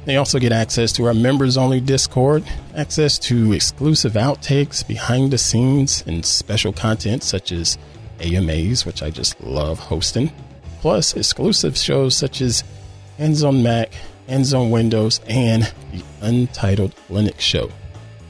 [0.05, 2.45] They also get access to our members only Discord,
[2.75, 7.77] access to exclusive outtakes, behind the scenes, and special content such as
[8.19, 10.31] AMAs, which I just love hosting,
[10.81, 12.63] plus exclusive shows such as
[13.17, 13.91] Hands on Mac,
[14.27, 17.71] Hands on Windows, and the Untitled Linux Show.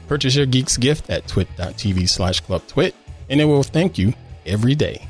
[0.06, 2.94] Purchase your Geeks gift at twit.tv slash club twit,
[3.28, 4.14] and it will thank you
[4.46, 5.06] every day.